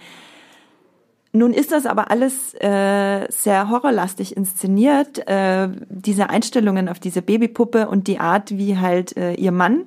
[1.36, 7.88] Nun ist das aber alles äh, sehr horrorlastig inszeniert, äh, diese Einstellungen auf diese Babypuppe
[7.88, 9.84] und die Art, wie halt äh, ihr Mann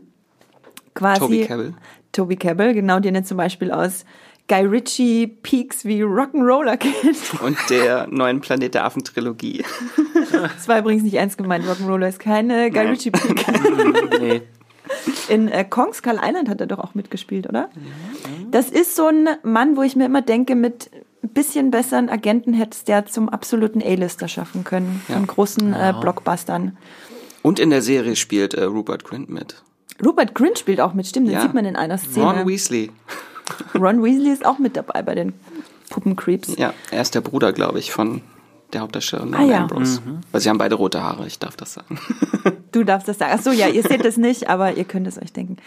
[0.93, 1.73] quasi Toby Cabell.
[2.11, 4.05] Toby Cabell, genau, den er zum Beispiel aus
[4.47, 7.41] Guy Ritchie Peaks wie Rock'n'Roller kennt.
[7.41, 9.63] Und der neuen Planet der Affen Trilogie.
[10.31, 12.87] Das war übrigens nicht ernst gemeint, Rock'n'Roller ist keine Guy Nein.
[12.89, 13.45] Ritchie Peak.
[14.19, 14.41] nee.
[15.27, 17.69] In äh, Kong Skull Island hat er doch auch mitgespielt, oder?
[18.51, 20.89] Das ist so ein Mann, wo ich mir immer denke, mit
[21.23, 25.01] ein bisschen besseren Agenten hätte es der zum absoluten A-Lister schaffen können.
[25.07, 26.77] Von großen äh, Blockbustern.
[27.41, 29.61] Und in der Serie spielt äh, Rupert Grint mit.
[30.03, 31.41] Rupert Grint spielt auch mit, stimmt, den Ja.
[31.41, 32.25] sieht man in einer Szene.
[32.25, 32.89] Ron Weasley.
[33.75, 35.33] Ron Weasley ist auch mit dabei bei den
[35.89, 36.55] Puppencreeps.
[36.57, 38.21] Ja, er ist der Bruder, glaube ich, von
[38.73, 39.61] der Hauptdarstellerin Ah, Lauren ja.
[39.61, 40.01] Ambrose.
[40.31, 41.99] Weil sie haben beide rote Haare, ich darf das sagen.
[42.71, 43.31] Du darfst das sagen.
[43.35, 45.57] Ach so, ja, ihr seht es nicht, aber ihr könnt es euch denken.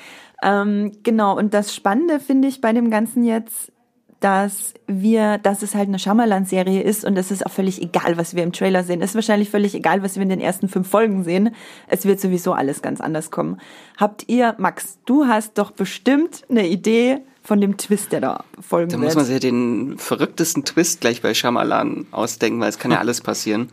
[0.41, 3.73] Ähm, genau, und das Spannende finde ich bei dem Ganzen jetzt,
[4.21, 8.37] dass wir, dass es halt eine Shyamalan-Serie ist und es ist auch völlig egal, was
[8.37, 9.03] wir im Trailer sehen.
[9.03, 11.57] Es ist wahrscheinlich völlig egal, was wir in den ersten fünf Folgen sehen.
[11.89, 13.59] Es wird sowieso alles ganz anders kommen.
[13.97, 18.91] Habt ihr, Max, du hast doch bestimmt eine Idee von dem Twist, der da folgen
[18.91, 19.05] Da wird.
[19.05, 22.99] muss man sich ja den verrücktesten Twist gleich bei Shyamalan ausdenken, weil es kann ja
[22.99, 23.71] alles passieren.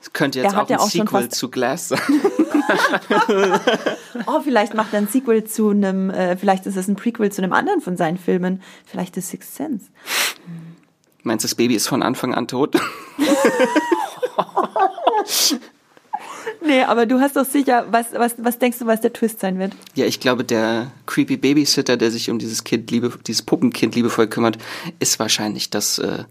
[0.00, 2.00] Es könnte jetzt auch ja ein auch Sequel zu Glass sein.
[4.26, 7.40] oh, vielleicht macht er ein Sequel zu einem, äh, vielleicht ist es ein Prequel zu
[7.40, 8.62] einem anderen von seinen Filmen.
[8.84, 9.86] Vielleicht ist Sixth Sense.
[11.22, 12.74] Meinst du, das Baby ist von Anfang an tot?
[16.64, 19.58] Nee, aber du hast doch sicher, was, was, was denkst du, was der Twist sein
[19.58, 19.72] wird?
[19.94, 24.26] Ja, ich glaube, der creepy Babysitter, der sich um dieses Kind liebe, dieses Puppenkind liebevoll
[24.26, 24.58] kümmert,
[24.98, 26.24] ist wahrscheinlich das äh,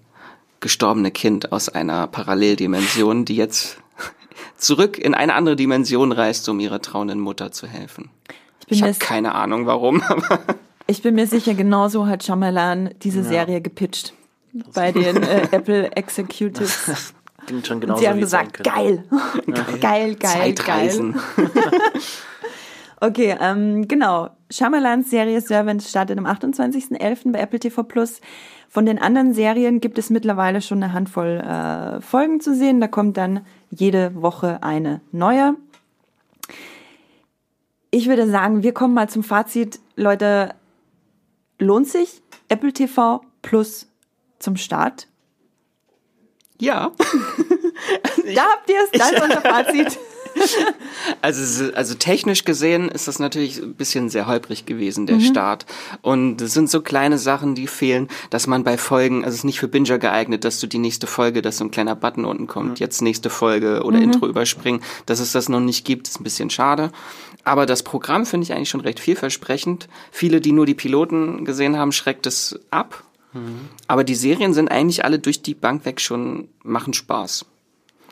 [0.60, 3.78] gestorbene Kind aus einer Paralleldimension, die jetzt
[4.58, 8.10] zurück in eine andere Dimension reist, um ihrer trauenden Mutter zu helfen.
[8.62, 10.40] Ich bin, Ich mir, habe keine Ahnung, warum, aber
[10.88, 14.14] ich bin mir sicher, genauso hat Shyamalan diese Serie gepitcht.
[14.74, 17.14] Bei den äh, Apple Executives.
[17.52, 19.04] Klingt schon Und genauso sie haben gesagt, geil.
[19.46, 20.16] geil, geil, geil.
[20.16, 21.20] Zeitreisen.
[23.04, 24.30] Okay, ähm, genau.
[24.52, 27.32] Shyamalans Serie Servant startet am 28.11.
[27.32, 28.22] bei Apple TV Plus.
[28.70, 32.80] Von den anderen Serien gibt es mittlerweile schon eine Handvoll äh, Folgen zu sehen.
[32.80, 35.56] Da kommt dann jede Woche eine neue.
[37.90, 39.80] Ich würde sagen, wir kommen mal zum Fazit.
[39.96, 40.54] Leute,
[41.58, 43.88] lohnt sich Apple TV Plus
[44.38, 45.08] zum Start?
[46.62, 46.92] Ja.
[48.36, 49.98] Da habt ihr es, das ist unser Fazit.
[51.22, 55.08] Also, also technisch gesehen ist das natürlich ein bisschen sehr holprig gewesen, Mhm.
[55.08, 55.66] der Start.
[56.02, 59.44] Und es sind so kleine Sachen, die fehlen, dass man bei Folgen, also es ist
[59.44, 62.48] nicht für Binger geeignet, dass du die nächste Folge, dass so ein kleiner Button unten
[62.48, 64.04] kommt, jetzt nächste Folge oder Mhm.
[64.04, 66.92] Intro überspringen, dass es das noch nicht gibt, ist ein bisschen schade.
[67.44, 69.90] Aber das Programm finde ich eigentlich schon recht vielversprechend.
[70.12, 73.04] Viele, die nur die Piloten gesehen haben, schreckt es ab.
[73.88, 77.46] Aber die Serien sind eigentlich alle durch die Bank weg schon, machen Spaß.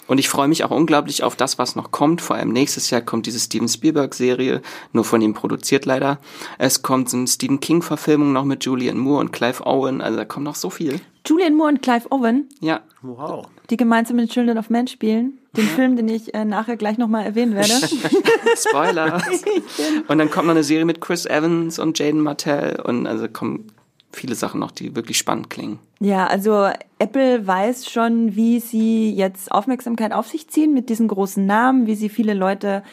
[0.07, 2.21] Und ich freue mich auch unglaublich auf das, was noch kommt.
[2.21, 6.17] Vor allem nächstes Jahr kommt diese Steven Spielberg-Serie, nur von ihm produziert leider.
[6.57, 10.01] Es kommt so eine Stephen King-Verfilmung noch mit Julianne Moore und Clive Owen.
[10.01, 10.99] Also da kommt noch so viel.
[11.27, 13.45] Julian Moore und Clive Owen, Ja, Wow.
[13.69, 15.37] die gemeinsam in Children of Men spielen.
[15.55, 17.69] Den Film, den ich äh, nachher gleich nochmal erwähnen werde.
[18.57, 19.21] Spoiler.
[20.07, 22.81] und dann kommt noch eine Serie mit Chris Evans und Jaden Martell.
[22.83, 23.67] Und also kommen
[24.11, 25.79] viele Sachen noch, die wirklich spannend klingen.
[25.99, 31.45] Ja, also Apple weiß schon, wie sie jetzt Aufmerksamkeit auf sich ziehen mit diesen großen
[31.45, 32.83] Namen, wie sie viele Leute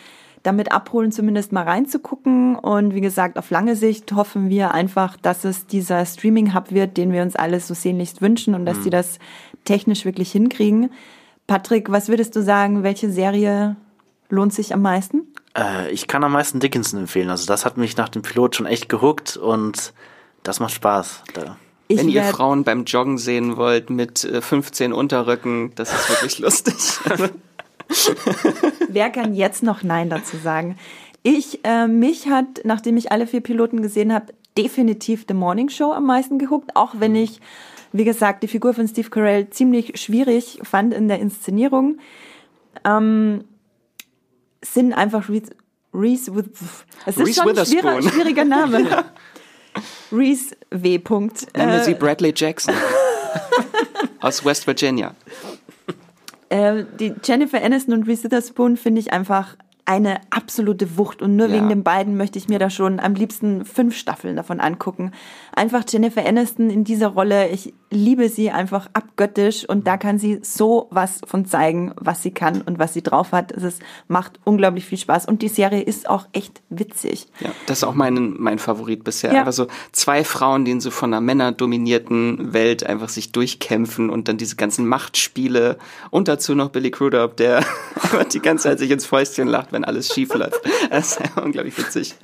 [0.42, 2.56] damit abholen, zumindest mal reinzugucken.
[2.56, 7.12] Und wie gesagt, auf lange Sicht hoffen wir einfach, dass es dieser Streaming-Hub wird, den
[7.12, 9.18] wir uns alle so sehnlichst wünschen und dass sie das
[9.64, 10.90] technisch wirklich hinkriegen.
[11.46, 13.76] Patrick, was würdest du sagen, welche Serie
[14.28, 15.22] lohnt sich am meisten?
[15.56, 17.30] Äh, ich kann am meisten Dickinson empfehlen.
[17.30, 19.92] Also das hat mich nach dem Pilot schon echt gehuckt und
[20.46, 21.22] das macht Spaß.
[21.34, 21.56] Da.
[21.88, 26.38] Ich Wenn ihr Frauen beim Joggen sehen wollt mit 15 äh, Unterrücken, das ist wirklich
[26.40, 26.74] lustig.
[28.88, 30.76] Wer kann jetzt noch Nein dazu sagen?
[31.22, 35.92] Ich, äh, mich hat, nachdem ich alle vier Piloten gesehen habe, definitiv The Morning Show
[35.92, 37.40] am meisten gehuckt, auch wenn ich,
[37.92, 41.98] wie gesagt, die Figur von Steve Carell ziemlich schwierig fand in der Inszenierung.
[42.84, 43.44] Ähm,
[44.62, 45.52] sind einfach Reese,
[45.94, 46.32] Reese,
[47.06, 48.80] es ist Reese schon ein schwieriger, schwieriger Name.
[48.90, 49.04] ja.
[50.12, 51.00] Reese W.
[51.56, 52.74] Nennen Sie äh, Bradley Jackson
[54.20, 55.14] aus West Virginia.
[56.48, 61.46] Äh, die Jennifer Aniston und Reese Witherspoon finde ich einfach eine absolute Wucht und nur
[61.46, 61.54] ja.
[61.54, 65.12] wegen den beiden möchte ich mir da schon am liebsten fünf Staffeln davon angucken.
[65.54, 70.40] Einfach Jennifer Aniston in dieser Rolle, ich liebe sie einfach abgöttisch und da kann sie
[70.42, 73.52] so was von zeigen, was sie kann und was sie drauf hat.
[73.52, 77.26] Es macht unglaublich viel Spaß und die Serie ist auch echt witzig.
[77.40, 79.32] Ja, das ist auch mein, mein Favorit bisher.
[79.32, 79.40] Ja.
[79.40, 84.28] Einfach so zwei Frauen, die in so von einer männerdominierten Welt einfach sich durchkämpfen und
[84.28, 85.78] dann diese ganzen Machtspiele
[86.10, 87.64] und dazu noch Billy Crudup, der
[88.32, 90.60] die ganze Zeit sich ins Fäustchen lacht, wenn alles schief läuft.
[90.90, 92.16] Das ist unglaublich witzig.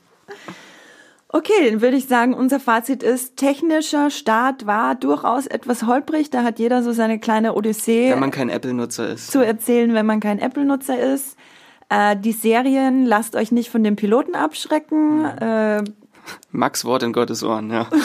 [1.35, 6.29] Okay, dann würde ich sagen, unser Fazit ist, technischer Start war durchaus etwas holprig.
[6.29, 8.11] Da hat jeder so seine kleine Odyssee.
[8.11, 9.33] Wenn man kein Apple-Nutzer ist.
[9.33, 11.39] Zu erzählen, wenn man kein Apple-Nutzer ist.
[11.89, 15.25] Äh, die Serien, lasst euch nicht von den Piloten abschrecken.
[15.25, 15.83] Äh,
[16.51, 17.87] Max Wort in Gottes Ohren, ja.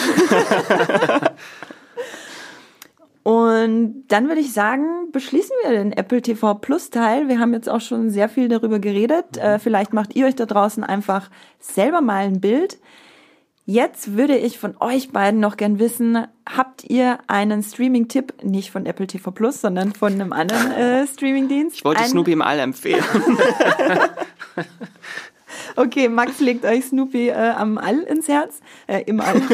[3.23, 7.27] Und dann würde ich sagen, beschließen wir den Apple TV Plus Teil.
[7.27, 9.35] Wir haben jetzt auch schon sehr viel darüber geredet.
[9.35, 11.29] Äh, vielleicht macht ihr euch da draußen einfach
[11.59, 12.79] selber mal ein Bild.
[13.69, 18.85] Jetzt würde ich von euch beiden noch gern wissen, habt ihr einen Streaming-Tipp, nicht von
[18.85, 21.75] Apple TV Plus, sondern von einem anderen äh, Streaming-Dienst?
[21.75, 23.03] Ich wollte Ein Snoopy im All empfehlen.
[25.75, 29.41] okay, Max legt euch Snoopy äh, am All ins Herz, äh, im All.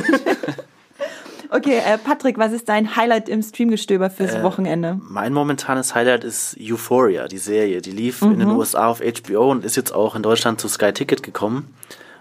[1.49, 4.99] Okay, äh, Patrick, was ist dein Highlight im Streamgestöber fürs äh, Wochenende?
[5.07, 7.79] Mein momentanes Highlight ist Euphoria, die Serie.
[7.79, 8.31] Die lief mhm.
[8.31, 11.71] in den USA auf HBO und ist jetzt auch in Deutschland zu Sky Ticket gekommen.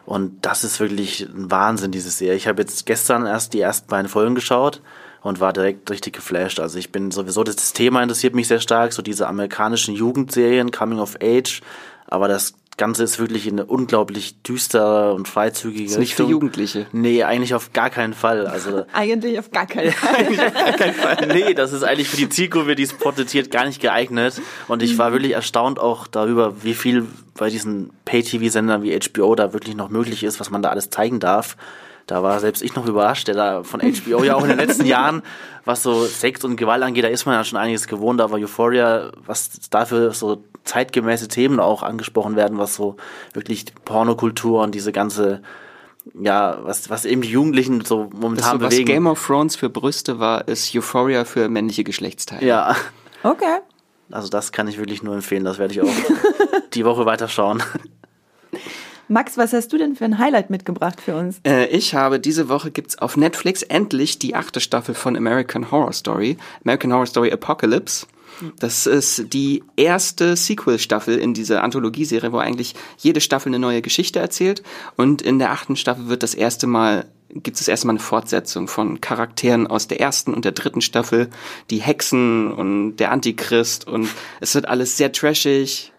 [0.04, 2.36] Und das ist wirklich ein Wahnsinn, diese Serie.
[2.36, 4.80] Ich habe jetzt gestern erst die ersten beiden Folgen geschaut
[5.22, 6.58] und war direkt richtig geflasht.
[6.60, 10.98] Also ich bin sowieso, das Thema interessiert mich sehr stark, so diese amerikanischen Jugendserien, Coming
[10.98, 11.60] of Age.
[12.06, 16.86] Aber das Ganze ist wirklich eine unglaublich düstere und freizügige ist nicht für Jugendliche.
[16.92, 18.46] Nee, eigentlich auf gar keinen Fall.
[18.46, 20.36] Also eigentlich auf gar keinen Fall.
[20.36, 21.26] gar keinen Fall.
[21.28, 24.40] Nee, das ist eigentlich für die Zielgruppe, die es porträtiert, gar nicht geeignet.
[24.68, 29.52] Und ich war wirklich erstaunt auch darüber, wie viel bei diesen Pay-TV-Sendern wie HBO da
[29.52, 31.56] wirklich noch möglich ist, was man da alles zeigen darf.
[32.06, 34.86] Da war selbst ich noch überrascht, der da von HBO ja auch in den letzten
[34.86, 35.22] Jahren,
[35.64, 39.12] was so Sex und Gewalt angeht, da ist man ja schon einiges gewohnt, aber Euphoria,
[39.24, 42.96] was dafür so zeitgemäße Themen auch angesprochen werden, was so
[43.32, 45.42] wirklich Pornokultur und diese ganze
[46.20, 48.88] ja, was, was eben die Jugendlichen so momentan das so, bewegen.
[48.88, 52.44] Was Game of Thrones für Brüste war, ist Euphoria für männliche Geschlechtsteile.
[52.44, 52.76] Ja.
[53.22, 53.60] Okay.
[54.10, 55.86] Also das kann ich wirklich nur empfehlen, das werde ich auch
[56.74, 57.62] die Woche weiterschauen.
[59.12, 61.38] Max, was hast du denn für ein Highlight mitgebracht für uns?
[61.46, 65.92] Äh, ich habe diese Woche gibt's auf Netflix endlich die achte Staffel von American Horror
[65.92, 68.06] Story, American Horror Story Apocalypse.
[68.58, 74.18] Das ist die erste Sequel-Staffel in dieser Anthologieserie, wo eigentlich jede Staffel eine neue Geschichte
[74.18, 74.62] erzählt.
[74.96, 79.00] Und in der achten Staffel wird das erste Mal gibt es erstmal eine Fortsetzung von
[79.00, 81.30] Charakteren aus der ersten und der dritten Staffel,
[81.70, 84.08] die Hexen und der Antichrist und
[84.40, 85.91] es wird alles sehr trashig.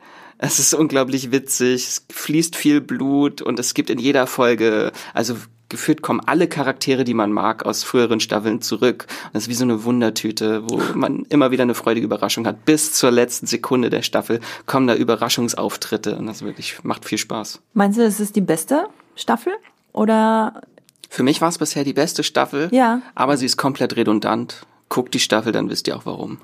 [0.45, 5.38] Es ist unglaublich witzig, es fließt viel Blut und es gibt in jeder Folge, also
[5.70, 9.07] geführt kommen alle Charaktere, die man mag, aus früheren Staffeln zurück.
[9.28, 12.65] Und das ist wie so eine Wundertüte, wo man immer wieder eine freudige Überraschung hat.
[12.65, 17.61] Bis zur letzten Sekunde der Staffel kommen da Überraschungsauftritte und das wirklich macht viel Spaß.
[17.74, 19.53] Meinst du, das ist die beste Staffel?
[19.94, 20.61] Oder?
[21.10, 22.68] Für mich war es bisher die beste Staffel.
[22.74, 23.02] Ja.
[23.15, 24.65] Aber sie ist komplett redundant.
[24.90, 26.40] Guckt die Staffel, dann wisst ihr auch warum.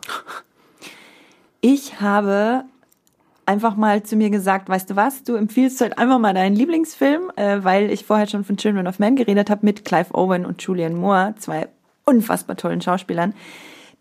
[1.59, 2.63] Ich habe
[3.49, 7.31] einfach mal zu mir gesagt, weißt du was, du empfiehlst halt einfach mal deinen Lieblingsfilm,
[7.35, 10.61] äh, weil ich vorher schon von Children of Men geredet habe mit Clive Owen und
[10.61, 11.67] Julian Moore, zwei
[12.05, 13.33] unfassbar tollen Schauspielern.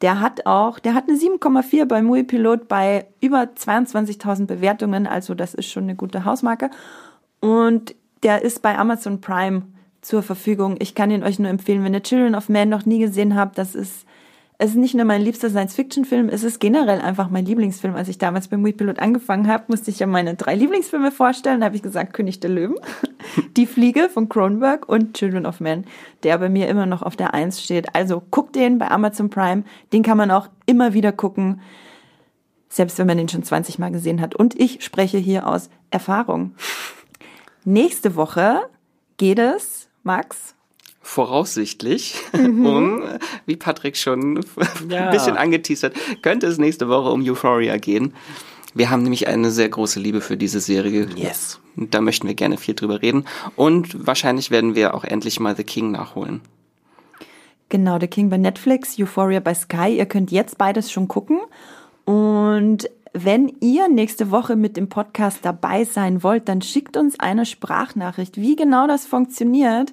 [0.03, 5.35] Der hat auch, der hat eine 7,4 bei Movie Pilot bei über 22.000 Bewertungen, also
[5.35, 6.69] das ist schon eine gute Hausmarke.
[7.41, 9.63] Und der ist bei Amazon Prime
[10.03, 10.77] zur Verfügung.
[10.79, 13.57] Ich kann ihn euch nur empfehlen, wenn ihr Children of Men noch nie gesehen habt,
[13.57, 14.05] das ist
[14.61, 17.95] es ist nicht nur mein liebster Science-Fiction-Film, es ist generell einfach mein Lieblingsfilm.
[17.95, 21.61] Als ich damals beim Pilot angefangen habe, musste ich ja meine drei Lieblingsfilme vorstellen.
[21.61, 22.75] Da habe ich gesagt, König der Löwen,
[23.57, 25.85] Die Fliege von Cronenberg und Children of Men,
[26.25, 27.95] der bei mir immer noch auf der Eins steht.
[27.95, 29.63] Also guckt den bei Amazon Prime,
[29.93, 31.61] den kann man auch immer wieder gucken.
[32.69, 34.35] Selbst wenn man den schon 20 Mal gesehen hat.
[34.35, 36.55] Und ich spreche hier aus Erfahrung.
[37.65, 38.63] Nächste Woche
[39.19, 40.57] geht es, Max,
[41.01, 43.03] voraussichtlich um,
[43.47, 44.45] wie Patrick schon
[44.89, 45.07] Ja.
[45.07, 48.15] ein bisschen angeteasert, könnte es nächste Woche um Euphoria gehen.
[48.75, 51.09] Wir haben nämlich eine sehr große Liebe für diese Serie.
[51.17, 51.61] Yes.
[51.77, 53.25] Und Da möchten wir gerne viel drüber reden.
[53.57, 56.43] Und wahrscheinlich werden wir auch endlich mal The King nachholen.
[57.71, 59.97] Genau, The King bei Netflix, Euphoria bei Sky.
[59.97, 61.39] Ihr könnt jetzt beides schon gucken.
[62.05, 67.47] Und wenn ihr nächste Woche mit dem Podcast dabei sein wollt, dann schickt uns eine
[67.47, 68.37] Sprachnachricht.
[68.37, 69.93] Wie genau das funktioniert,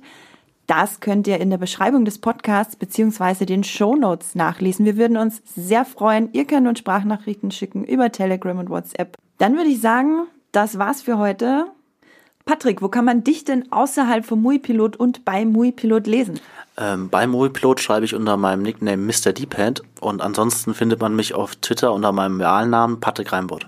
[0.68, 4.86] das könnt ihr in der Beschreibung des Podcasts beziehungsweise den Shownotes nachlesen.
[4.86, 6.30] Wir würden uns sehr freuen.
[6.34, 9.18] Ihr könnt uns Sprachnachrichten schicken über Telegram und WhatsApp.
[9.38, 11.68] Dann würde ich sagen, das war's für heute.
[12.46, 16.40] Patrick, wo kann man dich denn außerhalb vom Muipilot und bei Muipilot lesen?
[16.78, 19.34] Ähm, bei Moviepilot schreibe ich unter meinem Nickname Mr.
[19.34, 23.68] Deephead und ansonsten findet man mich auf Twitter unter meinem realen Namen Patrick Reimbott.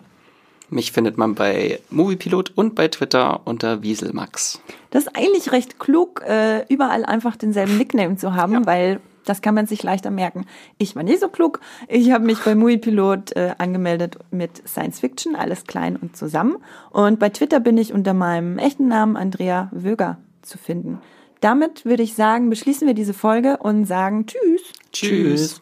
[0.70, 4.60] Mich findet man bei Moviepilot und bei Twitter unter Wieselmax.
[4.90, 9.56] Das ist eigentlich recht klug, äh, überall einfach denselben Nickname zu haben, weil das kann
[9.56, 10.46] man sich leichter merken.
[10.78, 11.60] Ich war nicht so klug.
[11.88, 16.58] Ich habe mich bei Muipilot äh, angemeldet mit Science Fiction, alles klein und zusammen.
[16.92, 21.00] Und bei Twitter bin ich unter meinem echten Namen Andrea Wöger zu finden.
[21.42, 24.62] Damit würde ich sagen, beschließen wir diese Folge und sagen Tschüss.
[24.92, 25.62] Tschüss.